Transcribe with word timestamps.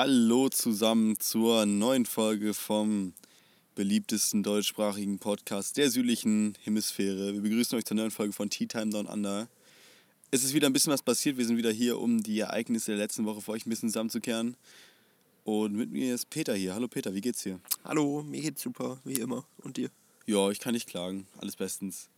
Hallo 0.00 0.48
zusammen 0.48 1.18
zur 1.18 1.66
neuen 1.66 2.06
Folge 2.06 2.54
vom 2.54 3.14
beliebtesten 3.74 4.44
deutschsprachigen 4.44 5.18
Podcast 5.18 5.76
der 5.76 5.90
südlichen 5.90 6.56
Hemisphäre. 6.62 7.34
Wir 7.34 7.40
begrüßen 7.40 7.76
euch 7.76 7.84
zur 7.84 7.96
neuen 7.96 8.12
Folge 8.12 8.32
von 8.32 8.48
Tea 8.48 8.68
Time 8.68 8.90
Down 8.90 9.06
Under. 9.06 9.48
Es 10.30 10.44
ist 10.44 10.54
wieder 10.54 10.68
ein 10.68 10.72
bisschen 10.72 10.92
was 10.92 11.02
passiert. 11.02 11.36
Wir 11.36 11.44
sind 11.44 11.56
wieder 11.56 11.72
hier, 11.72 11.98
um 11.98 12.22
die 12.22 12.38
Ereignisse 12.38 12.92
der 12.92 12.98
letzten 12.98 13.24
Woche 13.24 13.40
für 13.40 13.50
euch 13.50 13.66
ein 13.66 13.70
bisschen 13.70 13.88
zusammenzukehren. 13.88 14.56
Und 15.42 15.74
mit 15.74 15.90
mir 15.90 16.14
ist 16.14 16.30
Peter 16.30 16.54
hier. 16.54 16.76
Hallo 16.76 16.86
Peter, 16.86 17.12
wie 17.12 17.20
geht's 17.20 17.42
dir? 17.42 17.58
Hallo, 17.82 18.22
mir 18.22 18.40
geht's 18.40 18.62
super, 18.62 19.00
wie 19.02 19.14
immer. 19.14 19.46
Und 19.64 19.78
dir? 19.78 19.90
Ja, 20.26 20.48
ich 20.52 20.60
kann 20.60 20.74
nicht 20.74 20.88
klagen. 20.88 21.26
Alles 21.38 21.56
bestens. 21.56 22.08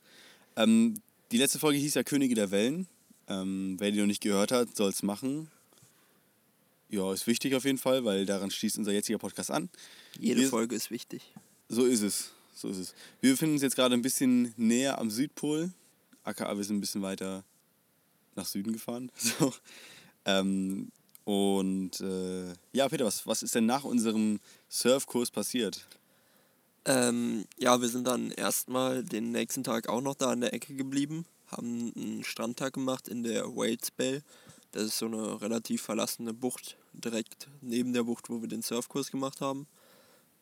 Ähm, 0.54 1.00
die 1.32 1.38
letzte 1.38 1.58
Folge 1.58 1.78
hieß 1.78 1.94
ja 1.94 2.02
Könige 2.02 2.34
der 2.34 2.50
Wellen. 2.50 2.88
Ähm, 3.26 3.76
wer 3.78 3.90
die 3.90 4.00
noch 4.00 4.06
nicht 4.06 4.22
gehört 4.22 4.52
hat, 4.52 4.76
soll 4.76 4.90
es 4.90 5.02
machen. 5.02 5.48
Ja, 6.91 7.12
ist 7.12 7.27
wichtig 7.27 7.54
auf 7.54 7.64
jeden 7.64 7.79
Fall, 7.79 8.04
weil 8.04 8.27
daran 8.27 8.50
schließt 8.50 8.79
unser 8.79 8.93
jetziger 8.93 9.18
Podcast 9.18 9.50
an. 9.50 9.71
Jede 10.18 10.40
Wir, 10.40 10.49
Folge 10.49 10.75
ist 10.75 10.90
wichtig. 10.90 11.22
So 11.68 11.85
ist 11.85 12.03
es. 12.03 12.32
So 12.53 12.68
ist 12.68 12.79
es. 12.79 12.94
Wir 13.21 13.30
befinden 13.30 13.54
uns 13.54 13.63
jetzt 13.63 13.76
gerade 13.76 13.94
ein 13.94 14.03
bisschen 14.03 14.53
näher 14.57 14.99
am 14.99 15.11
Südpol. 15.11 15.72
AKA, 16.25 16.57
wir 16.57 16.64
sind 16.64 16.79
ein 16.79 16.80
bisschen 16.80 17.03
weiter 17.03 17.44
nach 18.35 18.46
Süden 18.46 18.72
gefahren. 18.72 19.11
So. 19.39 19.54
Ähm, 20.26 20.90
und 21.25 22.00
äh, 22.00 22.53
ja, 22.72 22.89
Peter, 22.89 23.04
was, 23.04 23.27
was 23.27 23.43
ist 23.43 23.54
denn 23.54 23.66
nach 23.66 23.85
unserem 23.85 24.41
Surfkurs 24.68 25.30
passiert? 25.30 25.86
Ähm, 26.85 27.44
ja, 27.57 27.80
wir 27.80 27.88
sind 27.88 28.07
dann 28.07 28.30
erstmal 28.30 29.04
den 29.04 29.30
nächsten 29.30 29.63
Tag 29.63 29.88
auch 29.88 30.00
noch 30.00 30.14
da 30.14 30.32
in 30.32 30.41
der 30.41 30.52
Ecke 30.52 30.75
geblieben, 30.75 31.25
haben 31.46 31.93
einen 31.94 32.25
Strandtag 32.25 32.72
gemacht 32.72 33.06
in 33.06 33.22
der 33.22 33.44
Wales 33.55 33.91
Bay. 33.91 34.22
Das 34.72 34.84
ist 34.84 34.98
so 34.98 35.06
eine 35.06 35.41
relativ 35.41 35.83
verlassene 35.83 36.33
Bucht, 36.33 36.77
direkt 36.92 37.48
neben 37.60 37.92
der 37.92 38.05
Bucht, 38.05 38.30
wo 38.30 38.41
wir 38.41 38.48
den 38.48 38.62
Surfkurs 38.62 39.10
gemacht 39.10 39.41
haben. 39.41 39.66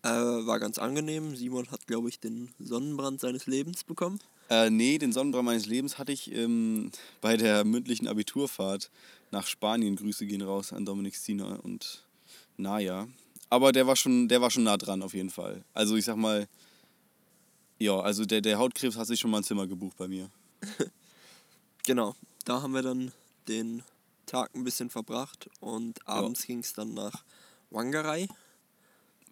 Äh, 0.02 0.08
war 0.08 0.60
ganz 0.60 0.78
angenehm. 0.78 1.34
Simon 1.34 1.70
hat, 1.70 1.86
glaube 1.86 2.08
ich, 2.08 2.20
den 2.20 2.50
Sonnenbrand 2.58 3.20
seines 3.20 3.46
Lebens 3.46 3.84
bekommen. 3.84 4.20
Äh, 4.50 4.70
nee, 4.70 4.98
den 4.98 5.12
Sonnenbrand 5.12 5.46
meines 5.46 5.66
Lebens 5.66 5.98
hatte 5.98 6.12
ich 6.12 6.32
ähm, 6.32 6.90
bei 7.20 7.36
der 7.36 7.64
mündlichen 7.64 8.06
Abiturfahrt 8.06 8.90
nach 9.30 9.46
Spanien. 9.46 9.96
Grüße 9.96 10.26
gehen 10.26 10.42
raus 10.42 10.72
an 10.72 10.84
Dominik 10.84 11.16
Stina 11.16 11.56
und 11.56 12.04
Naya. 12.56 13.08
Aber 13.50 13.72
der 13.72 13.86
war 13.86 13.96
schon, 13.96 14.28
der 14.28 14.40
war 14.40 14.50
schon 14.50 14.64
nah 14.64 14.76
dran 14.76 15.02
auf 15.02 15.14
jeden 15.14 15.30
Fall. 15.30 15.64
Also 15.74 15.96
ich 15.96 16.04
sag 16.04 16.16
mal, 16.16 16.48
ja, 17.78 17.98
also 17.98 18.24
der, 18.24 18.40
der 18.40 18.58
Hautkrebs 18.58 18.96
hat 18.96 19.06
sich 19.06 19.20
schon 19.20 19.30
mal 19.30 19.38
ein 19.38 19.44
Zimmer 19.44 19.66
gebucht 19.66 19.96
bei 19.96 20.08
mir. 20.08 20.30
genau, 21.86 22.14
da 22.44 22.62
haben 22.62 22.72
wir 22.72 22.82
dann 22.82 23.12
den 23.48 23.82
Tag 24.28 24.54
ein 24.54 24.64
bisschen 24.64 24.90
verbracht 24.90 25.48
und 25.60 26.06
abends 26.06 26.42
ja. 26.42 26.46
ging 26.46 26.60
es 26.60 26.72
dann 26.72 26.94
nach 26.94 27.24
Wangerei. 27.70 28.28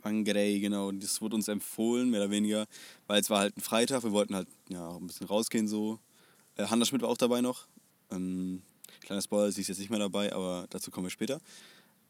Wangerei, 0.03 0.59
genau. 0.59 0.91
Das 0.93 1.21
wurde 1.21 1.37
uns 1.37 1.49
empfohlen, 1.49 2.11
mehr 2.11 2.23
oder 2.23 2.31
weniger, 2.31 2.67
weil 3.07 3.21
es 3.21 3.31
war 3.31 3.41
halt 3.41 3.57
ein 3.57 3.61
Freitag. 3.61 4.03
Wir 4.03 4.13
wollten 4.13 4.35
halt 4.35 4.49
ja, 4.69 4.97
ein 4.97 5.07
bisschen 5.07 5.27
rausgehen 5.27 5.69
so. 5.69 5.99
Äh, 6.57 6.67
Hanna 6.67 6.85
Schmidt 6.85 7.03
war 7.03 7.09
auch 7.09 7.17
dabei 7.17 7.41
noch. 7.41 7.67
Ähm, 8.11 8.63
kleiner 9.01 9.23
Spoiler, 9.23 9.53
sie 9.53 9.61
ist 9.61 9.69
jetzt 9.69 9.79
nicht 9.79 9.91
mehr 9.91 9.99
dabei, 9.99 10.33
aber 10.33 10.67
dazu 10.71 10.91
kommen 10.91 11.07
wir 11.07 11.11
später. 11.11 11.41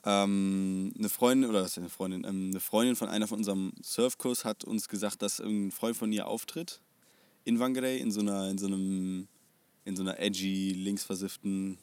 Ähm, 0.04 0.92
eine 0.96 1.08
Freundin, 1.08 1.50
oder 1.50 1.62
was 1.62 1.72
ist 1.72 1.78
eine 1.78 1.88
Freundin? 1.88 2.24
Ähm, 2.24 2.50
eine 2.50 2.60
Freundin 2.60 2.96
von 2.96 3.08
einer 3.08 3.26
von 3.26 3.38
unserem 3.38 3.72
Surfkurs 3.82 4.44
hat 4.44 4.64
uns 4.64 4.88
gesagt, 4.88 5.22
dass 5.22 5.40
ein 5.40 5.72
Freund 5.72 5.96
von 5.96 6.12
ihr 6.12 6.28
auftritt 6.28 6.80
in 7.44 7.58
Wangerei 7.58 7.96
in 7.96 8.10
so 8.10 8.20
einer, 8.20 8.48
in 8.48 8.58
so 8.58 8.66
einem, 8.66 9.28
in 9.84 9.96
so 9.96 10.02
einer 10.02 10.18
edgy, 10.18 10.72
linksversifften 10.72 11.78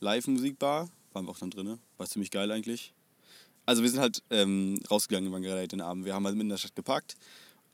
Live-Musikbar. 0.00 0.88
Waren 1.12 1.26
wir 1.26 1.30
auch 1.30 1.38
dann 1.38 1.50
drin. 1.50 1.78
War 1.96 2.06
ziemlich 2.06 2.30
geil 2.30 2.50
eigentlich. 2.50 2.92
Also 3.66 3.82
wir 3.82 3.90
sind 3.90 4.00
halt 4.00 4.22
ähm, 4.30 4.80
rausgegangen 4.90 5.28
in 5.28 5.32
Wangerei 5.32 5.66
den 5.66 5.80
Abend. 5.80 6.04
Wir 6.04 6.14
haben 6.14 6.24
halt 6.24 6.36
mitten 6.36 6.46
in 6.46 6.54
der 6.54 6.56
Stadt 6.56 6.74
geparkt 6.74 7.16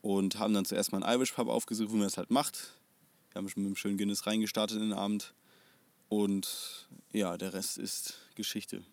und 0.01 0.39
haben 0.39 0.53
dann 0.53 0.65
zuerst 0.65 0.91
mal 0.91 1.01
einen 1.01 1.17
Irish 1.17 1.31
Pub 1.31 1.47
aufgesucht, 1.47 1.91
wie 1.91 1.95
man 1.95 2.03
das 2.03 2.17
halt 2.17 2.31
macht. 2.31 2.73
Wir 3.31 3.39
haben 3.39 3.49
schon 3.49 3.63
mit 3.63 3.69
einem 3.69 3.75
schönen 3.75 3.97
Guinness 3.97 4.27
reingestartet 4.27 4.77
in 4.77 4.89
den 4.89 4.93
Abend. 4.93 5.33
Und 6.09 6.87
ja, 7.11 7.37
der 7.37 7.53
Rest 7.53 7.77
ist 7.77 8.15
Geschichte. 8.35 8.83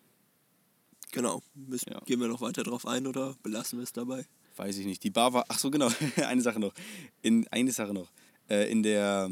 Genau. 1.11 1.43
Ja. 1.87 1.99
Gehen 2.05 2.19
wir 2.19 2.27
noch 2.27 2.41
weiter 2.41 2.63
drauf 2.63 2.87
ein 2.87 3.05
oder 3.05 3.35
belassen 3.43 3.79
wir 3.79 3.83
es 3.83 3.93
dabei? 3.93 4.25
Weiß 4.55 4.77
ich 4.77 4.85
nicht. 4.85 5.03
Die 5.03 5.09
Bar 5.09 5.33
war. 5.33 5.45
Ach 5.47 5.59
so, 5.59 5.69
genau. 5.69 5.91
eine 6.25 6.41
Sache 6.41 6.59
noch. 6.59 6.73
In, 7.21 7.47
eine 7.49 7.71
Sache 7.71 7.93
noch. 7.93 8.11
Äh, 8.49 8.71
in 8.71 8.81
der, 8.81 9.29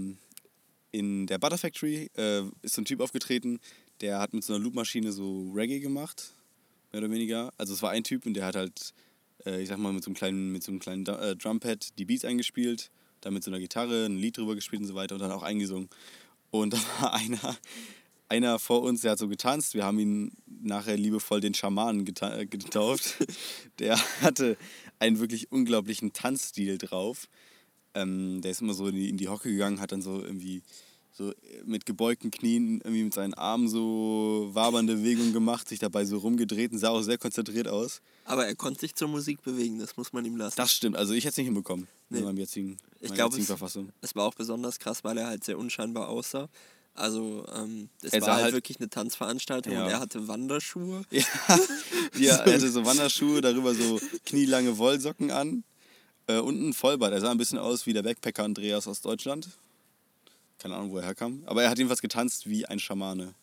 in 0.92 1.26
der 1.26 1.40
Butter 1.40 1.58
Factory 1.58 2.12
äh, 2.16 2.44
ist 2.62 2.76
so 2.76 2.82
ein 2.82 2.86
Typ 2.86 3.00
aufgetreten, 3.00 3.60
der 4.02 4.20
hat 4.20 4.34
mit 4.34 4.44
so 4.44 4.54
einer 4.54 4.64
Loopmaschine 4.64 5.12
so 5.12 5.52
Reggae 5.54 5.80
gemacht. 5.80 6.32
Mehr 6.92 7.02
oder 7.02 7.12
weniger. 7.12 7.54
Also 7.58 7.74
es 7.74 7.82
war 7.82 7.92
ein 7.92 8.04
Typ 8.04 8.26
und 8.26 8.34
der 8.34 8.46
hat 8.46 8.56
halt, 8.56 8.94
äh, 9.46 9.62
ich 9.62 9.70
sag 9.70 9.78
mal, 9.78 9.94
mit 9.94 10.04
so 10.04 10.10
einem 10.10 10.16
kleinen, 10.16 10.52
mit 10.52 10.64
so 10.64 10.72
einem 10.72 10.80
kleinen 10.80 11.06
äh, 11.06 11.36
Drumpad 11.36 11.98
die 11.98 12.06
Beats 12.06 12.26
eingespielt, 12.26 12.92
dann 13.22 13.34
mit 13.34 13.44
so 13.44 13.52
einer 13.52 13.60
Gitarre 13.60 14.06
ein 14.06 14.18
Lied 14.18 14.38
drüber 14.38 14.56
gespielt 14.56 14.82
und 14.82 14.88
so 14.88 14.96
weiter 14.96 15.16
und 15.16 15.22
dann 15.22 15.32
auch 15.32 15.44
eingesungen. 15.44 15.90
Und 16.50 16.74
da 16.74 16.78
war 17.00 17.14
einer, 17.14 17.58
einer 18.28 18.60
vor 18.60 18.82
uns, 18.82 19.02
der 19.02 19.12
hat 19.12 19.20
so 19.20 19.28
getanzt. 19.28 19.74
Wir 19.74 19.86
haben 19.86 20.00
ihn 20.00 20.32
nachher 20.48 20.98
liebevoll 20.98 21.40
den 21.40 21.54
Schamanen 21.54 22.06
äh, 22.08 22.46
getauft. 22.46 23.18
der 23.80 23.98
hatte 24.22 24.58
einen 25.00 25.20
wirklich 25.20 25.52
unglaublichen 25.52 26.14
Tanzstil 26.14 26.78
drauf. 26.78 27.28
Ähm, 27.94 28.42
der 28.42 28.52
ist 28.52 28.62
immer 28.62 28.74
so 28.74 28.88
in 28.88 28.96
die, 28.96 29.10
in 29.10 29.18
die 29.18 29.28
Hocke 29.28 29.50
gegangen, 29.50 29.80
hat 29.80 29.92
dann 29.92 30.02
so 30.02 30.22
irgendwie 30.22 30.64
so 31.22 31.34
mit 31.66 31.86
gebeugten 31.86 32.32
Knien 32.32 32.82
irgendwie 32.84 33.04
mit 33.04 33.14
seinen 33.14 33.34
Armen 33.34 33.68
so 33.68 34.50
wabernde 34.54 34.96
Bewegungen 34.96 35.34
gemacht, 35.34 35.68
sich 35.68 35.80
dabei 35.80 36.06
so 36.06 36.18
rumgedreht 36.18 36.72
und 36.72 36.80
sah 36.80 36.90
auch 36.90 37.02
sehr 37.02 37.18
konzentriert 37.18 37.68
aus. 37.68 38.02
Aber 38.26 38.46
er 38.46 38.56
konnte 38.56 38.82
sich 38.82 38.96
zur 38.96 39.08
Musik 39.08 39.42
bewegen, 39.44 39.80
das 39.80 39.98
muss 39.98 40.14
man 40.14 40.26
ihm 40.26 40.38
lassen. 40.38 40.56
Das 40.58 40.72
stimmt, 40.72 40.96
also 40.96 41.14
ich 41.14 41.24
hätte 41.24 41.32
es 41.32 41.38
nicht 41.38 41.48
hinbekommen 41.48 41.88
nee. 42.10 42.20
in 42.20 42.26
meinem 42.26 42.38
jetzigen, 42.38 42.78
ich 43.00 43.14
glaube, 43.14 43.38
es, 43.38 43.50
es 44.02 44.16
war 44.16 44.26
auch 44.26 44.36
besonders 44.36 44.80
krass, 44.80 45.04
weil 45.04 45.18
er 45.18 45.28
halt 45.28 45.44
sehr 45.44 45.58
unscheinbar 45.58 46.10
aussah. 46.10 46.50
Also, 46.94 47.46
ähm, 47.56 47.90
das 48.02 48.12
war 48.14 48.36
halt, 48.36 48.44
halt, 48.44 48.54
wirklich 48.54 48.80
eine 48.80 48.90
Tanzveranstaltung 48.90 49.72
ja. 49.72 49.86
und 49.86 49.92
er 49.92 50.00
hatte 50.00 50.28
Wanderschuhe. 50.28 51.04
Ja, 51.12 51.24
ja, 52.20 52.36
er 52.44 52.54
hatte 52.56 52.70
so 52.70 52.86
Wanderschuhe, 52.86 53.40
darüber 53.40 53.74
so 53.74 54.02
knielange 54.26 54.78
Wollsocken 54.78 55.32
an 55.32 55.64
äh, 56.28 56.40
und 56.40 56.62
ein 56.62 56.74
Vollbart. 56.74 57.14
Er 57.14 57.22
sah 57.22 57.32
ein 57.32 57.38
bisschen 57.38 57.58
aus 57.58 57.86
wie 57.86 57.94
der 57.94 58.04
Backpacker 58.04 58.44
Andreas 58.44 58.88
aus 58.88 59.00
Deutschland. 59.00 59.50
Keine 60.62 60.76
Ahnung, 60.76 60.92
wo 60.92 60.98
er 60.98 61.06
herkam. 61.06 61.44
Aber 61.46 61.64
er 61.64 61.70
hat 61.70 61.78
jedenfalls 61.78 62.02
getanzt 62.02 62.50
wie 62.50 62.66
ein 62.66 62.80
Schamane. 62.80 63.34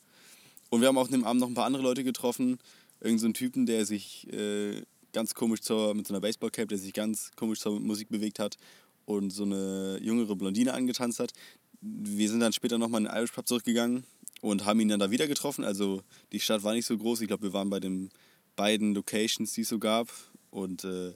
Und 0.70 0.80
wir 0.80 0.88
haben 0.88 0.98
auch 0.98 1.06
an 1.06 1.12
dem 1.12 1.24
Abend 1.24 1.40
noch 1.40 1.48
ein 1.48 1.54
paar 1.54 1.66
andere 1.66 1.82
Leute 1.82 2.04
getroffen. 2.04 2.58
Irgend 3.00 3.20
so 3.20 3.26
einen 3.26 3.34
Typen, 3.34 3.66
der 3.66 3.86
sich 3.86 4.32
äh, 4.32 4.82
ganz 5.12 5.34
komisch 5.34 5.60
zur, 5.60 5.94
mit 5.94 6.06
so 6.06 6.14
einer 6.14 6.20
Baseballcap, 6.20 6.68
der 6.68 6.78
sich 6.78 6.92
ganz 6.92 7.30
komisch 7.36 7.60
zur 7.60 7.80
Musik 7.80 8.08
bewegt 8.08 8.38
hat 8.38 8.56
und 9.04 9.30
so 9.30 9.44
eine 9.44 9.98
jüngere 10.02 10.36
Blondine 10.36 10.74
angetanzt 10.74 11.18
hat 11.20 11.32
wir 11.80 12.28
sind 12.28 12.40
dann 12.40 12.52
später 12.52 12.78
nochmal 12.78 13.02
in 13.02 13.06
den 13.06 13.16
Irish 13.16 13.32
Pub 13.32 13.46
zurückgegangen 13.46 14.04
und 14.40 14.64
haben 14.64 14.80
ihn 14.80 14.88
dann 14.88 15.00
da 15.00 15.10
wieder 15.10 15.26
getroffen. 15.26 15.64
Also 15.64 16.02
die 16.32 16.40
Stadt 16.40 16.62
war 16.62 16.74
nicht 16.74 16.86
so 16.86 16.96
groß. 16.96 17.20
Ich 17.20 17.28
glaube, 17.28 17.44
wir 17.44 17.52
waren 17.52 17.70
bei 17.70 17.80
den 17.80 18.10
beiden 18.56 18.94
Locations, 18.94 19.52
die 19.52 19.62
es 19.62 19.68
so 19.68 19.78
gab. 19.78 20.08
Und 20.50 20.84
äh, 20.84 21.14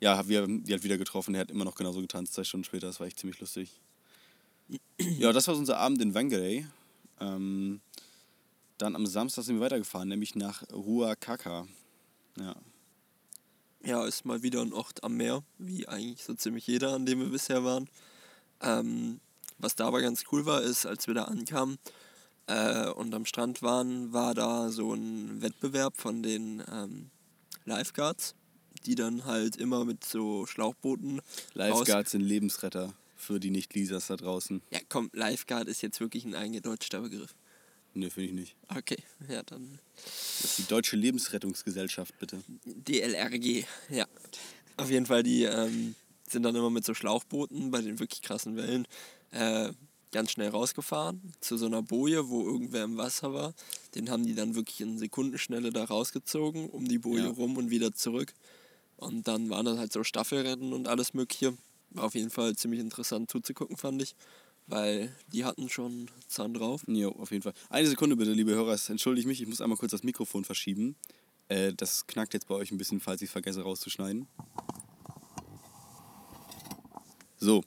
ja, 0.00 0.26
wir 0.28 0.42
haben 0.42 0.64
die 0.64 0.72
halt 0.72 0.84
wieder 0.84 0.98
getroffen. 0.98 1.34
Er 1.34 1.42
hat 1.42 1.50
immer 1.50 1.64
noch 1.64 1.74
genauso 1.74 2.00
getanzt, 2.00 2.34
zwei 2.34 2.44
Stunden 2.44 2.64
später. 2.64 2.86
Das 2.86 3.00
war 3.00 3.06
echt 3.06 3.18
ziemlich 3.18 3.40
lustig. 3.40 3.80
Ja, 4.98 5.32
das 5.32 5.48
war 5.48 5.56
unser 5.56 5.78
Abend 5.78 6.00
in 6.00 6.14
Wangerei. 6.14 6.66
Ähm, 7.20 7.80
dann 8.78 8.96
am 8.96 9.06
Samstag 9.06 9.44
sind 9.44 9.56
wir 9.56 9.64
weitergefahren, 9.64 10.08
nämlich 10.08 10.34
nach 10.34 10.62
Ruakaka. 10.72 11.66
Ja. 12.38 12.56
Ja, 13.84 14.06
ist 14.06 14.24
mal 14.24 14.42
wieder 14.42 14.62
ein 14.62 14.72
Ort 14.72 15.04
am 15.04 15.16
Meer, 15.16 15.42
wie 15.58 15.86
eigentlich 15.86 16.24
so 16.24 16.34
ziemlich 16.34 16.66
jeder, 16.66 16.94
an 16.94 17.04
dem 17.04 17.20
wir 17.20 17.28
bisher 17.28 17.64
waren. 17.64 17.88
Ähm, 18.62 19.20
was 19.58 19.76
da 19.76 19.86
aber 19.86 20.00
ganz 20.00 20.24
cool 20.32 20.46
war, 20.46 20.62
ist, 20.62 20.86
als 20.86 21.06
wir 21.06 21.14
da 21.14 21.24
ankamen 21.24 21.78
äh, 22.46 22.88
und 22.88 23.14
am 23.14 23.26
Strand 23.26 23.62
waren, 23.62 24.12
war 24.12 24.34
da 24.34 24.70
so 24.70 24.94
ein 24.94 25.42
Wettbewerb 25.42 25.98
von 25.98 26.22
den 26.22 26.62
ähm, 26.72 27.10
Lifeguards, 27.66 28.34
die 28.86 28.94
dann 28.94 29.26
halt 29.26 29.56
immer 29.56 29.84
mit 29.84 30.04
so 30.04 30.46
Schlauchbooten. 30.46 31.20
Lifeguards 31.52 32.12
sind 32.12 32.22
Lebensretter 32.22 32.94
für 33.16 33.40
die 33.40 33.50
Nicht-Lisas 33.50 34.08
da 34.08 34.16
draußen. 34.16 34.62
Ja, 34.70 34.80
komm, 34.88 35.10
Lifeguard 35.12 35.68
ist 35.68 35.82
jetzt 35.82 36.00
wirklich 36.00 36.24
ein 36.24 36.34
eingedeutschter 36.34 37.00
Begriff. 37.00 37.34
Ne, 37.94 38.10
finde 38.10 38.28
ich 38.28 38.34
nicht. 38.34 38.56
Okay, 38.68 38.98
ja, 39.28 39.42
dann. 39.44 39.78
Das 39.94 40.44
ist 40.44 40.58
die 40.58 40.66
Deutsche 40.66 40.96
Lebensrettungsgesellschaft, 40.96 42.18
bitte. 42.18 42.42
DLRG, 42.64 43.64
ja. 43.88 44.06
Auf 44.76 44.90
jeden 44.90 45.06
Fall, 45.06 45.22
die 45.22 45.44
ähm, 45.44 45.94
sind 46.28 46.42
dann 46.42 46.56
immer 46.56 46.70
mit 46.70 46.84
so 46.84 46.94
Schlauchbooten 46.94 47.70
bei 47.70 47.80
den 47.80 48.00
wirklich 48.00 48.22
krassen 48.22 48.56
Wellen 48.56 48.86
äh, 49.30 49.72
ganz 50.10 50.32
schnell 50.32 50.48
rausgefahren 50.48 51.20
zu 51.40 51.56
so 51.56 51.66
einer 51.66 51.82
Boje, 51.82 52.28
wo 52.28 52.44
irgendwer 52.44 52.84
im 52.84 52.96
Wasser 52.96 53.32
war. 53.32 53.54
Den 53.94 54.10
haben 54.10 54.24
die 54.24 54.34
dann 54.34 54.54
wirklich 54.54 54.80
in 54.80 54.98
Sekundenschnelle 54.98 55.70
da 55.70 55.84
rausgezogen, 55.84 56.70
um 56.70 56.86
die 56.86 56.98
Boje 56.98 57.24
ja. 57.24 57.30
rum 57.30 57.56
und 57.56 57.70
wieder 57.70 57.92
zurück. 57.92 58.32
Und 58.96 59.28
dann 59.28 59.50
waren 59.50 59.66
das 59.66 59.78
halt 59.78 59.92
so 59.92 60.04
Staffelrennen 60.04 60.72
und 60.72 60.88
alles 60.88 61.14
Mögliche. 61.14 61.54
War 61.94 62.04
auf 62.04 62.14
jeden 62.14 62.30
Fall 62.30 62.54
ziemlich 62.56 62.80
interessant 62.80 63.30
zuzugucken, 63.30 63.76
fand 63.76 64.02
ich. 64.02 64.14
Weil 64.66 65.14
die 65.32 65.44
hatten 65.44 65.68
schon 65.68 66.10
Zahn 66.26 66.54
drauf. 66.54 66.82
Jo, 66.86 67.10
auf 67.10 67.30
jeden 67.30 67.42
Fall. 67.42 67.52
Eine 67.68 67.86
Sekunde 67.86 68.16
bitte, 68.16 68.32
liebe 68.32 68.54
Hörer, 68.54 68.76
entschuldige 68.88 69.28
mich, 69.28 69.40
ich 69.40 69.48
muss 69.48 69.60
einmal 69.60 69.78
kurz 69.78 69.92
das 69.92 70.02
Mikrofon 70.02 70.44
verschieben. 70.44 70.96
Äh, 71.48 71.72
das 71.74 72.06
knackt 72.06 72.34
jetzt 72.34 72.48
bei 72.48 72.54
euch 72.54 72.70
ein 72.70 72.78
bisschen, 72.78 73.00
falls 73.00 73.22
ich 73.22 73.30
vergesse 73.30 73.62
rauszuschneiden. 73.62 74.26
So, 77.36 77.62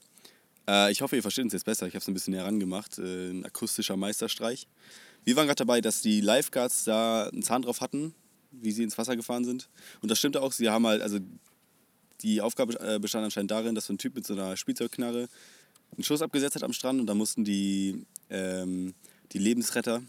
äh, 0.67 0.91
ich 0.91 1.01
hoffe, 1.01 1.15
ihr 1.15 1.21
versteht 1.21 1.43
uns 1.43 1.53
jetzt 1.53 1.65
besser. 1.65 1.87
Ich 1.87 1.93
habe 1.93 2.01
es 2.01 2.07
ein 2.07 2.13
bisschen 2.13 2.33
näher 2.33 2.45
rangemacht. 2.45 2.97
Äh, 2.97 3.29
ein 3.29 3.45
akustischer 3.45 3.95
Meisterstreich. 3.95 4.67
Wir 5.23 5.35
waren 5.35 5.45
gerade 5.45 5.57
dabei, 5.57 5.81
dass 5.81 6.01
die 6.01 6.21
Lifeguards 6.21 6.83
da 6.85 7.27
einen 7.27 7.43
Zahn 7.43 7.61
drauf 7.61 7.81
hatten, 7.81 8.15
wie 8.51 8.71
sie 8.71 8.83
ins 8.83 8.97
Wasser 8.97 9.15
gefahren 9.15 9.45
sind. 9.45 9.69
Und 10.01 10.09
das 10.09 10.19
stimmte 10.19 10.41
auch. 10.41 10.51
Sie 10.51 10.69
haben 10.69 10.87
halt, 10.87 11.01
also 11.01 11.19
die 12.21 12.41
Aufgabe 12.41 12.79
äh, 12.79 12.99
bestand 12.99 13.25
anscheinend 13.25 13.51
darin, 13.51 13.75
dass 13.75 13.85
so 13.85 13.93
ein 13.93 13.97
Typ 13.97 14.15
mit 14.15 14.25
so 14.25 14.33
einer 14.33 14.57
Spielzeugknarre 14.57 15.27
einen 15.93 16.03
Schuss 16.03 16.21
abgesetzt 16.21 16.55
hat 16.55 16.63
am 16.63 16.73
Strand 16.73 16.99
und 16.99 17.07
da 17.07 17.13
mussten 17.13 17.43
die, 17.43 18.05
ähm, 18.29 18.93
die 19.31 19.39
Lebensretter 19.39 20.01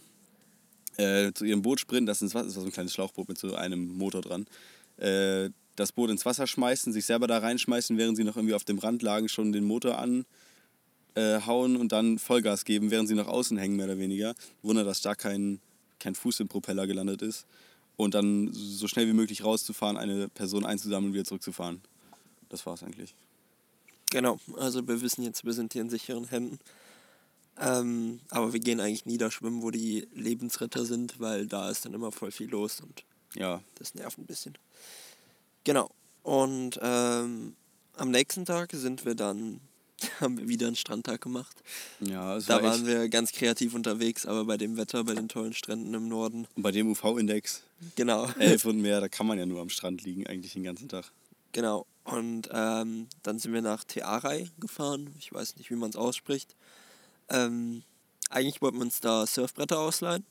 äh, 0.97 1.33
zu 1.33 1.45
ihrem 1.45 1.63
Boot 1.63 1.81
sprinten. 1.81 2.07
Das, 2.07 2.23
ist, 2.23 2.35
das 2.35 2.45
war 2.45 2.51
so 2.51 2.67
ein 2.67 2.73
kleines 2.73 2.93
Schlauchboot 2.93 3.29
mit 3.29 3.39
so 3.39 3.55
einem 3.55 3.97
Motor 3.97 4.23
dran. 4.23 4.47
Äh, 4.97 5.51
das 5.77 5.93
Boot 5.93 6.11
ins 6.11 6.27
Wasser 6.27 6.47
schmeißen, 6.47 6.93
sich 6.93 7.05
selber 7.05 7.27
da 7.27 7.39
reinschmeißen, 7.39 7.97
während 7.97 8.17
sie 8.17 8.25
noch 8.25 8.37
irgendwie 8.37 8.55
auf 8.55 8.65
dem 8.65 8.79
Rand 8.79 9.03
lagen, 9.03 9.29
schon 9.29 9.53
den 9.53 9.65
Motor 9.65 9.99
anhauen 9.99 10.25
äh, 11.15 11.79
und 11.79 11.93
dann 11.93 12.19
Vollgas 12.19 12.65
geben, 12.65 12.91
während 12.91 13.09
sie 13.09 13.15
nach 13.15 13.29
außen 13.29 13.57
hängen, 13.57 13.77
mehr 13.77 13.87
oder 13.87 13.99
weniger. 13.99 14.35
Wunder, 14.63 14.83
dass 14.83 15.01
da 15.01 15.15
kein, 15.15 15.61
kein 16.01 16.15
Fuß 16.17 16.41
im 16.41 16.49
Propeller 16.49 16.87
gelandet 16.87 17.23
ist. 17.23 17.47
Und 17.97 18.15
dann 18.15 18.51
so 18.53 18.87
schnell 18.87 19.09
wie 19.09 19.13
möglich 19.13 19.45
rauszufahren, 19.45 19.97
eine 19.97 20.29
Person 20.29 20.65
einzusammeln 20.65 21.11
und 21.11 21.15
wieder 21.15 21.25
zurückzufahren. 21.25 21.81
Das 22.49 22.67
war 22.67 22.75
es 22.75 22.83
eigentlich. 22.83 23.15
Genau, 24.11 24.39
also 24.57 24.87
wir 24.89 25.01
wissen 25.03 25.23
jetzt, 25.23 25.45
wir 25.45 25.53
sind 25.53 25.73
hier 25.75 25.83
in 25.83 25.91
sicheren 25.91 26.29
Händen. 26.29 26.59
Ähm, 27.61 28.21
aber 28.31 28.53
wir 28.53 28.61
gehen 28.61 28.81
eigentlich 28.81 29.05
nie 29.05 29.19
da 29.19 29.31
schwimmen, 29.31 29.63
wo 29.63 29.71
die 29.71 30.07
Lebensretter 30.15 30.85
sind, 30.85 31.19
weil 31.21 31.47
da 31.47 31.71
ist 31.71 31.85
dann 31.85 31.93
immer 31.93 32.13
voll 32.13 32.31
viel 32.31 32.49
los 32.49 32.81
und 32.81 33.05
ja. 33.35 33.61
das 33.75 33.95
nervt 33.95 34.17
ein 34.19 34.27
bisschen. 34.27 34.57
Genau. 35.65 35.91
Und 36.23 36.79
ähm, 36.81 37.57
am 37.97 38.11
nächsten 38.11 38.45
Tag 38.45 38.71
sind 38.73 39.05
wir 39.05 39.15
dann, 39.17 39.61
haben 40.21 40.39
wir 40.39 40.49
wieder 40.49 40.69
einen 40.69 40.77
Strandtag 40.77 41.21
gemacht. 41.21 41.57
Ja, 42.01 42.37
es 42.37 42.47
Da 42.47 42.63
war 42.63 42.71
waren 42.71 42.87
wir 42.87 43.09
ganz 43.09 43.33
kreativ 43.33 43.75
unterwegs, 43.75 44.25
aber 44.25 44.45
bei 44.45 44.57
dem 44.57 44.77
Wetter, 44.77 45.03
bei 45.05 45.15
den 45.15 45.29
tollen 45.29 45.53
Stränden 45.53 45.93
im 45.95 46.09
Norden. 46.09 46.47
und 46.55 46.63
bei 46.63 46.71
dem 46.71 46.89
UV-Index 46.91 47.63
Genau. 47.97 48.27
11 48.39 48.65
und 48.67 48.81
mehr, 48.81 49.01
da 49.01 49.09
kann 49.09 49.27
man 49.27 49.39
ja 49.39 49.47
nur 49.47 49.61
am 49.61 49.69
Strand 49.69 50.03
liegen, 50.05 50.27
eigentlich 50.27 50.53
den 50.53 50.63
ganzen 50.63 50.89
Tag. 50.89 51.11
Genau. 51.53 51.87
Und 52.11 52.49
ähm, 52.53 53.07
dann 53.23 53.39
sind 53.39 53.53
wir 53.53 53.61
nach 53.61 53.85
Tearai 53.85 54.49
gefahren. 54.59 55.15
Ich 55.19 55.33
weiß 55.33 55.57
nicht, 55.57 55.71
wie 55.71 55.77
man 55.77 55.91
es 55.91 55.97
ausspricht. 55.97 56.57
Ähm, 57.29 57.83
eigentlich 58.31 58.63
wollten 58.63 58.79
wir 58.79 58.85
uns 58.85 59.01
da 59.01 59.27
Surfbretter 59.27 59.79
ausleihen. 59.79 60.25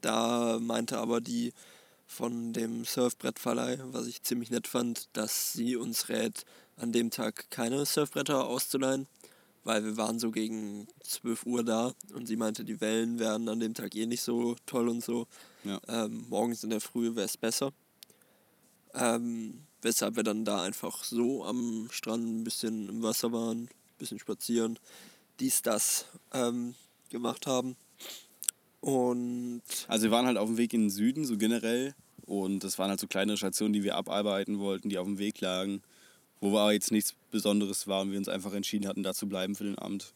Da 0.00 0.58
meinte 0.60 0.98
aber 0.98 1.20
die 1.20 1.52
von 2.06 2.52
dem 2.52 2.84
Surfbrettverleih, 2.84 3.78
was 3.86 4.06
ich 4.06 4.22
ziemlich 4.22 4.50
nett 4.50 4.68
fand, 4.68 5.08
dass 5.12 5.52
sie 5.52 5.76
uns 5.76 6.08
rät, 6.08 6.44
an 6.76 6.92
dem 6.92 7.10
Tag 7.10 7.50
keine 7.50 7.84
Surfbretter 7.84 8.46
auszuleihen, 8.46 9.08
weil 9.64 9.84
wir 9.84 9.96
waren 9.96 10.20
so 10.20 10.30
gegen 10.30 10.86
12 11.02 11.46
Uhr 11.46 11.64
da 11.64 11.92
und 12.14 12.26
sie 12.26 12.36
meinte, 12.36 12.64
die 12.64 12.80
Wellen 12.80 13.18
wären 13.18 13.48
an 13.48 13.58
dem 13.58 13.74
Tag 13.74 13.96
eh 13.96 14.06
nicht 14.06 14.22
so 14.22 14.54
toll 14.66 14.88
und 14.88 15.02
so. 15.02 15.26
Ja. 15.64 15.80
Ähm, 15.88 16.26
morgens 16.28 16.62
in 16.62 16.70
der 16.70 16.80
Früh 16.80 17.16
wäre 17.16 17.26
es 17.26 17.36
besser. 17.36 17.72
Ähm, 18.94 19.66
weshalb 19.82 20.16
wir 20.16 20.22
dann 20.22 20.44
da 20.44 20.62
einfach 20.62 21.04
so 21.04 21.44
am 21.44 21.88
Strand 21.90 22.24
ein 22.26 22.44
bisschen 22.44 22.88
im 22.88 23.02
Wasser 23.02 23.32
waren, 23.32 23.62
ein 23.62 23.68
bisschen 23.98 24.18
spazieren, 24.18 24.78
dies, 25.40 25.62
das 25.62 26.06
ähm, 26.32 26.74
gemacht 27.10 27.46
haben. 27.46 27.76
Und 28.80 29.62
Also 29.88 30.04
wir 30.04 30.10
waren 30.10 30.26
halt 30.26 30.38
auf 30.38 30.48
dem 30.48 30.56
Weg 30.56 30.72
in 30.72 30.82
den 30.82 30.90
Süden, 30.90 31.24
so 31.24 31.36
generell. 31.36 31.94
Und 32.26 32.62
das 32.62 32.78
waren 32.78 32.90
halt 32.90 33.00
so 33.00 33.06
kleine 33.06 33.36
Stationen, 33.36 33.72
die 33.72 33.82
wir 33.82 33.96
abarbeiten 33.96 34.58
wollten, 34.58 34.88
die 34.88 34.98
auf 34.98 35.06
dem 35.06 35.18
Weg 35.18 35.40
lagen. 35.40 35.82
Wo 36.40 36.56
aber 36.56 36.72
jetzt 36.72 36.92
nichts 36.92 37.14
Besonderes 37.30 37.86
war 37.86 38.02
und 38.02 38.12
wir 38.12 38.18
uns 38.18 38.28
einfach 38.28 38.52
entschieden 38.52 38.86
hatten, 38.86 39.02
da 39.02 39.14
zu 39.14 39.28
bleiben 39.28 39.56
für 39.56 39.64
den 39.64 39.78
Abend. 39.78 40.12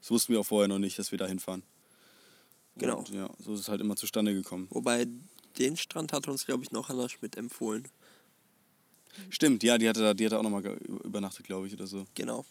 Das 0.00 0.10
wussten 0.10 0.32
wir 0.32 0.40
auch 0.40 0.46
vorher 0.46 0.68
noch 0.68 0.78
nicht, 0.78 0.98
dass 0.98 1.10
wir 1.10 1.18
da 1.18 1.26
hinfahren. 1.26 1.62
Genau. 2.76 2.98
Und 2.98 3.08
ja, 3.10 3.28
so 3.38 3.54
ist 3.54 3.60
es 3.60 3.68
halt 3.68 3.80
immer 3.80 3.96
zustande 3.96 4.34
gekommen. 4.34 4.68
wobei 4.70 5.06
den 5.58 5.76
Strand 5.76 6.12
hat 6.12 6.28
uns, 6.28 6.46
glaube 6.46 6.64
ich, 6.64 6.72
noch 6.72 6.90
Anna 6.90 7.08
Schmidt 7.08 7.36
empfohlen. 7.36 7.88
Stimmt, 9.30 9.62
ja, 9.62 9.78
die 9.78 9.88
hatte, 9.88 10.00
da- 10.00 10.14
die 10.14 10.24
hatte 10.26 10.38
auch 10.38 10.42
nochmal 10.42 10.64
übernachtet, 11.04 11.46
glaube 11.46 11.66
ich, 11.66 11.72
oder 11.74 11.86
so. 11.86 12.04
Genau. 12.14 12.44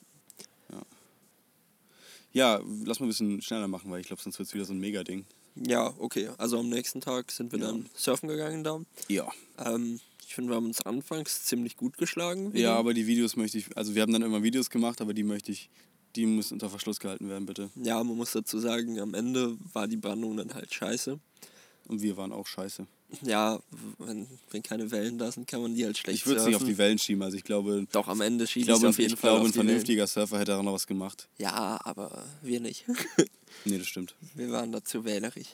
Ja, 2.32 2.60
lass 2.86 3.00
mal 3.00 3.06
ein 3.06 3.10
bisschen 3.10 3.42
schneller 3.44 3.68
machen, 3.68 3.92
weil 3.92 4.02
ich 4.02 4.08
glaube, 4.08 4.22
sonst 4.22 4.40
wird 4.40 4.48
es 4.50 4.56
wieder 4.56 4.66
so 4.66 4.74
ein 4.74 4.80
Mega-Ding. 4.80 5.26
Ja, 5.56 5.94
okay. 6.00 6.30
Also 6.40 6.60
am 6.60 6.68
nächsten 6.70 7.00
Tag 7.00 7.32
sind 7.32 7.52
wir 7.52 7.60
Ja. 7.60 7.68
dann 7.68 7.88
surfen 7.94 8.28
gegangen 8.28 8.64
da. 8.64 8.82
Ja. 9.08 9.32
Ähm, 9.60 10.00
ich 10.26 10.34
finde, 10.34 10.50
wir 10.52 10.56
haben 10.56 10.66
uns 10.66 10.82
anfangs 10.82 11.44
ziemlich 11.44 11.78
gut 11.78 11.96
geschlagen. 11.98 12.52
wieder. 12.54 12.64
Ja, 12.64 12.76
aber 12.76 12.96
die 12.96 13.06
Videos 13.06 13.36
möchte 13.36 13.60
ich, 13.60 13.78
also 13.78 13.94
wir 13.94 14.02
haben 14.02 14.12
dann 14.14 14.24
immer 14.24 14.42
Videos 14.42 14.72
gemacht, 14.72 15.00
aber 15.00 15.14
die 15.14 15.22
möchte 15.22 15.52
ich, 15.52 15.70
die 16.16 16.26
müssen 16.26 16.54
unter 16.56 16.72
Verschluss 16.72 17.00
gehalten 17.00 17.30
werden, 17.30 17.46
bitte. 17.46 17.70
Ja, 17.76 18.04
man 18.04 18.18
muss 18.18 18.32
dazu 18.32 18.58
sagen, 18.58 19.00
am 19.00 19.14
Ende 19.14 19.56
war 19.72 19.88
die 19.88 19.98
Brandung 19.98 20.36
dann 20.38 20.56
halt 20.56 20.74
scheiße. 20.74 21.20
Und 21.88 22.02
wir 22.02 22.18
waren 22.18 22.32
auch 22.32 22.48
scheiße. 22.48 22.88
Ja, 23.22 23.60
wenn, 24.00 24.28
wenn 24.50 24.64
keine 24.64 24.90
Wellen 24.92 25.18
da 25.18 25.32
sind, 25.32 25.48
kann 25.48 25.62
man 25.62 25.76
die 25.76 25.86
halt 25.86 25.98
schlecht 25.98 26.20
Ich 26.20 26.26
würde 26.26 26.42
es 26.42 26.48
nicht 26.48 26.56
auf 26.56 26.64
die 26.64 26.78
Wellen 26.78 26.98
schieben, 26.98 27.22
also 27.22 27.38
ich 27.38 27.44
glaube, 27.44 27.86
Doch, 27.92 28.08
am 28.08 28.22
Ende 28.22 28.46
ich 28.46 28.52
schiebe 28.52 28.62
ich 28.62 28.68
glaube, 28.68 28.90
auf 28.90 28.98
jeden 28.98 29.14
ich 29.14 29.20
Fall 29.20 29.30
glaube 29.30 29.42
auf 29.42 29.48
ein 29.48 29.52
die 29.52 29.58
Wellen. 29.60 29.68
vernünftiger 29.68 30.08
Surfer 30.08 30.40
hätte 30.40 30.58
auch 30.58 30.64
noch 30.64 30.74
was 30.74 30.88
gemacht. 30.88 31.28
Ja, 31.38 31.80
aber 31.84 32.26
wir 32.42 32.60
nicht. 32.60 32.86
Nee, 33.66 33.78
das 33.78 33.88
stimmt. 33.88 34.16
Wir 34.34 34.50
waren 34.52 34.72
dazu 34.72 35.06
wählerisch. 35.06 35.48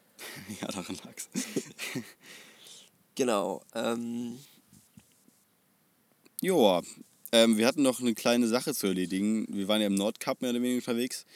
ja, 0.60 0.68
daran 0.68 0.96
lag's. 1.04 1.28
Genau. 3.14 3.62
Ähm, 3.74 4.38
Joa, 6.40 6.82
ähm, 7.32 7.58
wir 7.58 7.66
hatten 7.66 7.82
noch 7.82 8.00
eine 8.00 8.14
kleine 8.14 8.48
Sache 8.48 8.74
zu 8.74 8.86
erledigen. 8.86 9.46
Wir 9.50 9.68
waren 9.68 9.80
ja 9.80 9.86
im 9.88 9.94
Nordkap 9.94 10.40
mehr 10.40 10.50
oder 10.50 10.62
weniger 10.62 10.76
unterwegs. 10.78 11.26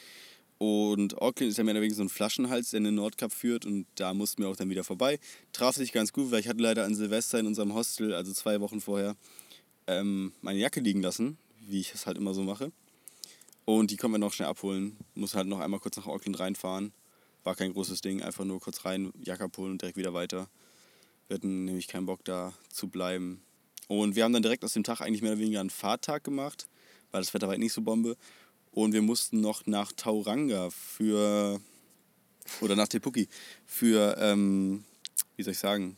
Und 0.59 1.21
Auckland 1.21 1.51
ist 1.51 1.57
ja 1.57 1.63
mehr 1.63 1.73
oder 1.73 1.81
weniger 1.81 1.97
so 1.97 2.03
ein 2.03 2.09
Flaschenhals, 2.09 2.71
der 2.71 2.79
in 2.79 2.85
den 2.85 2.95
Nordkap 2.95 3.31
führt. 3.31 3.65
Und 3.65 3.85
da 3.95 4.13
mussten 4.13 4.41
wir 4.41 4.49
auch 4.49 4.55
dann 4.55 4.69
wieder 4.69 4.83
vorbei. 4.83 5.19
Traf 5.53 5.75
sich 5.75 5.91
ganz 5.91 6.13
gut, 6.13 6.31
weil 6.31 6.39
ich 6.39 6.47
hatte 6.47 6.61
leider 6.61 6.85
an 6.85 6.95
Silvester 6.95 7.39
in 7.39 7.45
unserem 7.45 7.73
Hostel, 7.73 8.13
also 8.13 8.33
zwei 8.33 8.59
Wochen 8.59 8.81
vorher, 8.81 9.15
ähm, 9.85 10.33
meine 10.41 10.59
Jacke 10.59 10.79
liegen 10.79 11.01
lassen, 11.01 11.37
wie 11.67 11.79
ich 11.79 11.93
es 11.93 12.07
halt 12.07 12.17
immer 12.17 12.33
so 12.33 12.43
mache. 12.43 12.71
Und 13.65 13.91
die 13.91 13.97
können 13.97 14.13
wir 14.13 14.17
noch 14.17 14.33
schnell 14.33 14.47
abholen. 14.47 14.97
Muss 15.13 15.35
halt 15.35 15.47
noch 15.47 15.59
einmal 15.59 15.79
kurz 15.79 15.97
nach 15.97 16.07
Auckland 16.07 16.39
reinfahren. 16.39 16.93
War 17.43 17.55
kein 17.55 17.73
großes 17.73 18.01
Ding, 18.01 18.21
einfach 18.21 18.45
nur 18.45 18.59
kurz 18.59 18.85
rein, 18.85 19.11
Jacke 19.23 19.43
abholen 19.43 19.73
und 19.73 19.81
direkt 19.81 19.97
wieder 19.97 20.13
weiter. 20.13 20.49
Wir 21.27 21.35
hatten 21.35 21.65
nämlich 21.65 21.87
keinen 21.87 22.05
Bock 22.05 22.23
da 22.23 22.53
zu 22.69 22.87
bleiben. 22.87 23.41
Und 23.87 24.15
wir 24.15 24.23
haben 24.23 24.33
dann 24.33 24.41
direkt 24.41 24.63
aus 24.63 24.73
dem 24.73 24.83
Tag 24.83 25.01
eigentlich 25.01 25.21
mehr 25.21 25.33
oder 25.33 25.41
weniger 25.41 25.59
einen 25.59 25.69
Fahrtag 25.69 26.23
gemacht, 26.23 26.67
weil 27.11 27.21
das 27.21 27.33
Wetter 27.33 27.47
war 27.47 27.51
halt 27.51 27.59
nicht 27.59 27.73
so 27.73 27.81
Bombe. 27.81 28.17
Und 28.77 28.93
wir 28.93 29.01
mussten 29.01 29.41
noch 29.41 29.65
nach 29.65 29.91
Tauranga 29.91 30.69
für, 30.69 31.59
oder 32.61 32.75
nach 32.75 32.87
Tepuki, 32.87 33.27
für, 33.65 34.15
ähm, 34.19 34.83
wie 35.35 35.41
soll 35.41 35.53
ich 35.53 35.57
sagen, 35.57 35.97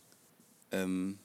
ähm, 0.72 1.20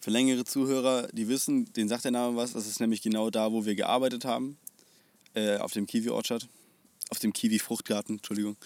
für 0.00 0.10
längere 0.10 0.44
Zuhörer, 0.44 1.08
die 1.12 1.28
wissen, 1.28 1.72
denen 1.72 1.88
sagt 1.88 2.04
der 2.04 2.10
Name 2.10 2.36
was, 2.36 2.52
das 2.52 2.66
ist 2.66 2.78
nämlich 2.78 3.00
genau 3.00 3.30
da, 3.30 3.50
wo 3.52 3.64
wir 3.64 3.74
gearbeitet 3.74 4.26
haben, 4.26 4.58
äh, 5.32 5.56
auf 5.56 5.72
dem 5.72 5.86
Kiwi-Orchard, 5.86 6.46
auf 7.08 7.18
dem 7.18 7.32
Kiwi-Fruchtgarten, 7.32 8.16
Entschuldigung. 8.16 8.58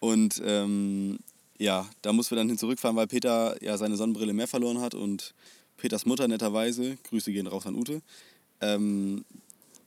Und 0.00 0.42
ähm, 0.44 1.20
ja, 1.56 1.88
da 2.02 2.12
mussten 2.12 2.32
wir 2.32 2.38
dann 2.38 2.48
hin 2.48 2.58
zurückfahren, 2.58 2.96
weil 2.96 3.06
Peter 3.06 3.62
ja 3.62 3.78
seine 3.78 3.96
Sonnenbrille 3.96 4.32
mehr 4.32 4.48
verloren 4.48 4.80
hat 4.80 4.96
und 4.96 5.34
Peters 5.76 6.04
Mutter 6.04 6.26
netterweise, 6.26 6.98
Grüße 7.04 7.30
gehen 7.30 7.46
raus 7.46 7.64
an 7.64 7.76
Ute, 7.76 8.02
ähm, 8.60 9.24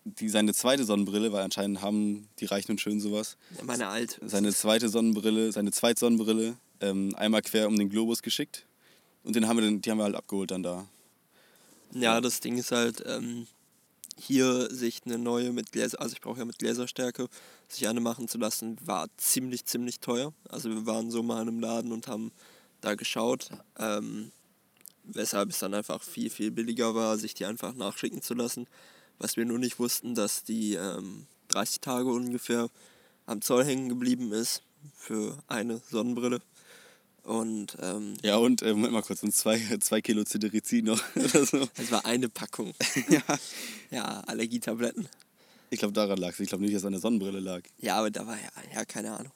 die, 0.05 0.29
seine 0.29 0.53
zweite 0.53 0.85
Sonnenbrille, 0.85 1.31
weil 1.31 1.43
anscheinend 1.43 1.81
haben 1.81 2.27
die 2.39 2.45
Reichen 2.45 2.71
und 2.71 2.81
Schön 2.81 2.99
sowas, 2.99 3.37
meine 3.63 3.87
alt. 3.87 4.19
seine 4.25 4.53
zweite 4.53 4.87
Sonnenbrille, 4.89 5.51
seine 5.51 5.71
zweite 5.71 5.99
Sonnenbrille 5.99 6.55
ähm, 6.79 7.13
einmal 7.15 7.41
quer 7.41 7.67
um 7.67 7.77
den 7.77 7.89
Globus 7.89 8.21
geschickt 8.21 8.65
und 9.23 9.35
den 9.35 9.47
haben 9.47 9.57
wir 9.57 9.65
dann, 9.65 9.81
die 9.81 9.91
haben 9.91 9.97
wir 9.97 10.03
halt 10.03 10.15
abgeholt 10.15 10.51
dann 10.51 10.63
da. 10.63 10.87
Ja, 11.91 12.21
das 12.21 12.39
Ding 12.39 12.57
ist 12.57 12.71
halt, 12.71 13.03
ähm, 13.05 13.47
hier 14.17 14.73
sich 14.73 15.01
eine 15.05 15.17
neue 15.17 15.51
mit 15.51 15.71
Gläser, 15.71 15.99
also 15.99 16.13
ich 16.13 16.21
brauche 16.21 16.39
ja 16.39 16.45
mit 16.45 16.59
Gläserstärke, 16.59 17.27
sich 17.67 17.87
eine 17.87 17.99
machen 17.99 18.27
zu 18.27 18.37
lassen, 18.37 18.77
war 18.85 19.07
ziemlich, 19.17 19.65
ziemlich 19.65 19.99
teuer. 19.99 20.33
Also 20.49 20.69
wir 20.69 20.85
waren 20.85 21.11
so 21.11 21.23
mal 21.23 21.41
in 21.41 21.49
einem 21.49 21.59
Laden 21.59 21.91
und 21.91 22.07
haben 22.07 22.31
da 22.81 22.95
geschaut, 22.95 23.49
ähm, 23.77 24.31
weshalb 25.03 25.49
es 25.49 25.59
dann 25.59 25.73
einfach 25.73 26.01
viel, 26.01 26.29
viel 26.29 26.51
billiger 26.51 26.95
war, 26.95 27.17
sich 27.17 27.33
die 27.33 27.45
einfach 27.45 27.73
nachschicken 27.73 28.21
zu 28.21 28.33
lassen. 28.33 28.67
Was 29.17 29.37
wir 29.37 29.45
nur 29.45 29.59
nicht 29.59 29.79
wussten, 29.79 30.15
dass 30.15 30.43
die 30.43 30.73
ähm, 30.73 31.27
30 31.49 31.81
Tage 31.81 32.09
ungefähr 32.09 32.69
am 33.25 33.41
Zoll 33.41 33.63
hängen 33.65 33.89
geblieben 33.89 34.31
ist 34.31 34.61
für 34.97 35.37
eine 35.47 35.81
Sonnenbrille. 35.89 36.41
Und 37.23 37.75
ähm, 37.81 38.13
Ja 38.21 38.37
und, 38.37 38.61
äh, 38.61 38.71
Moment 38.73 38.93
mal 38.93 39.01
kurz, 39.01 39.23
und 39.23 39.33
zwei, 39.33 39.59
zwei 39.79 40.01
Kilo 40.01 40.23
Cetirizin 40.23 40.85
noch 40.85 41.01
oder 41.15 41.45
so. 41.45 41.67
es 41.75 41.91
war 41.91 42.05
eine 42.05 42.29
Packung. 42.29 42.73
ja. 43.09 43.21
ja, 43.89 44.19
Allergietabletten. 44.21 45.07
Ich 45.71 45.79
glaube 45.79 45.93
daran 45.93 46.19
lag 46.19 46.33
es, 46.33 46.39
ich 46.39 46.49
glaube 46.49 46.63
nicht, 46.63 46.75
dass 46.75 46.83
es 46.83 46.85
an 46.85 46.91
der 46.91 47.01
Sonnenbrille 47.01 47.39
lag. 47.39 47.63
Ja, 47.79 47.97
aber 47.97 48.11
da 48.11 48.27
war 48.27 48.35
ja, 48.35 48.75
ja 48.75 48.85
keine 48.85 49.17
Ahnung. 49.17 49.31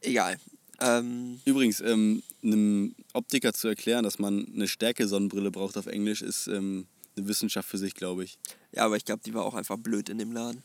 Egal. 0.00 0.38
Ähm, 0.80 1.40
Übrigens, 1.44 1.80
ähm, 1.80 2.22
einem 2.42 2.94
Optiker 3.12 3.52
zu 3.52 3.68
erklären, 3.68 4.04
dass 4.04 4.18
man 4.18 4.46
eine 4.54 4.68
Stärke-Sonnenbrille 4.68 5.50
braucht 5.50 5.76
auf 5.76 5.86
Englisch, 5.86 6.22
ist 6.22 6.46
ähm, 6.46 6.86
eine 7.16 7.28
Wissenschaft 7.28 7.68
für 7.68 7.78
sich, 7.78 7.94
glaube 7.94 8.24
ich. 8.24 8.38
Ja, 8.72 8.84
aber 8.84 8.96
ich 8.96 9.04
glaube, 9.04 9.22
die 9.24 9.34
war 9.34 9.44
auch 9.44 9.54
einfach 9.54 9.76
blöd 9.78 10.08
in 10.08 10.18
dem 10.18 10.32
Laden. 10.32 10.62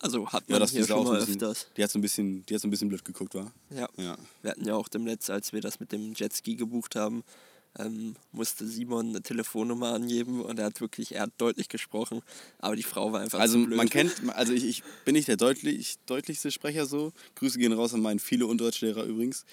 Also 0.00 0.26
hat 0.28 0.48
man 0.48 0.56
Ja, 0.56 0.58
das 0.58 0.72
hier 0.72 0.86
schon 0.86 1.04
mal 1.04 1.16
bisschen, 1.18 1.34
öfters. 1.34 1.68
die 1.76 1.82
hat 1.82 1.90
so 1.90 1.98
ein 1.98 2.02
bisschen, 2.02 2.44
die 2.46 2.54
hat 2.54 2.60
so 2.60 2.68
ein 2.68 2.70
bisschen 2.70 2.88
blöd 2.88 3.04
geguckt, 3.04 3.34
war. 3.34 3.52
Ja. 3.70 3.88
Ja. 3.96 4.16
Wir 4.42 4.50
hatten 4.50 4.66
ja 4.66 4.74
auch 4.74 4.88
dem 4.88 5.04
Netz, 5.04 5.30
als 5.30 5.52
wir 5.52 5.60
das 5.62 5.80
mit 5.80 5.92
dem 5.92 6.12
Jetski 6.12 6.56
gebucht 6.56 6.94
haben, 6.94 7.24
ähm, 7.78 8.14
musste 8.30 8.66
Simon 8.66 9.08
eine 9.08 9.22
Telefonnummer 9.22 9.94
angeben 9.94 10.42
und 10.42 10.58
er 10.58 10.66
hat 10.66 10.80
wirklich, 10.80 11.14
er 11.14 11.22
hat 11.22 11.32
deutlich 11.38 11.68
gesprochen, 11.68 12.20
aber 12.58 12.76
die 12.76 12.82
Frau 12.82 13.12
war 13.12 13.20
einfach 13.20 13.40
Also 13.40 13.58
man 13.58 13.88
kennt, 13.88 14.12
also 14.34 14.52
ich, 14.52 14.64
ich 14.64 14.82
bin 15.04 15.14
nicht 15.14 15.26
der 15.28 15.36
deutlich, 15.38 15.96
deutlichste 16.06 16.50
Sprecher 16.50 16.86
so. 16.86 17.12
Grüße 17.36 17.58
gehen 17.58 17.72
raus 17.72 17.94
an 17.94 18.00
meinen 18.02 18.18
viele 18.20 18.46
und 18.46 18.58
Deutschlehrer 18.60 19.04
übrigens. 19.04 19.44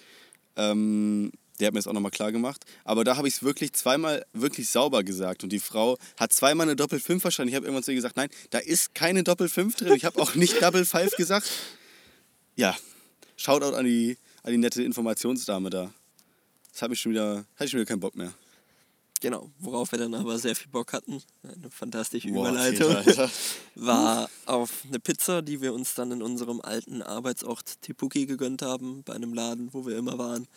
Ähm, 0.57 1.31
der 1.61 1.67
hat 1.67 1.73
mir 1.73 1.79
das 1.79 1.87
auch 1.87 1.93
nochmal 1.93 2.11
klar 2.11 2.31
gemacht. 2.31 2.65
Aber 2.83 3.03
da 3.03 3.15
habe 3.15 3.27
ich 3.27 3.35
es 3.35 3.43
wirklich 3.43 3.73
zweimal 3.73 4.25
wirklich 4.33 4.69
sauber 4.69 5.03
gesagt. 5.03 5.43
Und 5.43 5.51
die 5.51 5.59
Frau 5.59 5.97
hat 6.17 6.33
zweimal 6.33 6.67
eine 6.67 6.75
Doppel 6.75 6.99
5 6.99 7.21
verstanden. 7.21 7.49
Ich 7.49 7.55
habe 7.55 7.65
irgendwann 7.65 7.83
zu 7.83 7.91
ihr 7.91 7.95
gesagt, 7.95 8.17
nein, 8.17 8.29
da 8.49 8.57
ist 8.57 8.93
keine 8.95 9.23
Doppel 9.23 9.47
5 9.47 9.75
drin. 9.75 9.93
Ich 9.95 10.05
habe 10.05 10.21
auch 10.21 10.35
nicht 10.35 10.61
Double 10.61 10.83
5 10.83 11.15
gesagt. 11.15 11.49
Ja, 12.55 12.75
Shoutout 13.41 13.75
an 13.75 13.85
die, 13.85 14.17
an 14.43 14.51
die 14.51 14.59
nette 14.59 14.83
Informationsdame 14.83 15.71
da. 15.71 15.91
Das 16.71 16.83
hat 16.83 16.91
mich 16.91 17.01
schon 17.01 17.11
wieder, 17.11 17.37
hatte 17.55 17.65
ich 17.65 17.71
schon 17.71 17.79
wieder 17.79 17.87
keinen 17.87 17.99
Bock 17.99 18.15
mehr. 18.15 18.31
Genau, 19.19 19.49
worauf 19.59 19.91
wir 19.91 19.99
dann 19.99 20.13
aber 20.13 20.37
sehr 20.37 20.55
viel 20.55 20.69
Bock 20.71 20.93
hatten, 20.93 21.21
eine 21.43 21.69
fantastische 21.69 22.29
Boah, 22.29 22.49
Überleitung, 22.49 22.95
Alter, 22.95 23.21
Alter. 23.21 23.31
war 23.75 24.29
auf 24.45 24.83
eine 24.87 24.99
Pizza, 24.99 25.41
die 25.41 25.61
wir 25.61 25.73
uns 25.73 25.95
dann 25.95 26.11
in 26.11 26.21
unserem 26.21 26.61
alten 26.61 27.01
Arbeitsort 27.01 27.81
Tipuki 27.81 28.27
gegönnt 28.27 28.61
haben, 28.61 29.03
bei 29.03 29.13
einem 29.13 29.33
Laden, 29.33 29.73
wo 29.73 29.85
wir 29.85 29.97
immer 29.97 30.17
waren, 30.19 30.47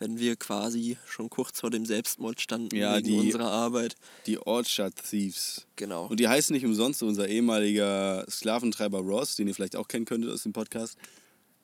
wenn 0.00 0.18
wir 0.18 0.34
quasi 0.34 0.96
schon 1.06 1.30
kurz 1.30 1.60
vor 1.60 1.70
dem 1.70 1.86
Selbstmord 1.86 2.40
standen 2.40 2.74
Ja, 2.74 2.96
wegen 2.96 3.06
die- 3.06 3.18
unserer 3.18 3.50
Arbeit. 3.50 3.94
Die 4.26 4.38
Orchard 4.38 4.94
Thieves. 5.08 5.66
Genau. 5.76 6.06
Und 6.06 6.18
die 6.18 6.26
heißen 6.26 6.52
nicht 6.52 6.64
umsonst 6.64 6.98
so 6.98 7.06
unser 7.06 7.28
ehemaliger 7.28 8.24
Sklaventreiber 8.28 8.98
Ross, 8.98 9.36
den 9.36 9.46
ihr 9.46 9.54
vielleicht 9.54 9.76
auch 9.76 9.86
kennen 9.86 10.06
könntet 10.06 10.30
aus 10.32 10.42
dem 10.42 10.52
Podcast, 10.52 10.96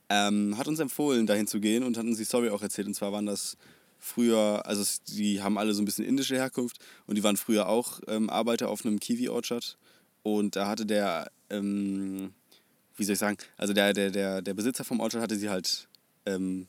ähm, 0.08 0.56
hat 0.56 0.68
uns 0.68 0.78
empfohlen, 0.78 1.26
dahin 1.26 1.46
zu 1.48 1.58
gehen 1.60 1.82
und 1.82 1.96
hat 1.96 2.04
uns 2.04 2.18
die 2.18 2.24
Story 2.24 2.50
auch 2.50 2.62
erzählt. 2.62 2.86
Und 2.86 2.94
zwar 2.94 3.10
waren 3.10 3.26
das 3.26 3.56
früher, 3.98 4.62
also 4.66 4.84
die 5.08 5.42
haben 5.42 5.58
alle 5.58 5.74
so 5.74 5.82
ein 5.82 5.84
bisschen 5.86 6.04
indische 6.04 6.36
Herkunft 6.36 6.78
und 7.06 7.16
die 7.16 7.24
waren 7.24 7.36
früher 7.36 7.68
auch 7.68 8.00
ähm, 8.06 8.30
Arbeiter 8.30 8.68
auf 8.68 8.84
einem 8.84 9.00
Kiwi-Orchard. 9.00 9.76
Und 10.22 10.56
da 10.56 10.68
hatte 10.68 10.84
der, 10.86 11.30
ähm, 11.50 12.34
wie 12.96 13.04
soll 13.04 13.14
ich 13.14 13.18
sagen, 13.18 13.38
also 13.56 13.72
der, 13.72 13.92
der, 13.94 14.10
der, 14.10 14.42
der 14.42 14.54
Besitzer 14.54 14.84
vom 14.84 15.00
Orchard 15.00 15.22
hatte 15.22 15.36
sie 15.36 15.48
halt, 15.48 15.88
ähm, 16.26 16.66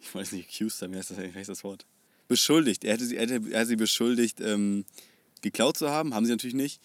ich 0.00 0.14
weiß 0.14 0.32
nicht, 0.32 0.48
accused, 0.48 0.80
wie 0.90 0.96
heißt 0.96 1.10
das, 1.10 1.18
wie 1.18 1.32
heißt 1.32 1.48
das 1.48 1.64
Wort? 1.64 1.86
Beschuldigt. 2.28 2.84
Er 2.84 2.94
hätte 2.94 3.06
sie, 3.06 3.16
er 3.16 3.28
hätte, 3.28 3.50
er 3.50 3.66
sie 3.66 3.76
beschuldigt, 3.76 4.40
ähm, 4.40 4.84
geklaut 5.42 5.78
zu 5.78 5.90
haben, 5.90 6.14
haben 6.14 6.26
sie 6.26 6.32
natürlich 6.32 6.54
nicht. 6.54 6.80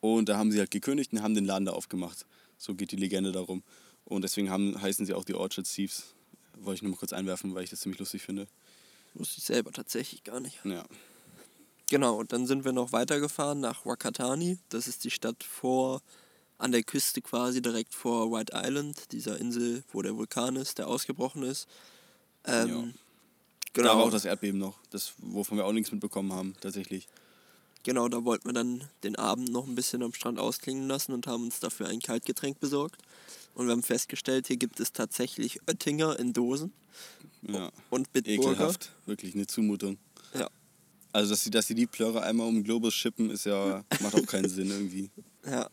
Und 0.00 0.28
da 0.28 0.36
haben 0.36 0.52
sie 0.52 0.58
halt 0.58 0.70
gekündigt 0.70 1.12
und 1.12 1.22
haben 1.22 1.34
den 1.34 1.44
Laden 1.44 1.64
da 1.64 1.72
aufgemacht. 1.72 2.26
So 2.56 2.74
geht 2.74 2.92
die 2.92 2.96
Legende 2.96 3.32
darum. 3.32 3.62
Und 4.04 4.22
deswegen 4.22 4.50
haben, 4.50 4.80
heißen 4.80 5.06
sie 5.06 5.14
auch 5.14 5.24
die 5.24 5.34
Orchard 5.34 5.66
Thieves. 5.66 6.14
Wollte 6.54 6.76
ich 6.76 6.82
nur 6.82 6.92
mal 6.92 6.98
kurz 6.98 7.12
einwerfen, 7.12 7.54
weil 7.54 7.64
ich 7.64 7.70
das 7.70 7.80
ziemlich 7.80 7.98
lustig 7.98 8.22
finde. 8.22 8.46
Wusste 9.14 9.38
ich 9.38 9.44
selber 9.44 9.72
tatsächlich 9.72 10.24
gar 10.24 10.40
nicht. 10.40 10.58
Ja. 10.64 10.84
Genau, 11.90 12.16
und 12.16 12.32
dann 12.32 12.46
sind 12.46 12.64
wir 12.64 12.72
noch 12.72 12.92
weitergefahren 12.92 13.60
nach 13.60 13.86
Wakatani. 13.86 14.58
Das 14.68 14.88
ist 14.88 15.04
die 15.04 15.10
Stadt 15.10 15.42
vor, 15.42 16.02
an 16.58 16.72
der 16.72 16.82
Küste 16.82 17.22
quasi 17.22 17.62
direkt 17.62 17.94
vor 17.94 18.30
White 18.30 18.52
Island, 18.54 19.12
dieser 19.12 19.38
Insel, 19.38 19.84
wo 19.92 20.02
der 20.02 20.16
Vulkan 20.16 20.56
ist, 20.56 20.78
der 20.78 20.88
ausgebrochen 20.88 21.44
ist. 21.44 21.68
Ähm, 22.48 22.68
Ja. 22.68 22.84
Da 23.74 23.82
Genau, 23.82 23.96
war 23.98 24.04
auch 24.06 24.10
das 24.10 24.24
Erdbeben 24.24 24.58
noch, 24.58 24.76
das, 24.90 25.12
wovon 25.18 25.56
wir 25.58 25.64
auch 25.66 25.72
nichts 25.72 25.92
mitbekommen 25.92 26.32
haben, 26.32 26.56
tatsächlich. 26.60 27.06
genau, 27.84 28.08
da 28.08 28.24
wollten 28.24 28.48
wir 28.48 28.52
dann 28.54 28.88
den 29.04 29.14
Abend 29.16 29.50
noch 29.52 29.68
ein 29.68 29.74
bisschen 29.76 30.02
am 30.02 30.12
Strand 30.14 30.38
ausklingen 30.40 30.88
lassen 30.88 31.12
und 31.12 31.26
haben 31.28 31.44
uns 31.44 31.60
dafür 31.60 31.86
ein 31.88 32.00
Kaltgetränk 32.00 32.58
besorgt. 32.58 33.00
Und 33.54 33.66
wir 33.66 33.72
haben 33.72 33.82
festgestellt, 33.84 34.46
hier 34.48 34.56
gibt 34.56 34.80
es 34.80 34.92
tatsächlich 34.92 35.60
Oettinger 35.68 36.18
in 36.18 36.32
Dosen 36.32 36.72
Ja. 37.42 37.70
und 37.90 38.12
Bitburger. 38.12 38.52
Ekelhaft. 38.52 38.90
Wirklich 39.06 39.34
eine 39.34 39.46
Zumutung. 39.46 39.98
Ja, 40.34 40.48
Also, 41.12 41.30
dass 41.30 41.44
sie, 41.44 41.50
dass 41.50 41.66
sie 41.68 41.74
die 41.74 41.86
Plörre 41.86 42.22
einmal 42.22 42.48
um 42.48 42.54
den 42.56 42.64
Globus 42.64 42.94
schippen, 42.94 43.30
ist 43.30 43.44
ja, 43.44 43.84
macht 44.00 44.14
auch 44.14 44.26
keinen 44.26 44.48
Sinn 44.48 44.70
irgendwie. 44.70 45.10
ja. 45.46 45.68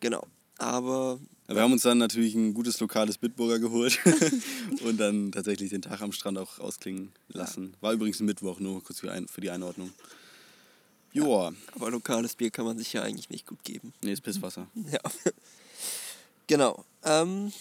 Genau. 0.00 0.24
Aber 0.58 1.18
Wir 1.46 1.60
haben 1.60 1.72
uns 1.72 1.82
dann 1.82 1.98
natürlich 1.98 2.34
ein 2.34 2.54
gutes 2.54 2.80
lokales 2.80 3.18
Bitburger 3.18 3.58
geholt 3.58 3.98
und 4.84 4.98
dann 4.98 5.30
tatsächlich 5.30 5.70
den 5.70 5.82
Tag 5.82 6.00
am 6.00 6.12
Strand 6.12 6.38
auch 6.38 6.58
ausklingen 6.58 7.12
lassen. 7.28 7.74
War 7.80 7.92
übrigens 7.92 8.20
ein 8.20 8.26
Mittwoch, 8.26 8.60
nur 8.60 8.82
kurz 8.82 9.00
für, 9.00 9.12
ein, 9.12 9.28
für 9.28 9.42
die 9.42 9.50
Einordnung. 9.50 9.92
Joa, 11.12 11.52
Aber 11.74 11.90
lokales 11.90 12.34
Bier 12.34 12.50
kann 12.50 12.64
man 12.64 12.78
sich 12.78 12.92
ja 12.92 13.02
eigentlich 13.02 13.28
nicht 13.30 13.46
gut 13.46 13.62
geben. 13.62 13.92
nee, 14.02 14.12
ist 14.12 14.22
Pisswasser. 14.22 14.66
Ja. 14.90 15.00
Genau. 16.46 16.84
Ähm, 17.04 17.52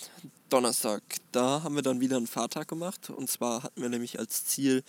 Donnerstag, 0.50 1.02
da 1.32 1.64
haben 1.64 1.76
wir 1.76 1.82
dann 1.82 2.02
wieder 2.02 2.18
einen 2.18 2.28
Fahrtag 2.28 2.68
gemacht. 2.68 3.10
Und 3.10 3.30
zwar 3.30 3.64
hatten 3.64 3.82
wir 3.82 3.90
nämlich 3.90 4.20
als 4.20 4.46
Ziel, 4.46 4.84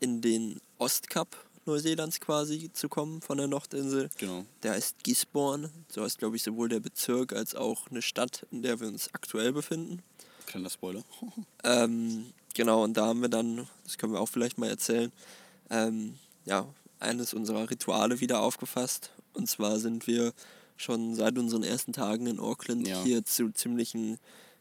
in 0.00 0.20
den 0.20 0.60
Ostkap 0.78 1.36
Neuseelands 1.66 2.20
quasi 2.20 2.70
zu 2.72 2.88
kommen 2.88 3.20
von 3.20 3.38
der 3.38 3.46
Nordinsel. 3.48 4.10
Genau. 4.18 4.44
Der 4.62 4.72
heißt 4.72 5.02
Gisborne. 5.04 5.70
So 5.88 6.02
heißt, 6.02 6.18
glaube 6.18 6.36
ich, 6.36 6.42
sowohl 6.42 6.68
der 6.68 6.80
Bezirk 6.80 7.32
als 7.32 7.54
auch 7.54 7.88
eine 7.90 8.02
Stadt, 8.02 8.46
in 8.50 8.62
der 8.62 8.80
wir 8.80 8.88
uns 8.88 9.12
aktuell 9.14 9.52
befinden. 9.52 10.02
Kleiner 10.46 10.70
Spoiler. 10.70 11.02
Ähm, 11.64 12.26
genau, 12.54 12.84
und 12.84 12.96
da 12.96 13.06
haben 13.06 13.20
wir 13.20 13.28
dann, 13.28 13.66
das 13.84 13.98
können 13.98 14.12
wir 14.12 14.20
auch 14.20 14.28
vielleicht 14.28 14.58
mal 14.58 14.68
erzählen, 14.70 15.12
ähm, 15.70 16.14
ja, 16.46 16.66
eines 17.00 17.34
unserer 17.34 17.68
Rituale 17.68 18.20
wieder 18.20 18.40
aufgefasst. 18.40 19.10
Und 19.34 19.48
zwar 19.48 19.78
sind 19.78 20.06
wir 20.06 20.32
schon 20.76 21.14
seit 21.14 21.36
unseren 21.36 21.64
ersten 21.64 21.92
Tagen 21.92 22.26
in 22.26 22.38
Auckland 22.38 22.86
Ja. 22.86 23.02
hier 23.02 23.24
zu 23.24 23.50
ziemlichen 23.52 24.18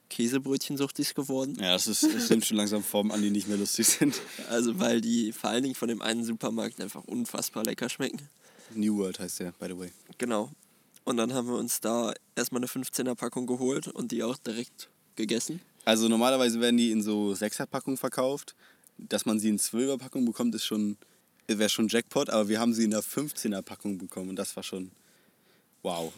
Käsebrötchensuchtis 0.10 1.14
geworden. 1.14 1.58
Ja, 1.60 1.74
das, 1.74 1.88
ist, 1.88 2.04
das 2.04 2.30
nimmt 2.30 2.46
schon 2.46 2.58
langsam 2.58 2.84
Formen 2.84 3.12
an, 3.12 3.22
die 3.22 3.30
nicht 3.30 3.48
mehr 3.48 3.58
lustig 3.58 3.88
sind. 3.88 4.20
Also 4.50 4.80
weil 4.80 5.02
die 5.02 5.32
vor 5.34 5.50
allen 5.50 5.64
Dingen 5.64 5.76
von 5.76 5.90
dem 5.90 6.02
einen 6.02 6.24
Supermarkt 6.24 6.80
einfach 6.80 7.04
unfassbar 7.04 7.64
lecker 7.64 7.90
schmecken. 7.90 8.30
New 8.74 8.98
World 8.98 9.20
heißt 9.20 9.40
der, 9.40 9.52
by 9.54 9.68
the 9.68 9.78
way. 9.78 9.92
Genau. 10.18 10.52
Und 11.04 11.18
dann 11.18 11.34
haben 11.34 11.48
wir 11.48 11.56
uns 11.56 11.80
da 11.80 12.14
erstmal 12.36 12.60
eine 12.60 12.68
15er 12.68 13.16
Packung 13.16 13.48
geholt 13.48 13.88
und 13.88 14.12
die 14.12 14.24
auch 14.24 14.38
direkt 14.38 14.90
gegessen. 15.16 15.62
Also 15.86 16.10
normalerweise 16.10 16.60
werden 16.60 16.78
die 16.78 16.92
in 16.92 17.02
so 17.02 17.32
6er-Packungen 17.32 17.98
verkauft. 17.98 18.56
Dass 18.98 19.26
man 19.26 19.40
sie 19.40 19.50
in 19.50 19.60
12er-Packungen 19.60 20.26
bekommt, 20.26 20.56
ist 20.56 20.66
schon, 20.66 20.98
wäre 21.48 21.70
schon 21.70 21.88
Jackpot, 21.88 22.30
aber 22.30 22.50
wir 22.50 22.60
haben 22.60 22.74
sie 22.74 22.84
in 22.84 22.92
der 22.92 23.04
15er-Packung 23.04 23.98
bekommen 23.98 24.30
und 24.32 24.36
das 24.36 24.56
war 24.56 24.64
schon 24.64 24.92
wow. 25.84 26.12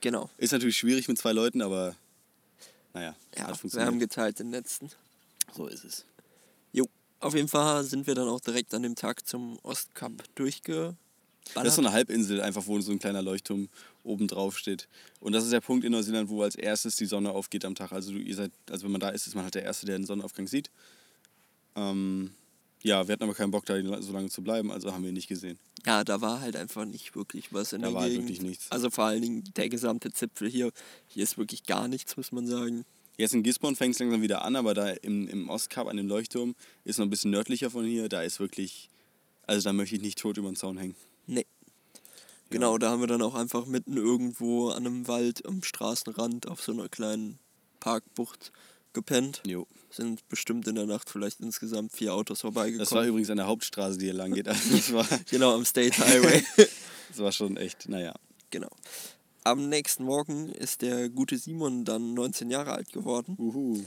Genau. 0.00 0.30
Ist 0.38 0.52
natürlich 0.52 0.76
schwierig 0.76 1.08
mit 1.08 1.18
zwei 1.18 1.32
Leuten, 1.32 1.60
aber 1.62 1.94
naja, 2.94 3.14
Ja, 3.34 3.42
hat 3.42 3.48
wir 3.50 3.54
funktioniert. 3.56 3.88
haben 3.90 3.98
geteilt 3.98 4.38
den 4.38 4.50
letzten. 4.50 4.90
so 5.54 5.66
ist 5.66 5.84
es. 5.84 6.04
Jo, 6.72 6.88
auf 7.20 7.34
jeden 7.34 7.48
Fall 7.48 7.84
sind 7.84 8.06
wir 8.06 8.14
dann 8.14 8.28
auch 8.28 8.40
direkt 8.40 8.72
an 8.74 8.82
dem 8.82 8.94
Tag 8.94 9.26
zum 9.26 9.58
Ostkap 9.62 10.12
durchgeballert. 10.34 10.96
Das 11.54 11.66
ist 11.68 11.74
so 11.76 11.82
eine 11.82 11.92
Halbinsel, 11.92 12.40
einfach 12.40 12.66
wo 12.66 12.80
so 12.80 12.92
ein 12.92 12.98
kleiner 12.98 13.20
Leuchtturm 13.22 13.68
oben 14.04 14.28
drauf 14.28 14.56
steht. 14.58 14.88
Und 15.20 15.32
das 15.32 15.44
ist 15.44 15.52
der 15.52 15.60
Punkt 15.60 15.84
in 15.84 15.92
Neuseeland, 15.92 16.28
wo 16.28 16.42
als 16.42 16.54
erstes 16.54 16.96
die 16.96 17.06
Sonne 17.06 17.30
aufgeht 17.30 17.64
am 17.64 17.74
Tag. 17.74 17.92
Also 17.92 18.12
du, 18.12 18.18
ihr 18.18 18.34
seid, 18.34 18.52
also 18.70 18.84
wenn 18.84 18.92
man 18.92 19.00
da 19.00 19.08
ist, 19.10 19.26
ist 19.26 19.34
man 19.34 19.44
halt 19.44 19.54
der 19.54 19.62
Erste, 19.64 19.86
der 19.86 19.98
den 19.98 20.06
Sonnenaufgang 20.06 20.46
sieht. 20.46 20.70
Ähm, 21.74 22.32
ja, 22.82 23.06
wir 23.06 23.12
hatten 23.12 23.22
aber 23.24 23.34
keinen 23.34 23.50
Bock, 23.50 23.64
da 23.66 23.80
so 24.02 24.12
lange 24.12 24.28
zu 24.28 24.42
bleiben, 24.42 24.70
also 24.72 24.92
haben 24.92 25.02
wir 25.02 25.08
ihn 25.10 25.14
nicht 25.14 25.28
gesehen. 25.28 25.58
ja, 25.86 26.04
da 26.04 26.20
war 26.20 26.40
halt 26.40 26.56
einfach 26.56 26.84
nicht 26.84 27.14
wirklich 27.14 27.52
was 27.52 27.72
in 27.72 27.82
Da 27.82 27.88
der 27.88 27.94
war 27.94 28.02
halt 28.02 28.12
Gegend. 28.12 28.28
wirklich 28.28 28.42
nichts. 28.42 28.70
Also 28.70 28.90
vor 28.90 29.04
allen 29.04 29.22
Dingen 29.22 29.44
der 29.56 29.68
gesamte 29.68 30.12
Zipfel 30.12 30.48
hier. 30.48 30.72
Hier 31.08 31.22
ist 31.22 31.38
wirklich 31.38 31.64
gar 31.64 31.88
nichts, 31.88 32.16
muss 32.16 32.32
man 32.32 32.46
sagen. 32.46 32.84
Jetzt 33.18 33.34
in 33.34 33.42
Gisborne 33.42 33.76
fängt 33.76 33.94
es 33.94 34.00
langsam 34.00 34.22
wieder 34.22 34.42
an, 34.42 34.56
aber 34.56 34.74
da 34.74 34.88
im, 34.90 35.28
im 35.28 35.48
Ostkap 35.50 35.86
an 35.86 35.96
dem 35.96 36.08
Leuchtturm 36.08 36.54
ist 36.84 36.98
noch 36.98 37.06
ein 37.06 37.10
bisschen 37.10 37.30
nördlicher 37.30 37.70
von 37.70 37.84
hier. 37.84 38.08
Da 38.08 38.22
ist 38.22 38.40
wirklich, 38.40 38.88
also 39.46 39.62
da 39.62 39.72
möchte 39.72 39.96
ich 39.96 40.02
nicht 40.02 40.18
tot 40.18 40.38
über 40.38 40.50
den 40.50 40.56
Zaun 40.56 40.78
hängen. 40.78 40.96
Nee. 41.26 41.46
Genau, 42.50 42.76
da 42.78 42.90
haben 42.90 43.00
wir 43.00 43.06
dann 43.06 43.22
auch 43.22 43.34
einfach 43.34 43.66
mitten 43.66 43.96
irgendwo 43.96 44.70
an 44.70 44.86
einem 44.86 45.08
Wald 45.08 45.46
am 45.46 45.62
Straßenrand 45.62 46.48
auf 46.48 46.62
so 46.62 46.72
einer 46.72 46.88
kleinen 46.88 47.38
Parkbucht 47.80 48.52
gepennt. 48.92 49.42
Jo. 49.46 49.66
Sind 49.92 50.26
bestimmt 50.30 50.66
in 50.66 50.74
der 50.74 50.86
Nacht 50.86 51.10
vielleicht 51.10 51.40
insgesamt 51.40 51.92
vier 51.92 52.14
Autos 52.14 52.40
vorbeigekommen. 52.40 52.78
Das 52.78 52.92
war 52.92 53.04
übrigens 53.04 53.28
an 53.28 53.36
der 53.36 53.46
Hauptstraße, 53.46 53.98
die 53.98 54.06
hier 54.06 54.14
lang 54.14 54.32
geht. 54.32 54.48
Also 54.52 54.74
das, 54.74 54.92
war, 54.92 55.06
genau, 55.30 55.54
am 55.54 55.64
State 55.66 55.98
Highway. 56.04 56.42
das 57.08 57.18
war 57.18 57.30
schon 57.30 57.58
echt, 57.58 57.88
naja. 57.88 58.14
Genau. 58.50 58.70
Am 59.44 59.68
nächsten 59.68 60.04
Morgen 60.04 60.48
ist 60.50 60.82
der 60.82 61.10
gute 61.10 61.36
Simon 61.36 61.84
dann 61.84 62.14
19 62.14 62.50
Jahre 62.50 62.72
alt 62.72 62.92
geworden. 62.92 63.36
Uhu. 63.38 63.84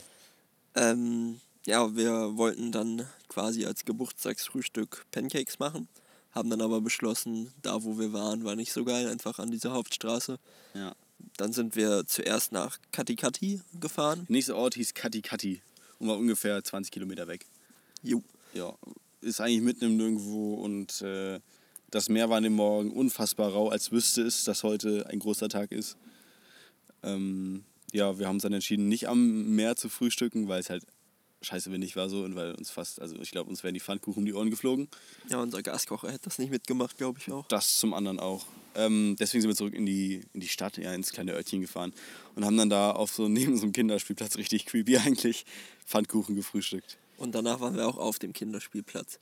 Ähm, 0.76 1.40
ja, 1.66 1.96
wir 1.96 2.38
wollten 2.38 2.72
dann 2.72 3.08
quasi 3.28 3.66
als 3.66 3.86
Geburtstagsfrühstück 3.86 5.06
Pancakes 5.12 5.58
machen, 5.58 5.88
haben 6.32 6.50
dann 6.50 6.62
aber 6.62 6.82
beschlossen, 6.82 7.52
da 7.64 7.84
wo 7.84 7.98
wir 7.98 8.14
waren, 8.14 8.44
war 8.44 8.56
nicht 8.56 8.74
so 8.74 8.86
geil, 8.86 9.08
einfach 9.08 9.40
an 9.40 9.50
dieser 9.50 9.72
Hauptstraße. 9.72 10.38
Ja. 10.74 10.94
Dann 11.38 11.54
sind 11.54 11.76
wir 11.76 12.06
zuerst 12.06 12.52
nach 12.52 12.78
Katikati 12.92 13.62
gefahren. 13.80 14.26
Der 14.28 14.34
nächste 14.36 14.56
Ort 14.56 14.76
hieß 14.76 14.94
Kati 14.94 15.22
Kati 15.22 15.62
und 16.00 16.08
war 16.08 16.18
ungefähr 16.18 16.64
20 16.64 16.92
Kilometer 16.92 17.28
weg. 17.28 17.46
Jo. 18.02 18.24
Ja, 18.54 18.74
ist 19.22 19.42
eigentlich 19.42 19.62
mitten 19.62 19.86
im 19.86 19.98
Nirgendwo 19.98 20.56
und 20.56 21.02
äh, 21.02 21.40
das 21.92 22.10
Meer 22.10 22.30
war 22.30 22.38
an 22.38 22.44
dem 22.44 22.54
Morgen 22.54 22.92
unfassbar 22.92 23.52
rau, 23.52 23.70
als 23.70 23.92
wüsste 23.92 24.22
es, 24.22 24.44
dass 24.44 24.64
heute 24.64 25.08
ein 25.10 25.20
großer 25.20 25.50
Tag 25.50 25.72
ist. 25.72 25.98
Ähm, 27.04 27.64
ja, 27.92 28.18
wir 28.20 28.28
haben 28.28 28.36
uns 28.36 28.44
dann 28.44 28.54
entschieden, 28.54 28.88
nicht 28.88 29.08
am 29.08 29.56
Meer 29.56 29.76
zu 29.76 29.90
frühstücken, 29.90 30.48
weil 30.48 30.60
es 30.60 30.70
halt 30.70 30.84
scheiße 31.46 31.72
windig 31.72 31.96
war 31.96 32.10
so 32.10 32.24
und 32.24 32.36
weil 32.36 32.54
uns 32.56 32.70
fast, 32.72 33.02
also 33.02 33.16
ich 33.22 33.32
glaube, 33.32 33.50
uns 33.50 33.64
wären 33.64 33.74
die 33.74 33.80
Pfannkuchen 33.80 34.22
um 34.22 34.26
die 34.26 34.34
Ohren 34.34 34.50
geflogen. 34.50 34.88
Ja, 35.30 35.42
unser 35.42 35.62
Gaskocher 35.62 36.10
hätte 36.10 36.26
das 36.26 36.40
nicht 36.40 36.52
mitgemacht, 36.52 36.98
glaube 36.98 37.20
ich 37.20 37.32
auch. 37.32 37.48
Das 37.48 37.78
zum 37.78 37.94
anderen 37.94 38.20
auch. 38.20 38.46
Ähm, 38.76 39.16
deswegen 39.20 39.42
sind 39.42 39.50
wir 39.50 39.56
zurück 39.56 39.74
in 39.74 39.86
die, 39.86 40.24
in 40.34 40.42
die 40.42 40.48
Stadt, 40.48 40.78
ja, 40.78 40.94
ins 40.94 41.12
kleine 41.12 41.34
Örtchen 41.34 41.62
gefahren 41.62 41.94
und 42.36 42.44
haben 42.44 42.58
dann 42.58 42.70
da 42.70 42.92
auf 42.92 43.12
so 43.12 43.28
neben 43.30 43.56
so 43.58 43.64
einem 43.64 43.74
Kinderspielplatz 43.74 44.38
richtig 44.38 44.66
creepy 44.66 44.98
eigentlich 44.98 45.46
Pfannkuchen 45.86 46.36
gefrühstückt. 46.36 46.98
Und 47.18 47.34
danach 47.34 47.62
waren 47.62 47.76
wir 47.76 47.88
auch 47.88 47.98
auf 47.98 48.20
dem 48.20 48.34
Kinderspielplatz. 48.34 49.20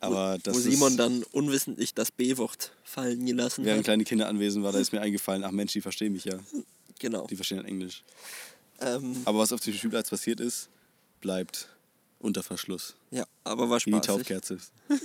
Aber 0.00 0.38
wo, 0.44 0.54
wo 0.54 0.58
Simon 0.58 0.96
dann 0.96 1.22
unwissentlich 1.32 1.94
das 1.94 2.10
B-Wort 2.10 2.72
fallen 2.84 3.24
gelassen 3.26 3.64
Während 3.64 3.80
hat. 3.80 3.84
kleine 3.84 4.04
Kinder 4.04 4.28
anwesend 4.28 4.64
war, 4.64 4.72
da 4.72 4.78
ist 4.78 4.92
mir 4.92 5.00
eingefallen, 5.00 5.44
ach 5.44 5.50
Mensch, 5.50 5.72
die 5.72 5.80
verstehen 5.80 6.12
mich 6.12 6.24
ja. 6.24 6.38
Genau. 6.98 7.26
Die 7.26 7.36
verstehen 7.36 7.64
Englisch. 7.64 8.02
Ähm, 8.80 9.16
Aber 9.24 9.38
was 9.38 9.52
auf 9.52 9.60
dem 9.60 9.74
Spielplatz 9.74 10.10
passiert 10.10 10.40
ist, 10.40 10.68
bleibt 11.20 11.68
unter 12.20 12.42
Verschluss. 12.42 12.94
ja, 13.10 13.24
aber 13.44 13.70
war 13.70 13.78
Wie 13.80 13.90
die 13.90 13.96
spaßig. 13.98 14.06
Taufkerze. 14.06 14.58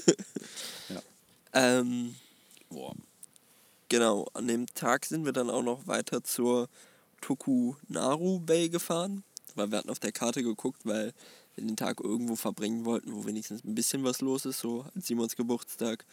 Ähm, 1.56 2.16
Boah. 2.70 2.96
genau, 3.90 4.28
an 4.34 4.48
dem 4.48 4.66
Tag 4.74 5.06
sind 5.06 5.24
wir 5.26 5.34
dann 5.34 5.52
auch 5.52 5.62
noch 5.62 5.86
weiter 5.86 6.24
zur 6.24 6.68
Tokunaru 7.22 8.40
Bay 8.40 8.70
gefahren, 8.70 9.24
weil 9.54 9.70
wir 9.72 9.78
hatten 9.78 9.92
auf 9.92 10.00
der 10.00 10.12
Karte 10.12 10.42
geguckt, 10.42 10.82
weil 10.84 11.14
wir 11.56 11.64
den 11.64 11.76
Tag 11.78 12.00
irgendwo 12.00 12.36
verbringen 12.36 12.86
wollten, 12.86 13.14
wo 13.14 13.26
wenigstens 13.28 13.64
ein 13.64 13.76
bisschen 13.76 14.04
was 14.04 14.22
los 14.22 14.46
ist, 14.46 14.60
so 14.62 14.84
als 14.96 15.06
Simons 15.06 15.36
Geburtstag. 15.36 16.06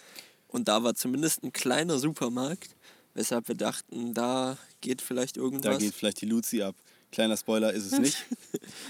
Und 0.49 0.69
da 0.69 0.83
war 0.83 0.95
zumindest 0.95 1.43
ein 1.43 1.55
kleiner 1.55 1.99
Supermarkt, 1.99 2.77
weshalb 3.15 3.49
wir 3.49 3.55
dachten, 3.55 4.13
da 4.13 4.59
geht 4.83 5.01
vielleicht 5.01 5.39
Da 5.39 5.41
irgendwas. 5.41 5.79
geht 5.79 5.95
vielleicht 5.95 6.21
die 6.21 6.27
Luzi 6.27 6.61
ab. 6.61 6.75
Kleiner 7.13 7.37
Spoiler 7.37 7.73
ist 7.73 7.93
es 7.93 7.99
nicht. 7.99 8.17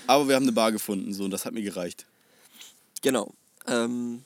Aber 0.07 0.29
wir 0.29 0.35
haben 0.37 0.45
eine 0.45 0.53
Bar 0.53 0.73
gefunden, 0.73 1.13
so 1.15 1.25
und 1.25 1.31
das 1.31 1.45
hat 1.45 1.55
mir 1.55 1.63
gereicht. 1.63 2.07
Genau. 3.03 3.33
Ähm, 3.67 4.25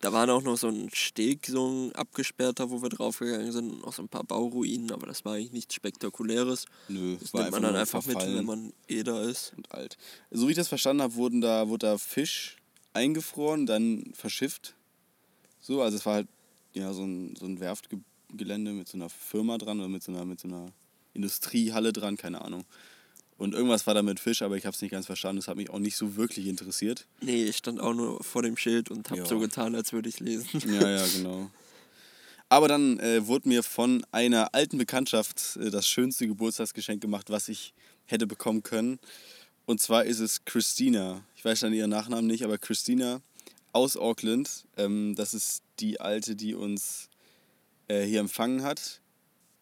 da 0.00 0.12
war 0.12 0.28
auch 0.30 0.42
noch 0.42 0.56
so 0.56 0.68
ein 0.68 0.88
Steg, 0.94 1.46
so 1.46 1.68
ein 1.68 1.92
abgesperrter, 1.94 2.70
wo 2.70 2.80
wir 2.82 2.88
draufgegangen 2.88 3.52
sind, 3.52 3.70
und 3.70 3.80
noch 3.82 3.92
so 3.92 4.02
ein 4.02 4.08
paar 4.08 4.24
Bauruinen, 4.24 4.92
aber 4.92 5.06
das 5.06 5.24
war 5.24 5.34
eigentlich 5.34 5.52
nichts 5.52 5.74
Spektakuläres. 5.74 6.64
Nö, 6.88 7.16
Das 7.20 7.34
war 7.34 7.42
nimmt 7.42 7.52
man 7.52 7.62
dann 7.64 7.76
einfach 7.76 8.04
mit, 8.06 8.16
wenn 8.16 8.44
man 8.46 8.72
eh 8.88 9.02
da 9.02 9.22
ist. 9.22 9.52
und 9.56 9.70
alt. 9.72 9.98
So 10.30 10.46
wie 10.46 10.52
ich 10.52 10.56
das 10.56 10.68
verstanden 10.68 11.02
habe, 11.02 11.14
wurden 11.14 11.40
da, 11.40 11.68
wurde 11.68 11.86
da 11.86 11.98
Fisch 11.98 12.56
eingefroren, 12.94 13.66
dann 13.66 14.10
verschifft. 14.14 14.74
So, 15.60 15.82
also 15.82 15.96
es 15.98 16.06
war 16.06 16.14
halt 16.14 16.28
ja, 16.72 16.92
so 16.94 17.04
ein, 17.04 17.36
so 17.36 17.44
ein 17.44 17.60
Werftgelände 17.60 18.72
mit 18.72 18.88
so 18.88 18.96
einer 18.96 19.10
Firma 19.10 19.58
dran 19.58 19.80
oder 19.80 19.88
mit 19.88 20.02
so 20.02 20.12
einer, 20.12 20.24
mit 20.24 20.40
so 20.40 20.48
einer 20.48 20.72
Industriehalle 21.12 21.92
dran, 21.92 22.16
keine 22.16 22.40
Ahnung. 22.42 22.64
Und 23.40 23.54
irgendwas 23.54 23.86
war 23.86 23.94
da 23.94 24.02
mit 24.02 24.20
Fisch, 24.20 24.42
aber 24.42 24.58
ich 24.58 24.66
habe 24.66 24.74
es 24.74 24.82
nicht 24.82 24.90
ganz 24.90 25.06
verstanden. 25.06 25.38
Das 25.40 25.48
hat 25.48 25.56
mich 25.56 25.70
auch 25.70 25.78
nicht 25.78 25.96
so 25.96 26.16
wirklich 26.16 26.46
interessiert. 26.46 27.06
Nee, 27.22 27.44
ich 27.44 27.56
stand 27.56 27.80
auch 27.80 27.94
nur 27.94 28.22
vor 28.22 28.42
dem 28.42 28.54
Schild 28.58 28.90
und 28.90 29.08
hab 29.10 29.16
Ja. 29.16 29.24
so 29.24 29.38
getan, 29.38 29.74
als 29.74 29.94
würde 29.94 30.10
ich 30.10 30.20
lesen. 30.20 30.46
Ja, 30.70 30.90
ja, 30.90 31.06
genau. 31.16 31.50
Aber 32.50 32.68
dann 32.68 32.98
äh, 33.00 33.26
wurde 33.26 33.48
mir 33.48 33.62
von 33.62 34.04
einer 34.12 34.54
alten 34.54 34.76
Bekanntschaft 34.76 35.56
äh, 35.56 35.70
das 35.70 35.88
schönste 35.88 36.26
Geburtstagsgeschenk 36.26 37.00
gemacht, 37.00 37.30
was 37.30 37.48
ich 37.48 37.72
hätte 38.04 38.26
bekommen 38.26 38.62
können. 38.62 38.98
Und 39.64 39.80
zwar 39.80 40.04
ist 40.04 40.18
es 40.20 40.44
Christina. 40.44 41.22
Ich 41.34 41.42
weiß 41.42 41.60
dann 41.60 41.72
ihren 41.72 41.88
Nachnamen 41.88 42.26
nicht, 42.26 42.44
aber 42.44 42.58
Christina 42.58 43.22
aus 43.72 43.96
Auckland. 43.96 44.66
Ähm, 44.76 45.14
das 45.16 45.32
ist 45.32 45.62
die 45.78 45.98
alte, 45.98 46.36
die 46.36 46.54
uns 46.54 47.08
äh, 47.88 48.02
hier 48.04 48.20
empfangen 48.20 48.64
hat. 48.64 49.00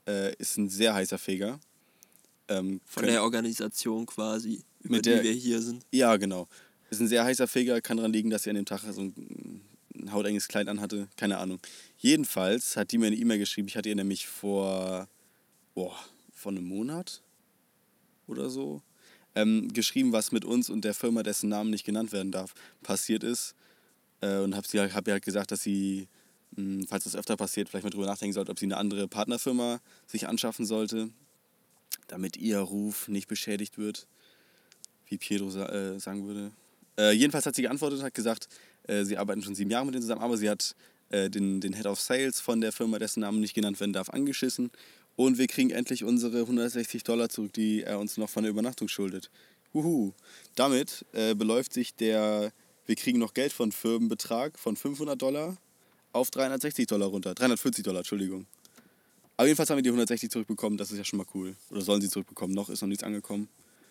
Äh, 0.08 0.34
ist 0.36 0.56
ein 0.56 0.68
sehr 0.68 0.94
heißer 0.94 1.18
Feger. 1.18 1.60
Ähm, 2.48 2.80
Von 2.86 3.04
der 3.04 3.22
Organisation 3.22 4.06
quasi, 4.06 4.62
über 4.82 4.96
Mit 4.96 5.06
die 5.06 5.10
der- 5.10 5.22
wir 5.22 5.32
hier 5.32 5.60
sind. 5.60 5.84
ja, 5.92 6.16
genau. 6.16 6.48
Ist 6.90 7.00
ein 7.00 7.08
sehr 7.08 7.24
heißer 7.24 7.46
Feger, 7.46 7.80
kann 7.82 7.98
daran 7.98 8.12
liegen, 8.12 8.30
dass 8.30 8.44
sie 8.44 8.50
an 8.50 8.56
dem 8.56 8.64
Tag 8.64 8.80
so 8.90 9.02
ein, 9.02 9.60
ein 9.94 10.12
hautenges 10.12 10.48
Kleid 10.48 10.68
anhatte. 10.68 11.08
Keine 11.16 11.36
Ahnung. 11.36 11.58
Jedenfalls 11.98 12.76
hat 12.76 12.92
die 12.92 12.98
mir 12.98 13.08
eine 13.08 13.16
E-Mail 13.16 13.38
geschrieben. 13.38 13.68
Ich 13.68 13.76
hatte 13.76 13.90
ihr 13.90 13.94
nämlich 13.94 14.26
vor, 14.26 15.06
boah, 15.74 15.94
vor 16.32 16.52
einem 16.52 16.64
Monat 16.64 17.20
oder 18.26 18.48
so 18.48 18.80
ähm, 19.34 19.68
geschrieben, 19.72 20.12
was 20.12 20.32
mit 20.32 20.44
uns 20.46 20.70
und 20.70 20.82
der 20.84 20.94
Firma, 20.94 21.22
dessen 21.22 21.50
Namen 21.50 21.70
nicht 21.70 21.84
genannt 21.84 22.12
werden 22.12 22.32
darf, 22.32 22.54
passiert 22.82 23.22
ist. 23.22 23.54
Äh, 24.22 24.38
und 24.38 24.56
habe 24.56 24.66
hab 24.94 25.06
ihr 25.06 25.12
halt 25.12 25.24
gesagt, 25.24 25.52
dass 25.52 25.62
sie, 25.62 26.08
mh, 26.56 26.86
falls 26.88 27.04
das 27.04 27.14
öfter 27.16 27.36
passiert, 27.36 27.68
vielleicht 27.68 27.84
mal 27.84 27.90
drüber 27.90 28.06
nachdenken 28.06 28.32
sollte, 28.32 28.50
ob 28.50 28.58
sie 28.58 28.64
eine 28.66 28.78
andere 28.78 29.06
Partnerfirma 29.08 29.80
sich 30.06 30.26
anschaffen 30.26 30.64
sollte, 30.64 31.10
damit 32.08 32.36
ihr 32.36 32.58
Ruf 32.58 33.08
nicht 33.08 33.28
beschädigt 33.28 33.78
wird 33.78 34.06
wie 35.10 35.18
Pietro 35.18 35.50
sa 35.50 35.66
äh, 35.66 35.98
sagen 35.98 36.26
würde. 36.26 36.52
Äh, 36.96 37.12
jedenfalls 37.12 37.46
hat 37.46 37.54
sie 37.54 37.62
geantwortet, 37.62 38.02
hat 38.02 38.14
gesagt, 38.14 38.48
äh, 38.84 39.04
sie 39.04 39.16
arbeiten 39.16 39.42
schon 39.42 39.54
sieben 39.54 39.70
Jahre 39.70 39.86
mit 39.86 39.94
denen 39.94 40.02
zusammen, 40.02 40.22
aber 40.22 40.36
sie 40.36 40.48
hat 40.48 40.74
äh, 41.10 41.30
den, 41.30 41.60
den 41.60 41.72
Head 41.72 41.86
of 41.86 42.00
Sales 42.00 42.40
von 42.40 42.60
der 42.60 42.72
Firma, 42.72 42.98
dessen 42.98 43.20
Namen 43.20 43.40
nicht 43.40 43.54
genannt 43.54 43.80
werden 43.80 43.92
darf, 43.92 44.10
angeschissen. 44.10 44.70
Und 45.16 45.38
wir 45.38 45.48
kriegen 45.48 45.70
endlich 45.70 46.04
unsere 46.04 46.40
160 46.40 47.02
Dollar 47.02 47.28
zurück, 47.28 47.52
die 47.52 47.82
er 47.82 47.98
uns 47.98 48.16
noch 48.16 48.28
von 48.30 48.44
der 48.44 48.50
Übernachtung 48.50 48.88
schuldet. 48.88 49.30
Huhu. 49.74 50.12
Damit 50.54 51.04
äh, 51.12 51.34
beläuft 51.34 51.72
sich 51.72 51.94
der, 51.94 52.52
wir 52.86 52.94
kriegen 52.94 53.18
noch 53.18 53.34
Geld 53.34 53.52
von 53.52 53.72
Firmenbetrag 53.72 54.58
von 54.58 54.76
500 54.76 55.20
Dollar 55.20 55.56
auf 56.12 56.30
360 56.30 56.86
Dollar 56.86 57.08
runter. 57.08 57.34
340 57.34 57.84
Dollar, 57.84 57.98
Entschuldigung. 57.98 58.46
Aber 59.38 59.46
jedenfalls 59.46 59.70
haben 59.70 59.78
wir 59.78 59.82
die 59.82 59.88
160 59.88 60.30
zurückbekommen, 60.30 60.76
das 60.76 60.90
ist 60.90 60.98
ja 60.98 61.04
schon 61.04 61.16
mal 61.18 61.26
cool. 61.32 61.54
Oder 61.70 61.80
sollen 61.80 62.00
sie 62.02 62.10
zurückbekommen, 62.10 62.54
noch 62.54 62.68
ist 62.68 62.82
noch 62.82 62.88
nichts 62.88 63.04
angekommen. 63.04 63.48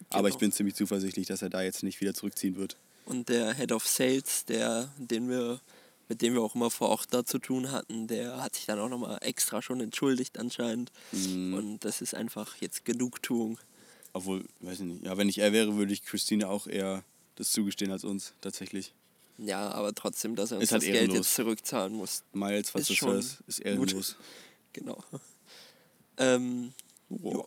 Aber 0.10 0.28
ich 0.28 0.34
Genau. 0.36 0.40
bin 0.42 0.52
ziemlich 0.52 0.76
zuversichtlich, 0.76 1.26
dass 1.28 1.42
er 1.42 1.50
da 1.50 1.62
jetzt 1.64 1.84
nicht 1.84 2.00
wieder 2.02 2.14
zurückziehen 2.14 2.56
wird. 2.58 2.78
Und 3.06 3.30
der 3.30 3.54
Head 3.56 3.72
of 3.72 3.88
Sales, 3.88 4.44
der, 4.46 4.92
den 4.98 5.30
wir, 5.30 5.62
mit 6.10 6.22
dem 6.22 6.34
wir 6.34 6.42
auch 6.42 6.54
immer 6.54 6.70
vor 6.70 6.90
Ort 6.90 7.08
da 7.14 7.26
zu 7.26 7.40
tun 7.40 7.72
hatten, 7.72 8.08
der 8.08 8.44
hat 8.44 8.56
sich 8.56 8.66
dann 8.66 8.78
auch 8.80 8.90
nochmal 8.90 9.18
extra 9.22 9.62
schon 9.62 9.80
entschuldigt 9.80 10.38
anscheinend. 10.38 10.92
Mhm. 11.14 11.54
Und 11.54 11.80
das 11.86 12.02
ist 12.02 12.14
einfach 12.14 12.58
jetzt 12.58 12.84
Genugtuung. 12.86 13.58
Obwohl, 14.14 14.44
weiß 14.60 14.82
ich 14.82 14.86
nicht. 14.86 15.04
Ja, 15.06 15.18
wenn 15.18 15.30
ich 15.30 15.38
er 15.38 15.54
wäre, 15.54 15.78
würde 15.78 15.94
ich 15.94 16.04
Christine 16.04 16.50
auch 16.50 16.68
eher 16.68 17.04
das 17.36 17.52
zugestehen 17.54 17.92
als 17.92 18.04
uns, 18.04 18.34
tatsächlich. 18.42 18.94
Ja, 19.38 19.72
aber 19.72 19.94
trotzdem, 19.96 20.36
dass 20.36 20.52
er 20.52 20.58
uns 20.60 20.72
halt 20.72 20.82
das 20.82 20.86
Geld 20.88 20.96
ehrenlos. 20.98 21.18
jetzt 21.18 21.36
zurückzahlen 21.36 21.94
muss. 21.94 22.24
Miles, 22.34 22.74
was 22.76 22.82
Ist 22.82 22.90
du 22.90 22.96
schon 22.96 23.12
hörst, 23.14 23.38
ist 23.48 23.60
ehrenlos. 23.60 24.18
Genau. 24.74 25.02
Ähm, 26.18 26.74
ja. 27.10 27.44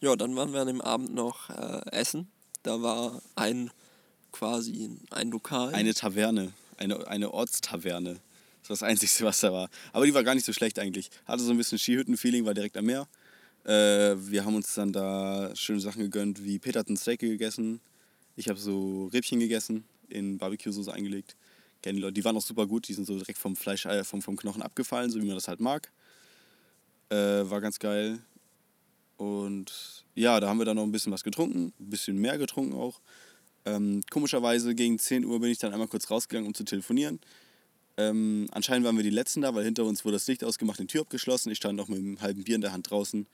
ja, 0.00 0.16
dann 0.16 0.36
waren 0.36 0.52
wir 0.52 0.60
an 0.60 0.66
dem 0.68 0.80
Abend 0.80 1.14
noch 1.14 1.50
äh, 1.50 1.90
essen. 1.90 2.28
Da 2.62 2.82
war 2.82 3.20
ein 3.34 3.70
quasi 4.30 4.90
ein 5.10 5.30
Lokal. 5.30 5.74
Eine 5.74 5.94
Taverne, 5.94 6.52
eine, 6.78 7.06
eine 7.08 7.32
Ortstaverne. 7.32 8.20
Das 8.62 8.70
war 8.70 8.74
das 8.74 8.82
Einzige, 8.82 9.24
was 9.24 9.40
da 9.40 9.52
war. 9.52 9.68
Aber 9.92 10.06
die 10.06 10.14
war 10.14 10.22
gar 10.22 10.34
nicht 10.34 10.46
so 10.46 10.52
schlecht 10.52 10.78
eigentlich. 10.78 11.10
Hatte 11.26 11.42
so 11.42 11.50
ein 11.50 11.56
bisschen 11.56 11.78
Skihütten-Feeling, 11.78 12.44
war 12.44 12.54
direkt 12.54 12.76
am 12.76 12.86
Meer. 12.86 13.08
Äh, 13.64 14.14
wir 14.16 14.44
haben 14.44 14.54
uns 14.54 14.74
dann 14.74 14.92
da 14.92 15.54
schöne 15.54 15.80
Sachen 15.80 16.02
gegönnt, 16.02 16.44
wie 16.44 16.58
Peter 16.58 16.80
hat 16.80 16.88
ein 16.88 16.96
Steak 16.96 17.20
gegessen. 17.20 17.80
Ich 18.36 18.48
habe 18.48 18.58
so 18.58 19.06
Rippchen 19.12 19.40
gegessen, 19.40 19.84
in 20.08 20.38
Barbecue-Soße 20.38 20.92
eingelegt. 20.92 21.36
Kennen 21.82 21.96
die 21.96 22.02
Leute, 22.02 22.14
die 22.14 22.24
waren 22.24 22.36
auch 22.36 22.42
super 22.42 22.66
gut, 22.66 22.88
die 22.88 22.94
sind 22.94 23.06
so 23.06 23.18
direkt 23.18 23.38
vom 23.38 23.56
Fleisch, 23.56 23.86
äh, 23.86 24.04
vom, 24.04 24.22
vom 24.22 24.36
Knochen 24.36 24.62
abgefallen, 24.62 25.10
so 25.10 25.20
wie 25.20 25.26
man 25.26 25.34
das 25.34 25.48
halt 25.48 25.60
mag. 25.60 25.90
Äh, 27.12 27.50
war 27.50 27.60
ganz 27.60 27.78
geil. 27.78 28.18
Und 29.18 30.04
ja, 30.14 30.40
da 30.40 30.48
haben 30.48 30.58
wir 30.58 30.64
dann 30.64 30.76
noch 30.76 30.82
ein 30.82 30.92
bisschen 30.92 31.12
was 31.12 31.22
getrunken, 31.22 31.72
ein 31.78 31.90
bisschen 31.90 32.16
mehr 32.16 32.38
getrunken 32.38 32.74
auch. 32.74 33.00
Ähm, 33.66 34.00
komischerweise 34.10 34.74
gegen 34.74 34.98
10 34.98 35.26
Uhr 35.26 35.38
bin 35.38 35.50
ich 35.50 35.58
dann 35.58 35.72
einmal 35.72 35.88
kurz 35.88 36.10
rausgegangen, 36.10 36.48
um 36.48 36.54
zu 36.54 36.64
telefonieren. 36.64 37.20
Ähm, 37.98 38.48
anscheinend 38.52 38.86
waren 38.86 38.96
wir 38.96 39.02
die 39.04 39.10
Letzten 39.10 39.42
da, 39.42 39.54
weil 39.54 39.64
hinter 39.64 39.84
uns 39.84 40.06
wurde 40.06 40.16
das 40.16 40.26
Licht 40.26 40.42
ausgemacht, 40.42 40.80
die 40.80 40.86
Tür 40.86 41.02
abgeschlossen. 41.02 41.50
Ich 41.50 41.58
stand 41.58 41.76
noch 41.76 41.88
mit 41.88 41.98
einem 41.98 42.20
halben 42.22 42.44
Bier 42.44 42.54
in 42.54 42.62
der 42.62 42.72
Hand 42.72 42.90
draußen. 42.90 43.26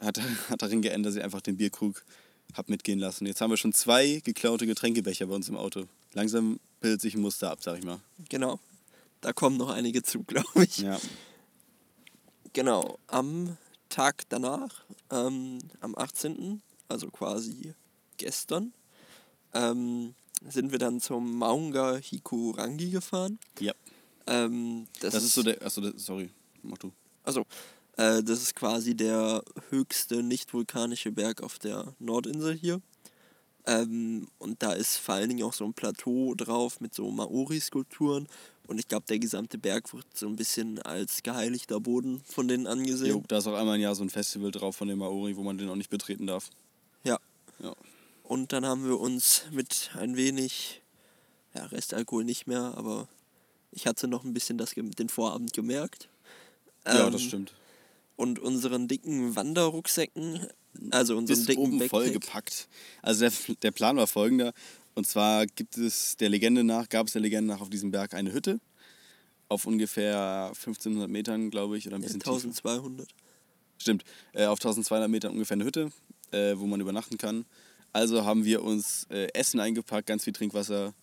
Hat, 0.00 0.18
hat 0.48 0.62
darin 0.62 0.80
geändert, 0.80 1.10
dass 1.10 1.16
ich 1.16 1.24
einfach 1.24 1.42
den 1.42 1.58
Bierkrug 1.58 2.02
hab 2.54 2.70
mitgehen 2.70 2.98
lassen. 2.98 3.26
Jetzt 3.26 3.42
haben 3.42 3.50
wir 3.50 3.58
schon 3.58 3.74
zwei 3.74 4.22
geklaute 4.24 4.66
Getränkebecher 4.66 5.26
bei 5.26 5.34
uns 5.34 5.50
im 5.50 5.56
Auto. 5.56 5.86
Langsam 6.14 6.58
bildet 6.80 7.02
sich 7.02 7.14
ein 7.14 7.20
Muster 7.20 7.50
ab, 7.50 7.58
sag 7.60 7.78
ich 7.78 7.84
mal. 7.84 8.00
Genau. 8.30 8.58
Da 9.20 9.34
kommen 9.34 9.58
noch 9.58 9.68
einige 9.68 10.02
zu, 10.02 10.22
glaube 10.26 10.64
ich. 10.64 10.78
Ja. 10.78 10.98
Genau. 12.56 12.98
Am 13.08 13.58
Tag 13.90 14.22
danach, 14.30 14.82
ähm, 15.10 15.58
am 15.82 15.94
18., 15.94 16.62
also 16.88 17.10
quasi 17.10 17.74
gestern, 18.16 18.72
ähm, 19.52 20.14
sind 20.48 20.72
wir 20.72 20.78
dann 20.78 21.02
zum 21.02 21.36
Maunga 21.36 21.96
Hikurangi 21.96 22.88
gefahren. 22.88 23.38
ja. 23.58 23.74
Ähm, 24.26 24.86
das, 25.00 25.12
Das 25.12 25.24
ist 25.24 25.34
so 25.34 25.42
der. 25.42 25.60
Achso, 25.60 25.82
sorry, 25.98 26.30
mach 26.62 26.78
du. 26.78 26.92
Also, 27.24 27.42
äh, 27.98 28.22
das 28.22 28.40
ist 28.40 28.54
quasi 28.54 28.96
der 28.96 29.44
höchste 29.68 30.22
nicht 30.22 30.54
vulkanische 30.54 31.12
Berg 31.12 31.42
auf 31.42 31.58
der 31.58 31.94
Nordinsel 31.98 32.54
hier. 32.54 32.80
Ähm, 33.66 34.28
und 34.38 34.62
da 34.62 34.72
ist 34.72 34.96
vor 34.98 35.16
allen 35.16 35.28
Dingen 35.28 35.44
auch 35.44 35.52
so 35.52 35.64
ein 35.64 35.74
Plateau 35.74 36.34
drauf 36.34 36.80
mit 36.80 36.94
so 36.94 37.10
Maori-Skulpturen. 37.10 38.28
Und 38.68 38.78
ich 38.78 38.88
glaube, 38.88 39.06
der 39.08 39.18
gesamte 39.18 39.58
Berg 39.58 39.92
wird 39.94 40.06
so 40.14 40.26
ein 40.26 40.36
bisschen 40.36 40.80
als 40.82 41.22
geheiligter 41.22 41.80
Boden 41.80 42.20
von 42.24 42.48
denen 42.48 42.66
angesehen. 42.66 43.10
Jo, 43.10 43.22
da 43.28 43.38
ist 43.38 43.46
auch 43.46 43.54
einmal 43.54 43.76
im 43.76 43.82
Jahr 43.82 43.94
so 43.94 44.02
ein 44.02 44.10
Festival 44.10 44.50
drauf 44.50 44.76
von 44.76 44.88
den 44.88 44.98
Maori, 44.98 45.36
wo 45.36 45.42
man 45.42 45.58
den 45.58 45.68
auch 45.68 45.76
nicht 45.76 45.90
betreten 45.90 46.26
darf. 46.26 46.50
Ja. 47.04 47.18
Ja. 47.60 47.74
Und 48.24 48.52
dann 48.52 48.66
haben 48.66 48.84
wir 48.84 48.98
uns 48.98 49.44
mit 49.52 49.90
ein 49.94 50.16
wenig, 50.16 50.82
ja, 51.54 51.64
Restalkohol 51.66 52.24
nicht 52.24 52.46
mehr, 52.48 52.74
aber 52.76 53.06
ich 53.70 53.86
hatte 53.86 54.08
noch 54.08 54.24
ein 54.24 54.34
bisschen 54.34 54.58
das, 54.58 54.72
den 54.74 55.08
Vorabend 55.08 55.52
gemerkt. 55.52 56.08
ja, 56.84 57.06
Ähm, 57.06 57.12
das 57.12 57.22
stimmt. 57.22 57.52
Und 58.16 58.38
unseren 58.38 58.88
dicken 58.88 59.36
Wanderrucksäcken, 59.36 60.46
also 60.90 61.16
unseren 61.16 61.36
Bis 61.36 61.46
dicken 61.46 61.60
oben 61.60 61.78
Backpack. 61.78 61.90
vollgepackt. 61.90 62.68
Also 63.02 63.28
der, 63.28 63.32
der 63.62 63.70
Plan 63.70 63.96
war 63.96 64.06
folgender. 64.06 64.52
Und 64.94 65.06
zwar 65.06 65.46
gibt 65.46 65.76
es 65.76 66.16
der 66.16 66.30
Legende 66.30 66.64
nach, 66.64 66.88
gab 66.88 67.06
es 67.06 67.12
der 67.12 67.22
Legende 67.22 67.52
nach 67.52 67.60
auf 67.60 67.68
diesem 67.68 67.90
Berg 67.90 68.14
eine 68.14 68.32
Hütte. 68.32 68.60
Auf 69.48 69.66
ungefähr 69.66 70.46
1500 70.48 71.08
Metern, 71.08 71.50
glaube 71.50 71.76
ich, 71.78 71.86
oder 71.86 71.96
ein 71.96 72.02
bisschen 72.02 72.20
tiefer. 72.20 72.32
1200. 72.32 73.06
Stimmt, 73.78 74.04
äh, 74.32 74.46
auf 74.46 74.58
1200 74.58 75.08
Metern 75.08 75.32
ungefähr 75.32 75.56
eine 75.56 75.64
Hütte, 75.64 75.92
äh, 76.32 76.54
wo 76.56 76.66
man 76.66 76.80
übernachten 76.80 77.18
kann. 77.18 77.44
Also 77.92 78.24
haben 78.24 78.44
wir 78.44 78.62
uns 78.62 79.06
äh, 79.10 79.28
Essen 79.34 79.60
eingepackt, 79.60 80.06
ganz 80.06 80.24
viel 80.24 80.32
Trinkwasser, 80.32 80.94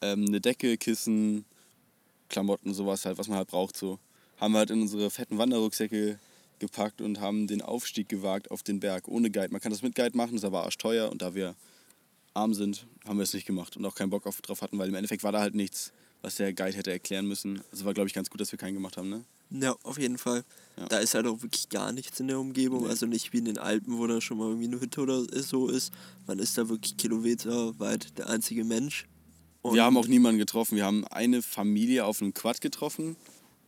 ähm, 0.00 0.24
eine 0.26 0.40
Decke, 0.40 0.76
Kissen, 0.76 1.44
Klamotten, 2.28 2.74
sowas 2.74 3.04
halt, 3.04 3.18
was 3.18 3.28
man 3.28 3.38
halt 3.38 3.48
braucht. 3.48 3.76
So. 3.76 3.98
Haben 4.38 4.52
wir 4.52 4.58
halt 4.58 4.70
in 4.70 4.82
unsere 4.82 5.10
fetten 5.10 5.38
Wanderrucksäcke 5.38 6.18
gepackt 6.58 7.00
und 7.00 7.20
haben 7.20 7.46
den 7.46 7.62
Aufstieg 7.62 8.08
gewagt 8.08 8.50
auf 8.50 8.62
den 8.62 8.80
Berg 8.80 9.08
ohne 9.08 9.30
Guide. 9.30 9.50
Man 9.50 9.60
kann 9.60 9.72
das 9.72 9.82
mit 9.82 9.94
Guide 9.94 10.16
machen, 10.16 10.32
das 10.32 10.42
ist 10.42 10.46
aber 10.46 10.64
arschteuer 10.64 11.10
und 11.10 11.22
da 11.22 11.34
wir 11.34 11.54
arm 12.34 12.54
sind, 12.54 12.86
haben 13.06 13.18
wir 13.18 13.24
es 13.24 13.32
nicht 13.32 13.46
gemacht 13.46 13.76
und 13.76 13.84
auch 13.84 13.94
keinen 13.94 14.10
Bock 14.10 14.26
auf, 14.26 14.40
drauf 14.42 14.62
hatten, 14.62 14.78
weil 14.78 14.88
im 14.88 14.94
Endeffekt 14.94 15.24
war 15.24 15.32
da 15.32 15.40
halt 15.40 15.54
nichts, 15.54 15.92
was 16.22 16.36
der 16.36 16.52
Guide 16.52 16.76
hätte 16.76 16.90
erklären 16.90 17.26
müssen. 17.26 17.62
Also 17.72 17.84
war, 17.84 17.94
glaube 17.94 18.08
ich, 18.08 18.14
ganz 18.14 18.30
gut, 18.30 18.40
dass 18.40 18.52
wir 18.52 18.58
keinen 18.58 18.74
gemacht 18.74 18.96
haben, 18.96 19.08
ne? 19.08 19.24
Ja, 19.50 19.76
auf 19.84 19.98
jeden 19.98 20.18
Fall. 20.18 20.44
Ja. 20.76 20.86
Da 20.86 20.98
ist 20.98 21.14
halt 21.14 21.26
auch 21.26 21.40
wirklich 21.42 21.68
gar 21.68 21.92
nichts 21.92 22.18
in 22.20 22.28
der 22.28 22.38
Umgebung. 22.38 22.82
Nee. 22.82 22.88
Also 22.88 23.06
nicht 23.06 23.32
wie 23.32 23.38
in 23.38 23.44
den 23.44 23.58
Alpen, 23.58 23.98
wo 23.98 24.06
da 24.06 24.20
schon 24.20 24.38
mal 24.38 24.48
irgendwie 24.48 24.66
eine 24.66 24.80
Hütte 24.80 25.00
oder 25.00 25.24
so 25.42 25.68
ist. 25.68 25.92
Man 26.26 26.38
ist 26.38 26.58
da 26.58 26.68
wirklich 26.68 26.96
kilometerweit 26.96 28.18
der 28.18 28.28
einzige 28.28 28.64
Mensch. 28.64 29.06
Und 29.62 29.74
Wir 29.74 29.84
haben 29.84 29.96
auch 29.96 30.08
niemanden 30.08 30.38
getroffen. 30.38 30.76
Wir 30.76 30.84
haben 30.84 31.06
eine 31.06 31.42
Familie 31.42 32.04
auf 32.04 32.20
einem 32.20 32.34
Quad 32.34 32.60
getroffen 32.60 33.16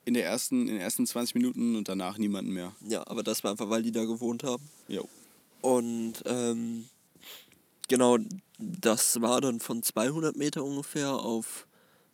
in, 0.08 0.14
der 0.14 0.24
ersten, 0.24 0.62
in 0.62 0.68
den 0.68 0.80
ersten 0.80 1.06
20 1.06 1.34
Minuten 1.34 1.76
und 1.76 1.88
danach 1.88 2.16
niemanden 2.16 2.52
mehr. 2.52 2.72
Ja, 2.88 3.06
aber 3.06 3.22
das 3.22 3.44
war 3.44 3.50
einfach, 3.50 3.68
weil 3.68 3.82
die 3.82 3.92
da 3.92 4.06
gewohnt 4.06 4.42
haben. 4.42 4.66
Jo. 4.88 5.06
Und 5.60 6.14
ähm, 6.24 6.86
genau, 7.88 8.16
das 8.58 9.20
war 9.20 9.42
dann 9.42 9.60
von 9.60 9.82
200 9.82 10.34
Meter 10.34 10.64
ungefähr 10.64 11.12
auf 11.12 11.66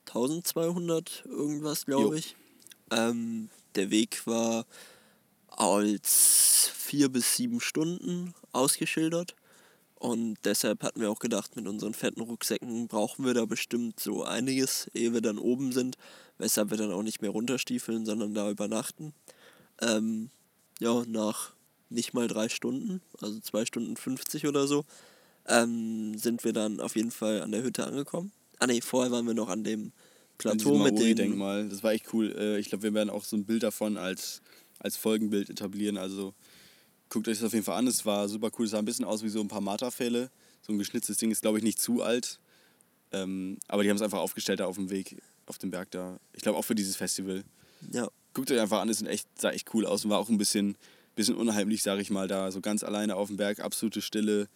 1200 0.08 1.24
irgendwas, 1.26 1.86
glaube 1.86 2.18
ich. 2.18 2.34
Ähm, 2.90 3.48
der 3.76 3.90
Weg 3.90 4.26
war 4.26 4.66
als 5.48 6.70
vier 6.74 7.08
bis 7.10 7.36
sieben 7.36 7.60
Stunden 7.60 8.34
ausgeschildert. 8.52 9.36
Und 10.04 10.36
deshalb 10.44 10.82
hatten 10.82 11.00
wir 11.00 11.10
auch 11.10 11.18
gedacht, 11.18 11.56
mit 11.56 11.66
unseren 11.66 11.94
fetten 11.94 12.20
Rucksäcken 12.20 12.88
brauchen 12.88 13.24
wir 13.24 13.32
da 13.32 13.46
bestimmt 13.46 13.98
so 13.98 14.22
einiges, 14.22 14.90
ehe 14.92 15.14
wir 15.14 15.22
dann 15.22 15.38
oben 15.38 15.72
sind. 15.72 15.96
Weshalb 16.36 16.68
wir 16.68 16.76
dann 16.76 16.92
auch 16.92 17.02
nicht 17.02 17.22
mehr 17.22 17.30
runterstiefeln, 17.30 18.04
sondern 18.04 18.34
da 18.34 18.50
übernachten. 18.50 19.14
Ähm, 19.80 20.28
ja, 20.78 21.04
nach 21.06 21.52
nicht 21.88 22.12
mal 22.12 22.28
drei 22.28 22.50
Stunden, 22.50 23.00
also 23.22 23.40
zwei 23.40 23.64
Stunden 23.64 23.96
50 23.96 24.46
oder 24.46 24.66
so, 24.66 24.84
ähm, 25.48 26.18
sind 26.18 26.44
wir 26.44 26.52
dann 26.52 26.80
auf 26.80 26.96
jeden 26.96 27.10
Fall 27.10 27.40
an 27.40 27.52
der 27.52 27.62
Hütte 27.62 27.86
angekommen. 27.86 28.30
Ah 28.58 28.66
ne, 28.66 28.82
vorher 28.82 29.10
waren 29.10 29.26
wir 29.26 29.32
noch 29.32 29.48
an 29.48 29.64
dem 29.64 29.92
Plateau 30.36 30.76
mit 30.76 30.88
den... 30.88 30.96
Maori-Denkmal. 30.96 31.70
Das 31.70 31.82
war 31.82 31.92
echt 31.92 32.12
cool. 32.12 32.30
Äh, 32.38 32.58
Ich 32.58 32.68
glaube, 32.68 32.82
wir 32.82 32.92
werden 32.92 33.08
auch 33.08 33.24
so 33.24 33.38
ein 33.38 33.46
Bild 33.46 33.62
davon 33.62 33.96
als, 33.96 34.42
als 34.80 34.98
Folgenbild 34.98 35.48
etablieren. 35.48 35.96
Also 35.96 36.34
guckt 37.14 37.28
euch 37.28 37.38
das 37.38 37.46
auf 37.46 37.52
jeden 37.52 37.64
Fall 37.64 37.78
an. 37.78 37.86
Es 37.86 38.04
war 38.04 38.28
super 38.28 38.50
cool. 38.58 38.66
Es 38.66 38.72
sah 38.72 38.78
ein 38.78 38.84
bisschen 38.84 39.04
aus 39.04 39.22
wie 39.22 39.28
so 39.28 39.40
ein 39.40 39.48
paar 39.48 39.60
Marterpfähle. 39.62 40.30
So 40.62 40.72
ein 40.72 40.78
geschnitztes 40.78 41.16
Ding 41.16 41.30
ist, 41.30 41.42
glaube 41.42 41.58
ich, 41.58 41.64
nicht 41.64 41.80
zu 41.80 42.02
alt. 42.02 42.38
Ähm, 43.12 43.58
aber 43.68 43.82
die 43.82 43.88
haben 43.88 43.96
es 43.96 44.02
einfach 44.02 44.18
aufgestellt 44.18 44.60
da 44.60 44.66
auf 44.66 44.76
dem 44.76 44.90
Weg, 44.90 45.22
auf 45.46 45.58
dem 45.58 45.70
Berg 45.70 45.90
da. 45.92 46.18
Ich 46.32 46.42
glaube 46.42 46.58
auch 46.58 46.64
für 46.64 46.74
dieses 46.74 46.96
Festival. 46.96 47.44
Ja, 47.90 48.08
Guckt 48.34 48.50
euch 48.50 48.60
einfach 48.60 48.80
an, 48.80 48.88
es 48.88 48.98
sind 48.98 49.06
echt, 49.06 49.28
sah 49.40 49.52
echt 49.52 49.72
cool 49.74 49.86
aus 49.86 50.04
und 50.04 50.10
war 50.10 50.18
auch 50.18 50.28
ein 50.28 50.38
bisschen, 50.38 50.76
bisschen 51.14 51.36
unheimlich, 51.36 51.84
sage 51.84 52.02
ich 52.02 52.10
mal, 52.10 52.26
da 52.26 52.50
so 52.50 52.60
ganz 52.60 52.82
alleine 52.82 53.14
auf 53.14 53.28
dem 53.28 53.36
Berg, 53.36 53.60
absolute 53.60 54.02
Stille. 54.02 54.48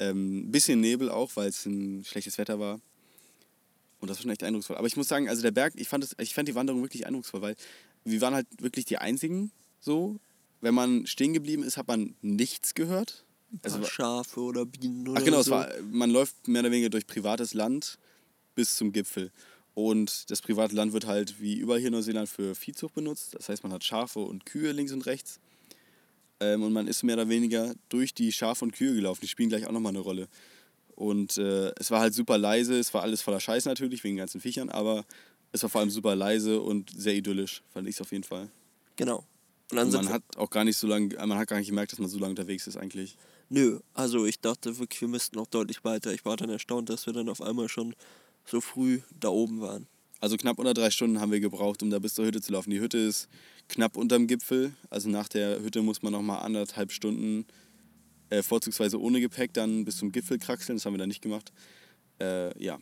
Ähm, 0.00 0.50
bisschen 0.50 0.80
Nebel 0.80 1.08
auch, 1.08 1.30
weil 1.36 1.48
es 1.48 1.64
ein 1.64 2.04
schlechtes 2.04 2.36
Wetter 2.38 2.58
war. 2.58 2.80
Und 4.00 4.10
das 4.10 4.18
war 4.18 4.22
schon 4.22 4.32
echt 4.32 4.42
eindrucksvoll. 4.42 4.76
Aber 4.76 4.88
ich 4.88 4.96
muss 4.96 5.06
sagen, 5.06 5.28
also 5.28 5.40
der 5.40 5.52
Berg, 5.52 5.74
ich 5.76 5.86
fand, 5.86 6.02
das, 6.02 6.16
ich 6.18 6.34
fand 6.34 6.48
die 6.48 6.56
Wanderung 6.56 6.82
wirklich 6.82 7.06
eindrucksvoll, 7.06 7.42
weil 7.42 7.56
wir 8.04 8.20
waren 8.20 8.34
halt 8.34 8.48
wirklich 8.58 8.84
die 8.86 8.98
Einzigen 8.98 9.52
so. 9.78 10.18
Wenn 10.62 10.74
man 10.74 11.06
stehen 11.06 11.34
geblieben 11.34 11.64
ist, 11.64 11.76
hat 11.76 11.88
man 11.88 12.14
nichts 12.22 12.72
gehört. 12.72 13.24
also 13.62 13.84
Schafe 13.84 14.40
oder 14.40 14.64
Bienen 14.64 15.08
oder 15.08 15.20
ach 15.20 15.24
genau, 15.24 15.42
so. 15.42 15.42
es 15.42 15.50
war, 15.50 15.68
man 15.90 16.08
läuft 16.08 16.48
mehr 16.48 16.60
oder 16.60 16.70
weniger 16.70 16.88
durch 16.88 17.06
privates 17.06 17.52
Land 17.52 17.98
bis 18.54 18.76
zum 18.76 18.92
Gipfel. 18.92 19.30
Und 19.74 20.30
das 20.30 20.40
private 20.40 20.74
Land 20.74 20.92
wird 20.92 21.06
halt 21.06 21.40
wie 21.40 21.56
überall 21.56 21.80
hier 21.80 21.88
in 21.88 21.94
Neuseeland 21.94 22.28
für 22.28 22.54
Viehzucht 22.54 22.94
benutzt. 22.94 23.34
Das 23.34 23.48
heißt, 23.48 23.64
man 23.64 23.72
hat 23.72 23.82
Schafe 23.84 24.20
und 24.20 24.46
Kühe 24.46 24.70
links 24.72 24.92
und 24.92 25.04
rechts. 25.04 25.40
Ähm, 26.40 26.62
und 26.62 26.72
man 26.72 26.86
ist 26.86 27.02
mehr 27.02 27.16
oder 27.16 27.28
weniger 27.28 27.74
durch 27.88 28.14
die 28.14 28.30
Schafe 28.30 28.64
und 28.64 28.72
Kühe 28.72 28.94
gelaufen. 28.94 29.20
Die 29.22 29.28
spielen 29.28 29.48
gleich 29.48 29.66
auch 29.66 29.72
nochmal 29.72 29.90
eine 29.90 30.00
Rolle. 30.00 30.28
Und 30.94 31.38
äh, 31.38 31.72
es 31.76 31.90
war 31.90 32.00
halt 32.00 32.14
super 32.14 32.38
leise. 32.38 32.78
Es 32.78 32.94
war 32.94 33.02
alles 33.02 33.22
voller 33.22 33.40
Scheiß 33.40 33.64
natürlich, 33.64 34.04
wegen 34.04 34.14
den 34.14 34.20
ganzen 34.20 34.40
Viechern. 34.40 34.68
Aber 34.68 35.04
es 35.50 35.62
war 35.62 35.70
vor 35.70 35.80
allem 35.80 35.90
super 35.90 36.14
leise 36.14 36.60
und 36.60 36.90
sehr 36.96 37.14
idyllisch, 37.14 37.62
fand 37.72 37.88
ich 37.88 37.96
es 37.96 38.00
auf 38.00 38.12
jeden 38.12 38.24
Fall. 38.24 38.48
Genau. 38.96 39.24
Und 39.72 39.78
dann 39.78 39.88
Und 39.88 40.04
man 40.04 40.12
hat 40.12 40.22
auch 40.36 40.50
gar 40.50 40.64
nicht 40.64 40.76
so 40.76 40.86
lange, 40.86 41.14
man 41.16 41.38
hat 41.38 41.48
gar 41.48 41.56
nicht 41.56 41.68
gemerkt, 41.68 41.92
dass 41.92 41.98
man 41.98 42.10
so 42.10 42.18
lange 42.18 42.32
unterwegs 42.32 42.66
ist 42.66 42.76
eigentlich. 42.76 43.16
Nö, 43.48 43.80
also 43.94 44.26
ich 44.26 44.38
dachte 44.38 44.78
wirklich, 44.78 45.00
wir 45.00 45.08
müssten 45.08 45.36
noch 45.36 45.46
deutlich 45.46 45.82
weiter. 45.82 46.12
Ich 46.12 46.26
war 46.26 46.36
dann 46.36 46.50
erstaunt, 46.50 46.90
dass 46.90 47.06
wir 47.06 47.14
dann 47.14 47.30
auf 47.30 47.40
einmal 47.40 47.70
schon 47.70 47.94
so 48.44 48.60
früh 48.60 49.00
da 49.18 49.28
oben 49.28 49.62
waren. 49.62 49.86
Also 50.20 50.36
knapp 50.36 50.58
unter 50.58 50.74
drei 50.74 50.90
Stunden 50.90 51.20
haben 51.20 51.32
wir 51.32 51.40
gebraucht, 51.40 51.82
um 51.82 51.88
da 51.88 51.98
bis 51.98 52.12
zur 52.12 52.26
Hütte 52.26 52.42
zu 52.42 52.52
laufen. 52.52 52.68
Die 52.68 52.80
Hütte 52.80 52.98
ist 52.98 53.28
knapp 53.68 53.96
unterm 53.96 54.26
Gipfel. 54.26 54.74
Also 54.90 55.08
nach 55.08 55.28
der 55.28 55.62
Hütte 55.62 55.80
muss 55.80 56.02
man 56.02 56.12
nochmal 56.12 56.42
anderthalb 56.42 56.92
Stunden, 56.92 57.46
äh, 58.28 58.42
vorzugsweise 58.42 59.00
ohne 59.00 59.22
Gepäck, 59.22 59.54
dann 59.54 59.86
bis 59.86 59.96
zum 59.96 60.12
Gipfel 60.12 60.38
kraxeln. 60.38 60.76
Das 60.76 60.84
haben 60.84 60.92
wir 60.92 60.98
dann 60.98 61.08
nicht 61.08 61.22
gemacht. 61.22 61.50
Äh, 62.20 62.62
ja, 62.62 62.78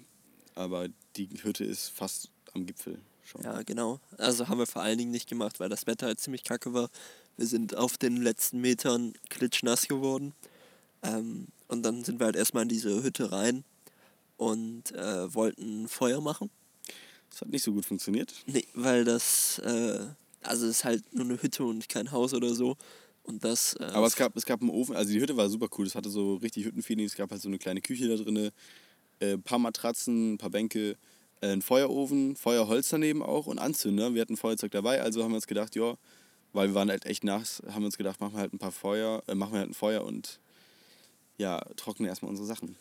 aber 0.56 0.88
die 1.14 1.28
Hütte 1.40 1.62
ist 1.62 1.88
fast 1.90 2.30
am 2.52 2.66
Gipfel 2.66 2.98
schon. 3.30 3.42
Ja, 3.42 3.62
genau. 3.62 4.00
Also 4.18 4.48
haben 4.48 4.58
wir 4.58 4.66
vor 4.66 4.82
allen 4.82 4.98
Dingen 4.98 5.10
nicht 5.10 5.28
gemacht, 5.28 5.60
weil 5.60 5.68
das 5.68 5.86
Wetter 5.86 6.06
halt 6.06 6.20
ziemlich 6.20 6.44
kacke 6.44 6.72
war. 6.74 6.90
Wir 7.36 7.46
sind 7.46 7.74
auf 7.76 7.96
den 7.96 8.16
letzten 8.16 8.60
Metern 8.60 9.14
klitschnass 9.28 9.88
geworden. 9.88 10.34
Ähm, 11.02 11.48
und 11.68 11.82
dann 11.82 12.04
sind 12.04 12.18
wir 12.20 12.26
halt 12.26 12.36
erstmal 12.36 12.64
in 12.64 12.68
diese 12.68 13.02
Hütte 13.02 13.32
rein 13.32 13.64
und 14.36 14.92
äh, 14.92 15.34
wollten 15.34 15.88
Feuer 15.88 16.20
machen. 16.20 16.50
Das 17.30 17.42
hat 17.42 17.48
nicht 17.48 17.62
so 17.62 17.72
gut 17.72 17.86
funktioniert. 17.86 18.34
Nee, 18.46 18.66
weil 18.74 19.04
das, 19.04 19.58
äh, 19.60 20.06
also 20.42 20.66
es 20.66 20.78
ist 20.78 20.84
halt 20.84 21.14
nur 21.14 21.24
eine 21.24 21.40
Hütte 21.40 21.64
und 21.64 21.88
kein 21.88 22.10
Haus 22.10 22.34
oder 22.34 22.54
so. 22.54 22.76
Und 23.22 23.44
das. 23.44 23.74
Äh, 23.74 23.84
Aber 23.84 24.06
es 24.06 24.16
gab, 24.16 24.36
es 24.36 24.44
gab 24.44 24.60
einen 24.60 24.70
Ofen, 24.70 24.96
also 24.96 25.12
die 25.12 25.20
Hütte 25.20 25.36
war 25.36 25.48
super 25.48 25.68
cool. 25.78 25.86
Es 25.86 25.94
hatte 25.94 26.10
so 26.10 26.34
richtig 26.36 26.64
Hüttenfeeling. 26.64 27.06
Es 27.06 27.14
gab 27.14 27.30
halt 27.30 27.40
so 27.40 27.48
eine 27.48 27.58
kleine 27.58 27.80
Küche 27.80 28.08
da 28.08 28.16
drin, 28.16 28.50
äh, 29.20 29.34
ein 29.34 29.42
paar 29.42 29.58
Matratzen, 29.58 30.34
ein 30.34 30.38
paar 30.38 30.50
Bänke, 30.50 30.90
äh, 30.90 30.96
einen 31.40 31.62
Feuerofen, 31.62 32.36
Feuerholz 32.36 32.88
daneben 32.88 33.22
auch 33.22 33.46
und 33.46 33.58
Anzünder. 33.58 34.14
Wir 34.14 34.22
hatten 34.22 34.36
Feuerzeug 34.36 34.72
dabei, 34.72 35.00
also 35.02 35.22
haben 35.22 35.30
wir 35.32 35.36
uns 35.36 35.46
gedacht, 35.46 35.74
ja, 35.76 35.96
weil 36.52 36.68
wir 36.68 36.74
waren 36.74 36.90
halt 36.90 37.06
echt 37.06 37.24
nass, 37.24 37.62
haben 37.68 37.82
wir 37.82 37.86
uns 37.86 37.96
gedacht, 37.96 38.20
machen 38.20 38.34
wir 38.34 38.40
halt 38.40 38.52
ein 38.52 38.58
paar 38.58 38.72
Feuer, 38.72 39.22
äh, 39.26 39.34
machen 39.34 39.52
wir 39.52 39.60
halt 39.60 39.70
ein 39.70 39.74
Feuer 39.74 40.04
und 40.04 40.40
ja, 41.38 41.60
trocknen 41.76 42.08
erstmal 42.08 42.30
unsere 42.30 42.46
Sachen. 42.46 42.76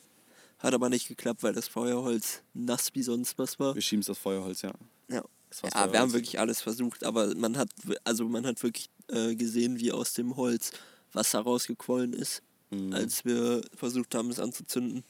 Hat 0.58 0.74
aber 0.74 0.90
nicht 0.90 1.08
geklappt, 1.08 1.44
weil 1.44 1.54
das 1.54 1.68
Feuerholz 1.70 2.42
nass 2.54 2.90
wie 2.94 3.04
sonst 3.04 3.38
was 3.38 3.60
war. 3.60 3.76
Wir 3.76 3.82
schieben 3.82 4.02
es 4.02 4.10
aufs 4.10 4.20
Feuerholz, 4.20 4.62
ja. 4.62 4.74
Ja. 5.10 5.24
Das 5.50 5.62
Ja, 5.74 5.92
wir 5.92 6.00
haben 6.00 6.14
wirklich 6.14 6.40
alles 6.40 6.62
versucht, 6.62 7.04
aber 7.04 7.34
man 7.36 7.58
hat, 7.58 7.70
also 8.04 8.28
man 8.28 8.46
hat 8.46 8.62
wirklich 8.62 8.90
äh, 9.08 9.36
gesehen, 9.36 9.80
wie 9.80 9.92
aus 9.92 10.14
dem 10.14 10.36
Holz 10.36 10.72
Wasser 11.14 11.40
rausgequollen 11.40 12.14
ist, 12.14 12.44
Mhm. 12.72 12.94
als 12.94 13.26
wir 13.26 13.62
versucht 13.74 14.14
haben, 14.14 14.30
es 14.30 14.40
anzuzünden. 14.40 15.04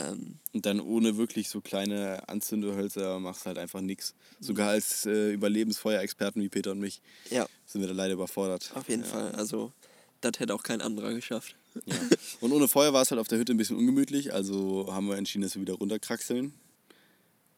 Ähm, 0.00 0.38
Und 0.52 0.66
dann 0.66 0.80
ohne 0.80 1.16
wirklich 1.16 1.48
so 1.48 1.60
kleine 1.60 2.28
Anzündehölzer 2.28 3.18
machst 3.20 3.46
halt 3.46 3.58
einfach 3.58 3.80
nichts. 3.80 4.14
Sogar 4.40 4.70
als 4.70 5.06
äh, 5.06 5.32
Überlebensfeuerexperten 5.32 6.42
wie 6.42 6.48
Peter 6.48 6.72
und 6.72 6.80
mich 6.80 7.00
ja, 7.30 7.46
sind 7.66 7.80
wir 7.80 7.88
da 7.88 7.94
leider 7.94 8.14
überfordert. 8.14 8.72
auf 8.74 8.88
jeden 8.88 9.02
ja. 9.02 9.08
Fall. 9.08 9.32
Also, 9.32 9.72
das 10.20 10.32
hätte 10.38 10.54
auch 10.54 10.62
kein 10.62 10.80
anderer 10.80 11.12
geschafft. 11.12 11.56
Ja. 11.86 11.94
Und 12.40 12.52
ohne 12.52 12.68
Feuer 12.68 12.92
war 12.92 13.02
es 13.02 13.10
halt 13.10 13.20
auf 13.20 13.28
der 13.28 13.38
Hütte 13.38 13.54
ein 13.54 13.56
bisschen 13.56 13.76
ungemütlich, 13.76 14.32
also 14.32 14.88
haben 14.92 15.08
wir 15.08 15.16
entschieden, 15.16 15.42
dass 15.42 15.54
wir 15.54 15.62
wieder 15.62 15.74
runterkraxeln. 15.74 16.52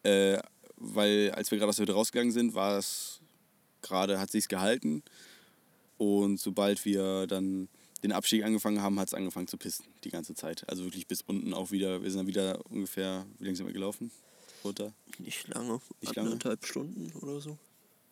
Äh, 0.02 0.38
weil 0.76 1.30
als 1.30 1.50
wir 1.50 1.58
gerade 1.58 1.70
aus 1.70 1.76
der 1.76 1.84
Hütte 1.84 1.94
rausgegangen 1.94 2.32
sind, 2.32 2.54
war 2.54 2.78
es 2.78 3.20
gerade, 3.80 4.20
hat 4.20 4.30
sich's 4.30 4.48
gehalten. 4.48 5.02
Und 5.96 6.40
sobald 6.40 6.84
wir 6.84 7.26
dann 7.26 7.68
den 8.02 8.12
Abstieg 8.12 8.44
angefangen 8.44 8.82
haben, 8.82 8.98
hat 8.98 9.08
es 9.08 9.14
angefangen 9.14 9.46
zu 9.46 9.56
pissen, 9.56 9.84
die 10.04 10.10
ganze 10.10 10.34
Zeit. 10.34 10.68
Also 10.68 10.84
wirklich 10.84 11.06
bis 11.06 11.22
unten 11.22 11.54
auch 11.54 11.70
wieder. 11.70 12.02
Wir 12.02 12.10
sind 12.10 12.18
dann 12.18 12.26
wieder 12.26 12.60
ungefähr, 12.70 13.24
wie 13.38 13.44
lange 13.44 13.56
sind 13.56 13.66
wir 13.66 13.72
gelaufen? 13.72 14.10
Runter? 14.64 14.92
Nicht 15.18 15.48
lange, 15.48 15.80
Nicht 16.00 16.16
lange? 16.16 16.30
anderthalb 16.30 16.64
Stunden 16.66 17.12
oder 17.20 17.40
so. 17.40 17.58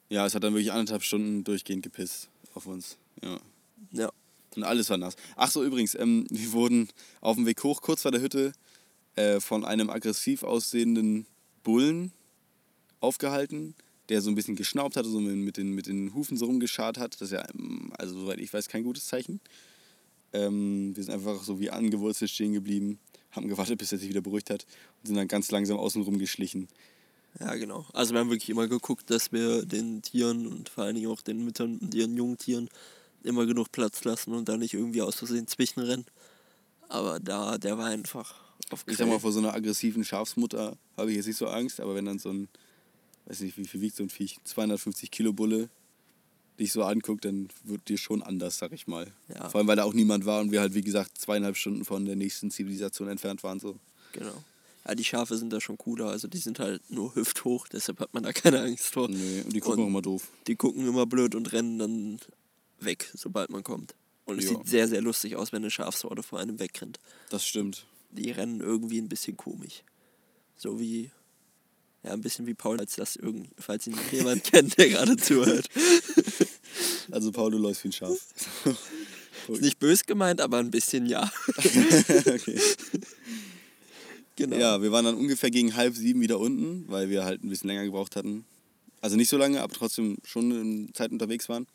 Ja, 0.08 0.26
es 0.26 0.34
hat 0.34 0.42
dann 0.42 0.54
wirklich 0.54 0.72
anderthalb 0.72 1.02
Stunden 1.02 1.44
durchgehend 1.44 1.82
gepisst 1.82 2.28
auf 2.54 2.66
uns. 2.66 2.98
Ja. 3.22 3.40
Ja. 3.92 4.10
Und 4.56 4.64
alles 4.64 4.90
war 4.90 4.96
nass. 4.96 5.14
Ach 5.36 5.50
so, 5.50 5.64
übrigens, 5.64 5.94
ähm, 5.94 6.26
wir 6.30 6.52
wurden 6.52 6.88
auf 7.20 7.36
dem 7.36 7.46
Weg 7.46 7.62
hoch, 7.62 7.82
kurz 7.82 8.02
vor 8.02 8.10
der 8.10 8.20
Hütte, 8.20 8.52
äh, 9.16 9.40
von 9.40 9.64
einem 9.64 9.90
aggressiv 9.90 10.42
aussehenden 10.42 11.26
Bullen 11.62 12.12
aufgehalten, 13.00 13.74
der 14.08 14.20
so 14.20 14.30
ein 14.30 14.34
bisschen 14.34 14.56
geschnaubt 14.56 14.96
hatte, 14.96 15.08
so 15.08 15.20
mit, 15.20 15.56
den, 15.56 15.72
mit 15.72 15.86
den 15.86 16.14
Hufen 16.14 16.36
so 16.36 16.46
rumgeschart 16.46 16.98
hat. 16.98 17.14
Das 17.14 17.30
ist 17.30 17.32
ja, 17.32 17.44
ähm, 17.54 17.92
also 17.96 18.18
soweit 18.20 18.40
ich 18.40 18.52
weiß, 18.52 18.68
kein 18.68 18.82
gutes 18.82 19.06
Zeichen. 19.06 19.40
Ähm, 20.32 20.94
wir 20.94 21.02
sind 21.02 21.12
einfach 21.12 21.42
so 21.42 21.58
wie 21.58 21.70
angewurzelt 21.70 22.30
stehen 22.30 22.52
geblieben, 22.52 22.98
haben 23.32 23.48
gewartet, 23.48 23.78
bis 23.78 23.92
er 23.92 23.98
sich 23.98 24.08
wieder 24.08 24.20
beruhigt 24.20 24.50
hat 24.50 24.66
und 25.00 25.06
sind 25.06 25.16
dann 25.16 25.28
ganz 25.28 25.50
langsam 25.50 25.78
außen 25.78 26.02
rum 26.02 26.18
geschlichen. 26.18 26.68
Ja, 27.38 27.54
genau. 27.54 27.86
Also 27.92 28.12
wir 28.12 28.20
haben 28.20 28.30
wirklich 28.30 28.50
immer 28.50 28.66
geguckt, 28.66 29.10
dass 29.10 29.32
wir 29.32 29.64
den 29.64 30.02
Tieren 30.02 30.46
und 30.46 30.68
vor 30.68 30.84
allen 30.84 30.96
Dingen 30.96 31.10
auch 31.10 31.20
den 31.20 31.44
Müttern 31.44 31.78
und 31.78 31.94
ihren 31.94 32.16
Jungtieren 32.16 32.68
immer 33.22 33.46
genug 33.46 33.70
Platz 33.70 34.04
lassen 34.04 34.32
und 34.32 34.48
da 34.48 34.56
nicht 34.56 34.74
irgendwie 34.74 35.02
aus 35.02 35.16
Versehen 35.16 35.46
zwischenrennen. 35.46 36.06
Aber 36.88 37.20
da, 37.20 37.58
der 37.58 37.78
war 37.78 37.86
einfach 37.86 38.34
auf 38.70 38.84
Ich 38.86 38.96
sag 38.96 39.08
mal, 39.08 39.20
vor 39.20 39.32
so 39.32 39.38
einer 39.38 39.54
aggressiven 39.54 40.04
Schafsmutter 40.04 40.76
habe 40.96 41.10
ich 41.10 41.16
jetzt 41.16 41.26
nicht 41.26 41.36
so 41.36 41.46
Angst, 41.46 41.80
aber 41.80 41.94
wenn 41.94 42.04
dann 42.04 42.18
so 42.18 42.30
ein, 42.30 42.48
weiß 43.26 43.40
nicht, 43.40 43.56
wie 43.56 43.66
viel 43.66 43.80
wiegt 43.80 43.96
so 43.96 44.02
ein 44.02 44.10
Viech, 44.10 44.38
250 44.44 45.10
Kilo 45.10 45.32
Bulle 45.32 45.70
dich 46.60 46.72
so 46.72 46.84
anguckt, 46.84 47.24
dann 47.24 47.48
wird 47.64 47.88
dir 47.88 47.98
schon 47.98 48.22
anders, 48.22 48.58
sag 48.58 48.72
ich 48.72 48.86
mal. 48.86 49.06
Ja. 49.34 49.48
Vor 49.48 49.58
allem, 49.58 49.66
weil 49.68 49.76
da 49.76 49.84
auch 49.84 49.94
niemand 49.94 50.24
war 50.26 50.40
und 50.40 50.52
wir 50.52 50.60
halt, 50.60 50.74
wie 50.74 50.82
gesagt, 50.82 51.18
zweieinhalb 51.18 51.56
Stunden 51.56 51.84
von 51.84 52.04
der 52.04 52.16
nächsten 52.16 52.50
Zivilisation 52.50 53.08
entfernt 53.08 53.42
waren. 53.42 53.58
So. 53.58 53.78
Genau. 54.12 54.32
Ja, 54.86 54.94
die 54.94 55.04
Schafe 55.04 55.36
sind 55.36 55.52
da 55.52 55.60
schon 55.60 55.76
cooler, 55.76 56.06
also 56.08 56.26
die 56.28 56.38
sind 56.38 56.58
halt 56.58 56.82
nur 56.90 57.14
hüfthoch, 57.16 57.68
deshalb 57.68 58.00
hat 58.00 58.14
man 58.14 58.22
da 58.22 58.32
keine 58.32 58.60
Angst 58.60 58.86
vor. 58.86 59.08
Nee, 59.08 59.42
und 59.42 59.52
die 59.54 59.60
gucken 59.60 59.80
Und 59.80 59.84
auch 59.84 59.88
immer 59.88 60.02
doof. 60.02 60.28
Die 60.46 60.56
gucken 60.56 60.86
immer 60.86 61.06
blöd 61.06 61.34
und 61.34 61.52
rennen 61.52 61.78
dann 61.78 62.18
weg, 62.78 63.10
sobald 63.14 63.50
man 63.50 63.62
kommt. 63.62 63.94
Und 64.24 64.38
es 64.38 64.44
Ja. 64.44 64.50
sieht 64.50 64.68
sehr, 64.68 64.88
sehr 64.88 65.02
lustig 65.02 65.36
aus, 65.36 65.52
wenn 65.52 65.62
eine 65.62 65.70
Schafshorde 65.70 66.22
vor 66.22 66.38
einem 66.38 66.58
wegrennt. 66.60 66.98
Das 67.30 67.44
stimmt. 67.46 67.84
Die 68.10 68.30
rennen 68.30 68.60
irgendwie 68.60 68.98
ein 69.00 69.08
bisschen 69.08 69.36
komisch. 69.36 69.82
So 70.56 70.78
wie, 70.80 71.10
ja, 72.02 72.12
ein 72.12 72.20
bisschen 72.20 72.46
wie 72.46 72.54
Paul, 72.54 72.80
als 72.80 72.96
das 72.96 73.16
irgend, 73.16 73.48
falls 73.58 73.86
ihn 73.86 73.96
jemand 74.10 74.44
kennt, 74.52 74.78
der 74.78 74.88
gerade 74.88 75.16
zuhört. 75.16 75.68
Also 77.10 77.32
Paul, 77.32 77.50
du 77.50 77.58
läufst 77.58 77.82
wie 77.82 77.88
ein 77.88 77.92
Schaf. 77.92 78.16
Ist 79.48 79.60
nicht 79.60 79.80
bös 79.80 80.06
gemeint, 80.06 80.40
aber 80.40 80.58
ein 80.58 80.70
bisschen 80.70 81.06
ja. 81.06 81.28
okay. 81.56 82.60
Genau. 84.36 84.56
Ja, 84.56 84.80
wir 84.80 84.92
waren 84.92 85.04
dann 85.04 85.16
ungefähr 85.16 85.50
gegen 85.50 85.74
halb 85.74 85.96
sieben 85.96 86.20
wieder 86.20 86.38
unten, 86.38 86.84
weil 86.86 87.10
wir 87.10 87.24
halt 87.24 87.42
ein 87.42 87.48
bisschen 87.48 87.68
länger 87.68 87.84
gebraucht 87.84 88.14
hatten. 88.14 88.44
Also 89.00 89.16
nicht 89.16 89.28
so 89.28 89.36
lange, 89.36 89.60
aber 89.60 89.74
trotzdem 89.74 90.18
schon 90.24 90.52
eine 90.52 90.92
Zeit 90.92 91.10
unterwegs 91.10 91.48
waren. 91.48 91.66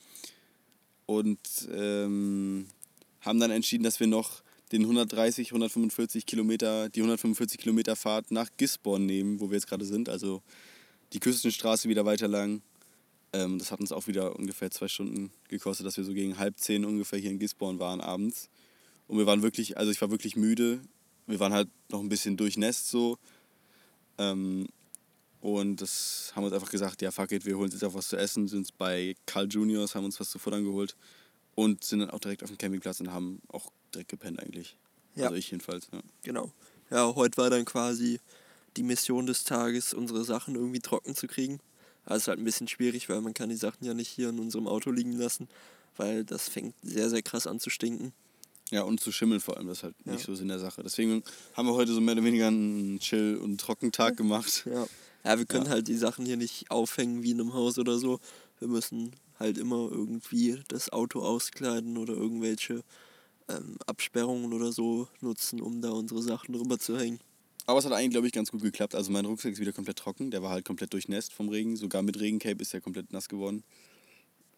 Und 1.05 1.39
ähm, 1.71 2.67
haben 3.19 3.39
dann 3.39 3.51
entschieden, 3.51 3.83
dass 3.83 3.99
wir 3.99 4.07
noch 4.07 4.41
den 4.71 4.82
130, 4.82 5.49
145 5.49 6.25
Kilometer, 6.25 6.89
die 6.89 7.01
145 7.01 7.60
Kilometer 7.60 7.95
Fahrt 7.95 8.32
nach 8.32 8.49
Gisborne 8.58 9.06
nehmen, 9.06 9.39
wo 9.39 9.49
wir 9.49 9.56
jetzt 9.56 9.67
gerade 9.67 9.86
sind. 9.86 10.10
Also 10.10 10.41
die 11.13 11.19
Küstenstraße 11.19 11.88
wieder 11.88 12.06
weiter 12.06 12.28
lang. 12.28 12.62
Ähm, 13.34 13.60
das 13.60 13.71
hat 13.71 13.80
uns 13.80 13.91
auch 13.91 14.08
wieder 14.08 14.36
ungefähr 14.36 14.71
zwei 14.71 14.88
Stunden 14.88 15.32
gekostet, 15.47 15.86
dass 15.86 15.97
wir 15.97 16.04
so 16.04 16.13
gegen 16.13 16.38
halb 16.38 16.60
zehn 16.60 16.86
ungefähr 16.86 17.19
hier 17.19 17.32
in 17.32 17.39
Gisborne 17.39 17.80
waren 17.80 18.01
abends. 18.01 18.49
Und 19.08 19.17
wir 19.17 19.25
waren 19.25 19.43
wirklich, 19.43 19.78
also 19.78 19.91
ich 19.91 20.01
war 20.01 20.10
wirklich 20.10 20.36
müde. 20.36 20.80
Wir 21.28 21.39
waren 21.39 21.54
halt 21.54 21.69
noch 21.89 21.99
ein 21.99 22.10
bisschen 22.10 22.38
durchnässt 22.38 22.89
so. 22.89 23.17
Ähm, 24.17 24.67
und 25.41 25.80
das 25.80 26.32
haben 26.36 26.43
uns 26.43 26.54
einfach 26.54 26.71
gesagt, 26.71 27.04
ja 27.04 27.12
fuck 27.12 27.32
it, 27.32 27.45
wir 27.45 27.56
holen 27.56 27.65
uns 27.65 27.75
jetzt 27.75 27.84
auch 27.84 27.93
was 27.93 28.08
zu 28.08 28.17
essen, 28.17 28.47
sind 28.47 28.75
bei 28.80 29.15
Carl 29.28 29.47
Juniors, 29.47 29.93
haben 29.93 30.06
uns 30.06 30.19
was 30.19 30.32
zu 30.32 30.39
futtern 30.39 30.63
geholt 30.63 30.95
und 31.54 31.84
sind 31.84 31.99
dann 31.99 32.10
auch 32.10 32.19
direkt 32.19 32.41
auf 32.41 32.49
dem 32.49 32.58
Campingplatz 32.58 32.99
und 32.99 33.12
haben 33.12 33.41
auch 33.49 33.71
direkt 33.95 34.10
gepennt 34.10 34.39
eigentlich. 34.39 34.77
Ja. 35.15 35.25
Also 35.25 35.36
ich 35.36 35.49
jedenfalls, 35.51 35.88
ja. 35.91 36.01
Genau. 36.23 36.51
Ja, 36.91 37.15
heute 37.15 37.38
war 37.38 37.49
dann 37.49 37.65
quasi 37.65 38.19
die 38.77 38.84
Mission 38.84 39.25
des 39.25 39.43
Tages, 39.43 39.93
unsere 39.93 40.23
Sachen 40.25 40.55
irgendwie 40.55 40.79
trocken 40.81 41.15
zu 41.15 41.27
kriegen. 41.27 41.60
Aber 42.05 42.15
es 42.15 42.23
ist 42.23 42.27
halt 42.27 42.39
ein 42.39 42.43
bisschen 42.45 42.67
schwierig, 42.67 43.10
weil 43.10 43.21
man 43.21 43.34
kann 43.34 43.49
die 43.49 43.55
Sachen 43.55 43.86
ja 43.86 43.93
nicht 43.93 44.10
hier 44.10 44.29
in 44.29 44.39
unserem 44.39 44.67
Auto 44.67 44.91
liegen 44.91 45.13
lassen, 45.13 45.47
weil 45.97 46.23
das 46.23 46.49
fängt 46.49 46.75
sehr, 46.84 47.10
sehr 47.10 47.21
krass 47.23 47.47
an 47.47 47.60
zu 47.60 47.69
stinken. 47.69 48.13
Ja, 48.71 48.81
und 48.84 48.99
zu 48.99 49.12
schimmeln 49.12 49.39
vor 49.41 49.58
allem, 49.58 49.67
das 49.67 49.77
ist 49.79 49.84
halt 49.84 49.95
Ja. 50.05 50.12
nicht 50.13 50.25
so 50.25 50.36
Sinn 50.36 50.47
der 50.49 50.60
Sache. 50.60 50.84
Deswegen 50.84 51.23
haben 51.53 51.67
wir 51.67 51.73
heute 51.75 51.93
so 51.93 52.01
mehr 52.01 52.13
oder 52.15 52.23
weniger 52.23 52.47
einen 52.47 52.99
Chill- 52.99 53.38
und 53.38 53.60
Trockentag 53.60 54.17
gemacht. 54.17 54.65
Ja. 54.65 54.86
Ja, 55.23 55.38
wir 55.39 55.45
können 55.45 55.65
Ja. 55.65 55.71
halt 55.71 55.88
die 55.88 55.95
Sachen 55.97 56.25
hier 56.25 56.38
nicht 56.38 56.69
aufhängen 56.69 57.23
wie 57.23 57.31
in 57.31 57.39
einem 57.41 57.53
Haus 57.53 57.79
oder 57.79 57.97
so. 57.97 58.19
Wir 58.60 58.67
müssen 58.67 59.13
halt 59.39 59.58
immer 59.58 59.89
irgendwie 59.91 60.62
das 60.67 60.91
Auto 60.91 61.21
auskleiden 61.21 61.97
oder 61.97 62.13
irgendwelche 62.13 62.84
ähm, 63.49 63.77
Absperrungen 63.86 64.53
oder 64.53 64.71
so 64.71 65.08
nutzen, 65.21 65.62
um 65.62 65.81
da 65.81 65.91
unsere 65.91 66.21
Sachen 66.21 66.53
drüber 66.53 66.79
zu 66.79 66.97
hängen. 66.97 67.19
Aber 67.67 67.79
es 67.79 67.86
hat 67.86 67.93
eigentlich, 67.93 68.12
glaube 68.12 68.27
ich, 68.27 68.34
ganz 68.34 68.51
gut 68.51 68.62
geklappt. 68.62 68.93
Also 68.95 69.12
mein 69.12 69.25
Rucksack 69.25 69.53
ist 69.53 69.60
wieder 69.60 69.73
komplett 69.73 69.97
trocken. 69.97 70.29
Der 70.31 70.43
war 70.43 70.51
halt 70.51 70.65
komplett 70.65 70.93
durchnässt 70.93 71.34
vom 71.34 71.49
Regen. 71.49 71.75
Sogar 71.77 72.03
mit 72.03 72.19
Regencape 72.19 72.62
ist 72.62 72.73
er 72.73 72.81
komplett 72.81 73.12
nass 73.12 73.27
geworden. 73.27 73.63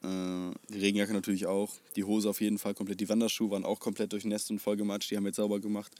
Äh, 0.03 0.51
die 0.69 0.79
Regenjacke 0.79 1.13
natürlich 1.13 1.45
auch. 1.45 1.73
Die 1.95 2.03
Hose 2.03 2.29
auf 2.29 2.41
jeden 2.41 2.57
Fall 2.59 2.73
komplett. 2.73 2.99
Die 2.99 3.07
Wanderschuhe 3.09 3.49
waren 3.51 3.63
auch 3.65 3.79
komplett 3.79 4.11
durchnässt 4.11 4.51
und 4.51 4.59
vollgematscht. 4.59 5.09
Die 5.09 5.15
haben 5.15 5.23
wir 5.23 5.29
jetzt 5.29 5.37
sauber 5.37 5.59
gemacht. 5.61 5.93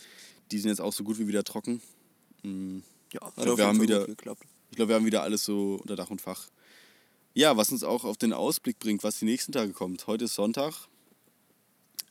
Die 0.51 0.59
sind 0.59 0.69
jetzt 0.69 0.81
auch 0.81 0.91
so 0.93 1.03
gut 1.05 1.17
wie 1.17 1.27
wieder 1.27 1.43
trocken. 1.45 1.81
Mm, 2.43 2.79
Ja, 3.13 3.21
hat 3.21 3.35
glaub, 3.35 3.47
auf 3.49 3.57
wir 3.57 3.65
haben 3.67 3.81
wieder- 3.81 3.99
gut 3.99 4.17
geklappt. 4.17 4.43
Ich 4.69 4.75
glaube, 4.75 4.89
wir 4.89 4.95
haben 4.97 5.05
wieder 5.05 5.23
alles 5.23 5.45
so 5.45 5.75
unter 5.81 5.95
Dach 5.95 6.09
und 6.09 6.19
Fach. 6.19 6.47
Ja, 7.33 7.55
was 7.55 7.71
uns 7.71 7.83
auch 7.85 8.03
auf 8.03 8.17
den 8.17 8.33
Ausblick 8.33 8.79
bringt, 8.79 9.01
was 9.03 9.19
die 9.19 9.25
nächsten 9.25 9.53
Tage 9.53 9.71
kommt. 9.71 10.07
Heute 10.07 10.25
ist 10.25 10.35
Sonntag. 10.35 10.73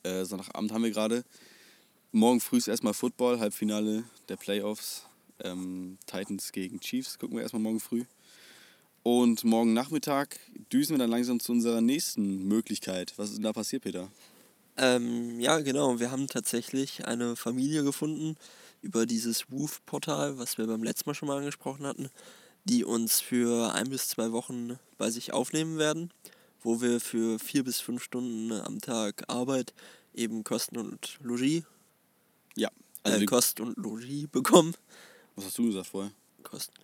Äh, 0.06 0.24
Sonntagabend 0.24 0.72
haben 0.72 0.84
wir 0.84 0.90
gerade. 0.90 1.24
Morgen 2.12 2.40
früh 2.40 2.58
ist 2.58 2.68
erstmal 2.68 2.94
Football, 2.94 3.40
Halbfinale 3.40 4.04
der 4.28 4.36
Playoffs. 4.36 5.04
Ähm, 5.42 5.98
Titans 6.06 6.52
gegen 6.52 6.78
Chiefs 6.80 7.18
gucken 7.18 7.36
wir 7.36 7.42
erstmal 7.42 7.62
morgen 7.62 7.80
früh. 7.80 8.04
Und 9.02 9.42
morgen 9.44 9.72
Nachmittag 9.72 10.38
düsen 10.72 10.94
wir 10.94 10.98
dann 10.98 11.10
langsam 11.10 11.40
zu 11.40 11.52
unserer 11.52 11.80
nächsten 11.80 12.46
Möglichkeit. 12.46 13.14
Was 13.16 13.30
ist 13.30 13.36
denn 13.36 13.44
da 13.44 13.52
passiert, 13.52 13.82
Peter? 13.82 14.08
Ähm, 14.76 15.40
ja, 15.40 15.58
genau. 15.58 15.98
Wir 15.98 16.12
haben 16.12 16.28
tatsächlich 16.28 17.04
eine 17.06 17.34
Familie 17.34 17.82
gefunden 17.82 18.36
über 18.82 19.06
dieses 19.06 19.50
Woof-Portal, 19.50 20.38
was 20.38 20.56
wir 20.56 20.66
beim 20.68 20.84
letzten 20.84 21.10
Mal 21.10 21.14
schon 21.14 21.28
mal 21.28 21.38
angesprochen 21.38 21.84
hatten, 21.84 22.10
die 22.64 22.84
uns 22.84 23.20
für 23.20 23.74
ein 23.74 23.90
bis 23.90 24.08
zwei 24.08 24.30
Wochen 24.30 24.78
bei 24.98 25.10
sich 25.10 25.32
aufnehmen 25.32 25.78
werden, 25.78 26.10
wo 26.66 26.80
wir 26.80 26.98
für 27.00 27.38
vier 27.38 27.62
bis 27.62 27.78
fünf 27.78 28.02
Stunden 28.02 28.50
am 28.50 28.80
Tag 28.80 29.22
Arbeit 29.28 29.72
eben 30.14 30.42
Kosten 30.42 30.76
und 30.78 31.16
Logis, 31.22 31.62
Ja, 32.56 32.70
also 33.04 33.20
äh, 33.22 33.24
Kost 33.24 33.60
und 33.60 33.76
Logis 33.76 34.26
bekommen. 34.26 34.74
was 35.36 35.44
hast 35.44 35.58
du 35.58 35.66
gesagt 35.66 35.86
vorher? 35.86 36.10
Kosten. 36.42 36.74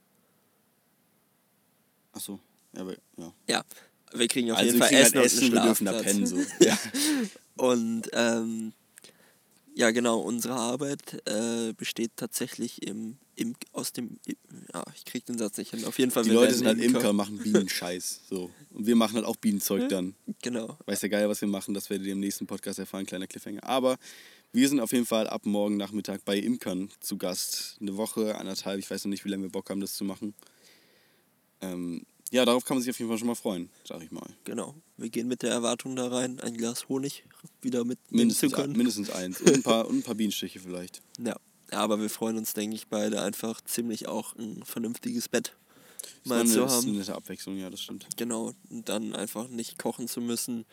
Achso, 2.13 2.39
ja, 2.75 2.83
aber, 2.83 2.95
ja. 3.17 3.33
Ja, 3.49 3.65
wir 4.13 4.29
kriegen 4.29 4.53
auf 4.53 4.59
Also 4.59 4.69
jeden 4.73 4.79
Fall 4.79 4.93
Essen, 4.93 5.15
halt 5.17 5.27
Essen 5.27 5.45
und 5.47 5.53
wir 5.53 5.63
dürfen 5.63 5.85
da 5.87 5.93
pennen. 6.01 6.27
So. 6.27 6.37
Ja. 6.61 6.79
Und 7.57 8.09
ähm, 8.13 8.73
ja, 9.75 9.91
genau, 9.91 10.21
unsere 10.21 10.55
Arbeit 10.55 11.23
äh, 11.27 11.73
besteht 11.73 12.13
tatsächlich 12.17 12.87
im, 12.87 13.17
im 13.37 13.55
aus 13.73 13.93
dem 13.93 14.19
ja, 14.73 14.85
ich 14.95 15.05
krieg 15.05 15.25
den 15.25 15.39
Satz 15.39 15.57
nicht 15.57 15.71
hin. 15.71 15.85
Auf 15.85 15.99
jeden 15.99 16.11
Fall 16.11 16.25
Die 16.25 16.31
wir 16.31 16.35
Leute 16.35 16.55
sind 16.55 16.67
halt 16.67 16.79
Imker. 16.79 16.99
Imker 16.99 17.11
und 17.11 17.17
machen 17.17 17.39
Bienenscheiß. 17.39 18.23
So. 18.29 18.51
Und 18.71 18.87
wir 18.87 18.97
machen 18.97 19.17
halt 19.17 19.25
auch 19.25 19.37
Bienenzeug 19.37 19.89
dann. 19.89 20.15
Genau. 20.43 20.77
Weiß 20.87 21.03
ja 21.03 21.09
geil, 21.09 21.29
was 21.29 21.41
wir 21.41 21.49
machen, 21.49 21.75
das 21.75 21.89
werdet 21.91 22.07
ihr 22.07 22.13
im 22.13 22.21
nächsten 22.21 22.47
Podcast 22.47 22.79
erfahren, 22.79 23.07
kleiner 23.07 23.27
Cliffhanger. 23.27 23.65
Aber 23.65 23.99
wir 24.53 24.69
sind 24.69 24.81
auf 24.81 24.93
jeden 24.93 25.07
Fall 25.07 25.27
ab 25.27 25.47
morgen 25.47 25.77
Nachmittag 25.77 26.25
bei 26.25 26.37
Imkern 26.39 26.91
zu 27.01 27.17
Gast. 27.17 27.79
Eine 27.81 27.97
Woche, 27.97 28.37
anderthalb, 28.37 28.79
ich 28.79 28.91
weiß 28.91 29.05
noch 29.05 29.11
nicht, 29.11 29.25
wie 29.25 29.31
lange 29.31 29.45
wir 29.45 29.51
Bock 29.51 29.71
haben, 29.71 29.81
das 29.81 29.95
zu 29.95 30.05
machen. 30.05 30.35
Ähm, 31.63 32.05
ja, 32.33 32.45
darauf 32.47 32.65
kann 32.65 32.77
man 32.79 32.83
sich 32.83 32.91
auf 32.91 32.99
jeden 32.99 33.11
Fall 33.11 33.19
schon 33.19 33.29
mal 33.29 33.35
freuen, 33.35 33.69
sag 33.87 34.03
ich 34.03 34.11
mal. 34.11 34.27
Genau. 34.45 34.75
Wir 34.97 35.11
gehen 35.11 35.29
mit 35.29 35.43
der 35.43 35.51
Erwartung 35.51 35.95
da 35.95 36.09
rein, 36.09 36.41
ein 36.41 36.57
Glas 36.57 36.89
Honig 36.89 37.25
wieder 37.61 37.83
zu 37.85 37.95
Mindestens, 38.09 38.53
können. 38.55 38.75
mindestens 38.75 39.11
eins. 39.11 39.41
Und 39.41 39.53
ein, 39.55 39.63
paar, 39.63 39.87
und 39.87 39.99
ein 39.99 40.03
paar 40.03 40.15
Bienenstiche 40.15 40.59
vielleicht. 40.59 41.03
Ja. 41.25 41.37
aber 41.71 42.01
wir 42.01 42.09
freuen 42.11 42.39
uns, 42.39 42.55
denke 42.55 42.75
ich, 42.75 42.89
beide 42.89 43.23
einfach 43.23 43.61
ziemlich 43.61 44.09
auch 44.09 44.35
ein 44.37 44.63
vernünftiges 44.65 45.29
Bett 45.29 45.55
mal 46.25 46.47
zu 46.47 46.53
ist 46.53 46.59
eine 46.59 46.71
haben. 46.71 46.97
nette 46.97 47.15
Abwechslung, 47.15 47.59
ja, 47.59 47.71
das 47.71 47.81
stimmt. 47.83 48.07
Genau. 48.17 48.55
Und 48.71 48.89
dann 48.89 49.15
einfach 49.15 49.49
nicht 49.49 49.79
kochen 49.79 50.09
zu 50.09 50.21
müssen, 50.21 50.65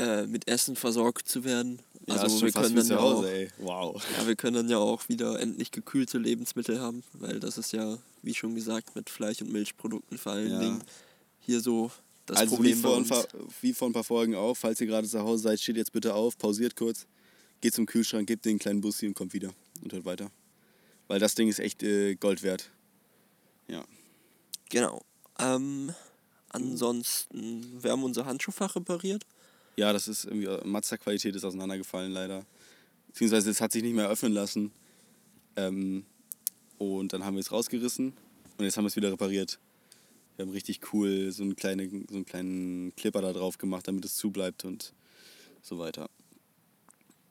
äh, 0.00 0.26
mit 0.26 0.48
Essen 0.48 0.76
versorgt 0.76 1.28
zu 1.28 1.44
werden. 1.44 1.80
Ja, 2.06 2.16
also 2.16 2.40
wir 2.40 2.52
können 2.52 2.74
dann 2.74 2.86
ja 2.86 2.98
auch 2.98 3.24
ey. 3.24 3.50
Wow. 3.58 4.02
Ja, 4.16 4.26
wir 4.26 4.34
können 4.34 4.54
dann 4.54 4.68
ja 4.68 4.78
auch 4.78 5.08
wieder 5.08 5.38
endlich 5.38 5.70
gekühlte 5.70 6.16
Lebensmittel 6.16 6.80
haben, 6.80 7.02
weil 7.12 7.38
das 7.38 7.58
ist 7.58 7.72
ja, 7.72 7.98
wie 8.22 8.34
schon 8.34 8.54
gesagt, 8.54 8.96
mit 8.96 9.10
Fleisch- 9.10 9.42
und 9.42 9.52
Milchprodukten 9.52 10.16
vor 10.16 10.32
allen 10.32 10.50
Ja. 10.50 10.58
Dingen 10.58 10.82
hier 11.40 11.60
so 11.60 11.90
das 12.24 12.38
also 12.38 12.56
Problem 12.56 12.78
wie 12.78 12.82
vor, 12.82 12.96
ein 12.96 13.06
paar, 13.06 13.26
wie 13.60 13.72
vor 13.74 13.88
ein 13.88 13.92
paar 13.92 14.04
Folgen 14.04 14.34
auch, 14.34 14.56
falls 14.56 14.80
ihr 14.80 14.86
gerade 14.86 15.06
zu 15.06 15.20
Hause 15.20 15.42
seid, 15.42 15.60
steht 15.60 15.76
jetzt 15.76 15.92
bitte 15.92 16.14
auf, 16.14 16.38
pausiert 16.38 16.76
kurz, 16.76 17.06
geht 17.60 17.74
zum 17.74 17.86
Kühlschrank, 17.86 18.26
gebt 18.26 18.44
den 18.46 18.58
kleinen 18.58 18.80
Bussi 18.80 19.06
und 19.06 19.14
kommt 19.14 19.34
wieder 19.34 19.52
und 19.82 19.92
hört 19.92 20.06
weiter. 20.06 20.30
Weil 21.08 21.20
das 21.20 21.34
Ding 21.34 21.48
ist 21.48 21.58
echt 21.58 21.82
äh, 21.82 22.14
Gold 22.14 22.42
wert. 22.42 22.70
Ja. 23.68 23.84
Genau. 24.70 25.02
Ähm, 25.38 25.92
ansonsten, 26.48 27.82
wir 27.82 27.90
haben 27.90 28.04
unser 28.04 28.24
Handschuhfach 28.24 28.76
repariert. 28.76 29.26
Ja, 29.76 29.92
das 29.92 30.08
ist 30.08 30.24
irgendwie, 30.24 30.46
äh, 30.46 30.64
Mazda-Qualität 30.64 31.34
ist 31.34 31.44
auseinandergefallen 31.44 32.12
leider. 32.12 32.44
Beziehungsweise 33.08 33.50
es 33.50 33.60
hat 33.60 33.72
sich 33.72 33.82
nicht 33.82 33.94
mehr 33.94 34.08
öffnen 34.08 34.32
lassen. 34.32 34.72
Ähm, 35.56 36.04
und 36.78 37.12
dann 37.12 37.24
haben 37.24 37.34
wir 37.34 37.40
es 37.40 37.52
rausgerissen 37.52 38.14
und 38.56 38.64
jetzt 38.64 38.76
haben 38.76 38.84
wir 38.84 38.88
es 38.88 38.96
wieder 38.96 39.12
repariert. 39.12 39.58
Wir 40.36 40.46
haben 40.46 40.52
richtig 40.52 40.80
cool 40.92 41.30
so, 41.32 41.42
eine 41.42 41.54
kleine, 41.54 41.88
so 42.08 42.14
einen 42.14 42.24
kleinen 42.24 42.94
Clipper 42.96 43.20
da 43.20 43.32
drauf 43.32 43.58
gemacht, 43.58 43.86
damit 43.86 44.04
es 44.04 44.16
zubleibt 44.16 44.64
und 44.64 44.94
so 45.60 45.78
weiter. 45.78 46.08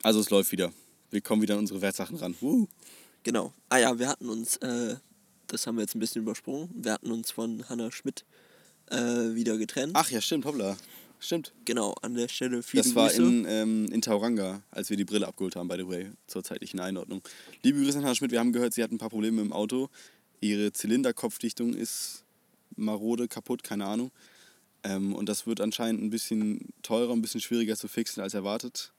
Also 0.03 0.19
es 0.19 0.29
läuft 0.29 0.51
wieder. 0.51 0.71
Wir 1.09 1.21
kommen 1.21 1.41
wieder 1.41 1.55
an 1.55 1.61
unsere 1.61 1.81
Wertsachen 1.81 2.17
ran. 2.17 2.35
Woo. 2.39 2.67
Genau. 3.23 3.53
Ah 3.69 3.77
ja, 3.77 3.97
wir 3.97 4.07
hatten 4.07 4.29
uns, 4.29 4.57
äh, 4.57 4.95
das 5.47 5.65
haben 5.65 5.75
wir 5.77 5.81
jetzt 5.81 5.95
ein 5.95 5.99
bisschen 5.99 6.21
übersprungen, 6.21 6.69
wir 6.73 6.93
hatten 6.93 7.11
uns 7.11 7.31
von 7.31 7.67
Hannah 7.67 7.91
Schmidt 7.91 8.25
äh, 8.91 9.33
wieder 9.33 9.57
getrennt. 9.57 9.93
Ach 9.95 10.09
ja, 10.11 10.21
stimmt, 10.21 10.45
hoppla. 10.45 10.77
Stimmt. 11.19 11.53
Genau, 11.65 11.93
an 12.01 12.13
der 12.13 12.29
Stelle 12.29 12.63
viele 12.63 12.81
Das 12.83 12.95
war 12.95 13.09
Grüße. 13.09 13.21
in, 13.21 13.45
ähm, 13.47 13.85
in 13.91 14.01
Tauranga, 14.01 14.61
als 14.71 14.89
wir 14.89 14.95
die 14.97 15.03
Brille 15.05 15.27
abgeholt 15.27 15.55
haben, 15.57 15.67
by 15.67 15.75
the 15.77 15.87
way, 15.87 16.11
zur 16.27 16.43
zeitlichen 16.43 16.79
Einordnung. 16.79 17.21
Liebe 17.61 17.81
Grüße 17.83 17.97
an 17.97 18.05
Herrn 18.05 18.15
Schmidt, 18.15 18.31
wir 18.31 18.39
haben 18.39 18.53
gehört, 18.53 18.73
sie 18.73 18.81
hat 18.83 18.91
ein 18.91 18.97
paar 18.97 19.09
Probleme 19.09 19.41
im 19.41 19.51
Auto. 19.51 19.89
Ihre 20.39 20.71
Zylinderkopfdichtung 20.71 21.73
ist 21.73 22.23
marode, 22.77 23.27
kaputt, 23.27 23.63
keine 23.63 23.85
Ahnung. 23.85 24.11
Ähm, 24.83 25.13
und 25.13 25.27
das 25.27 25.45
wird 25.45 25.59
anscheinend 25.59 26.01
ein 26.01 26.09
bisschen 26.09 26.69
teurer, 26.83 27.11
ein 27.11 27.21
bisschen 27.21 27.41
schwieriger 27.41 27.75
zu 27.75 27.89
fixen 27.89 28.21
als 28.23 28.33
erwartet. 28.33 28.93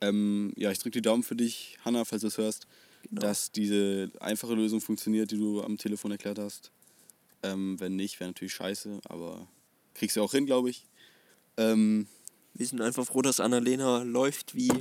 Ähm, 0.00 0.52
ja, 0.56 0.70
ich 0.70 0.78
drücke 0.78 0.92
die 0.92 1.02
Daumen 1.02 1.24
für 1.24 1.34
dich, 1.34 1.76
Hanna, 1.84 2.04
falls 2.04 2.22
du 2.22 2.28
es 2.28 2.38
hörst, 2.38 2.66
Genau. 3.10 3.20
dass 3.22 3.50
diese 3.52 4.10
einfache 4.20 4.54
Lösung 4.54 4.80
funktioniert, 4.80 5.30
die 5.30 5.38
du 5.38 5.62
am 5.62 5.76
Telefon 5.78 6.10
erklärt 6.12 6.38
hast. 6.38 6.70
Ähm, 7.44 7.78
wenn 7.80 7.94
nicht, 7.96 8.18
wäre 8.20 8.30
natürlich 8.30 8.54
scheiße, 8.54 9.00
aber 9.04 9.46
kriegst 9.94 10.16
du 10.16 10.22
auch 10.22 10.32
hin, 10.32 10.46
glaube 10.46 10.70
ich. 10.70 10.84
Ähm, 11.58 12.06
Wir 12.54 12.66
sind 12.66 12.80
einfach 12.80 13.04
froh, 13.04 13.20
dass 13.20 13.40
Annalena 13.40 14.02
läuft 14.02 14.54
wie 14.54 14.72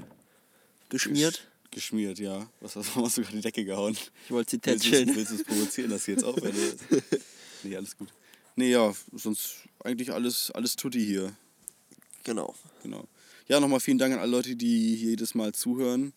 geschmiert. 0.89 1.47
Geschmiert, 1.71 2.19
ja. 2.19 2.49
Was 2.61 2.75
hast 2.75 2.95
du 2.95 3.07
sogar 3.09 3.31
die 3.31 3.41
Decke 3.41 3.65
gehauen? 3.65 3.97
Ich 4.25 4.31
wollte 4.31 4.51
sie 4.51 4.59
tätscheln. 4.59 5.13
willst 5.15 5.31
du 5.31 5.35
es 5.35 5.43
provozieren, 5.43 5.89
dass 5.89 6.05
sie 6.05 6.11
jetzt 6.11 6.23
aufhört? 6.23 6.53
oder? 6.55 7.01
nee, 7.63 7.75
alles 7.75 7.97
gut. 7.97 8.09
Nee, 8.55 8.71
ja, 8.71 8.93
sonst 9.11 9.57
eigentlich 9.83 10.11
alles, 10.13 10.49
alles 10.51 10.75
tutti 10.75 11.03
hier. 11.03 11.35
Genau. 12.23 12.55
Genau. 12.83 13.07
Ja, 13.47 13.59
nochmal 13.59 13.79
vielen 13.79 13.97
Dank 13.97 14.13
an 14.13 14.19
alle 14.19 14.31
Leute, 14.31 14.55
die 14.55 14.95
jedes 14.95 15.35
Mal 15.35 15.53
zuhören. 15.53 16.13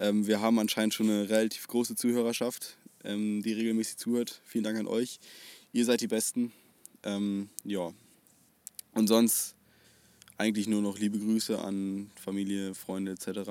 Ähm, 0.00 0.26
wir 0.26 0.40
haben 0.40 0.58
anscheinend 0.58 0.94
schon 0.94 1.10
eine 1.10 1.28
relativ 1.28 1.66
große 1.66 1.96
Zuhörerschaft, 1.96 2.76
ähm, 3.04 3.42
die 3.42 3.52
regelmäßig 3.52 3.96
zuhört. 3.96 4.40
Vielen 4.44 4.64
Dank 4.64 4.78
an 4.78 4.86
euch. 4.86 5.18
Ihr 5.72 5.84
seid 5.84 6.00
die 6.00 6.08
Besten. 6.08 6.52
Ähm, 7.02 7.48
ja. 7.64 7.92
Und 8.92 9.06
sonst 9.06 9.54
eigentlich 10.38 10.68
nur 10.68 10.80
noch 10.80 10.98
liebe 10.98 11.18
Grüße 11.18 11.58
an 11.62 12.10
Familie, 12.14 12.74
Freunde 12.74 13.12
etc. 13.12 13.50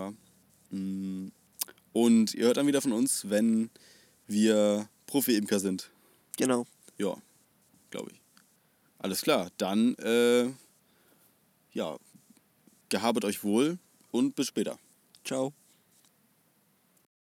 Mm. 0.71 1.27
Und 1.93 2.33
ihr 2.33 2.45
hört 2.45 2.57
dann 2.57 2.67
wieder 2.67 2.81
von 2.81 2.93
uns, 2.93 3.29
wenn 3.29 3.69
wir 4.27 4.87
Profi-Imker 5.05 5.59
sind. 5.59 5.89
Genau. 6.37 6.65
Ja, 6.97 7.15
glaube 7.91 8.11
ich. 8.11 8.21
Alles 8.99 9.21
klar, 9.21 9.49
dann 9.57 9.95
äh, 9.95 10.49
ja, 11.73 11.97
gehabet 12.89 13.25
euch 13.25 13.43
wohl 13.43 13.77
und 14.11 14.35
bis 14.35 14.47
später. 14.47 14.79
Ciao. 15.23 15.53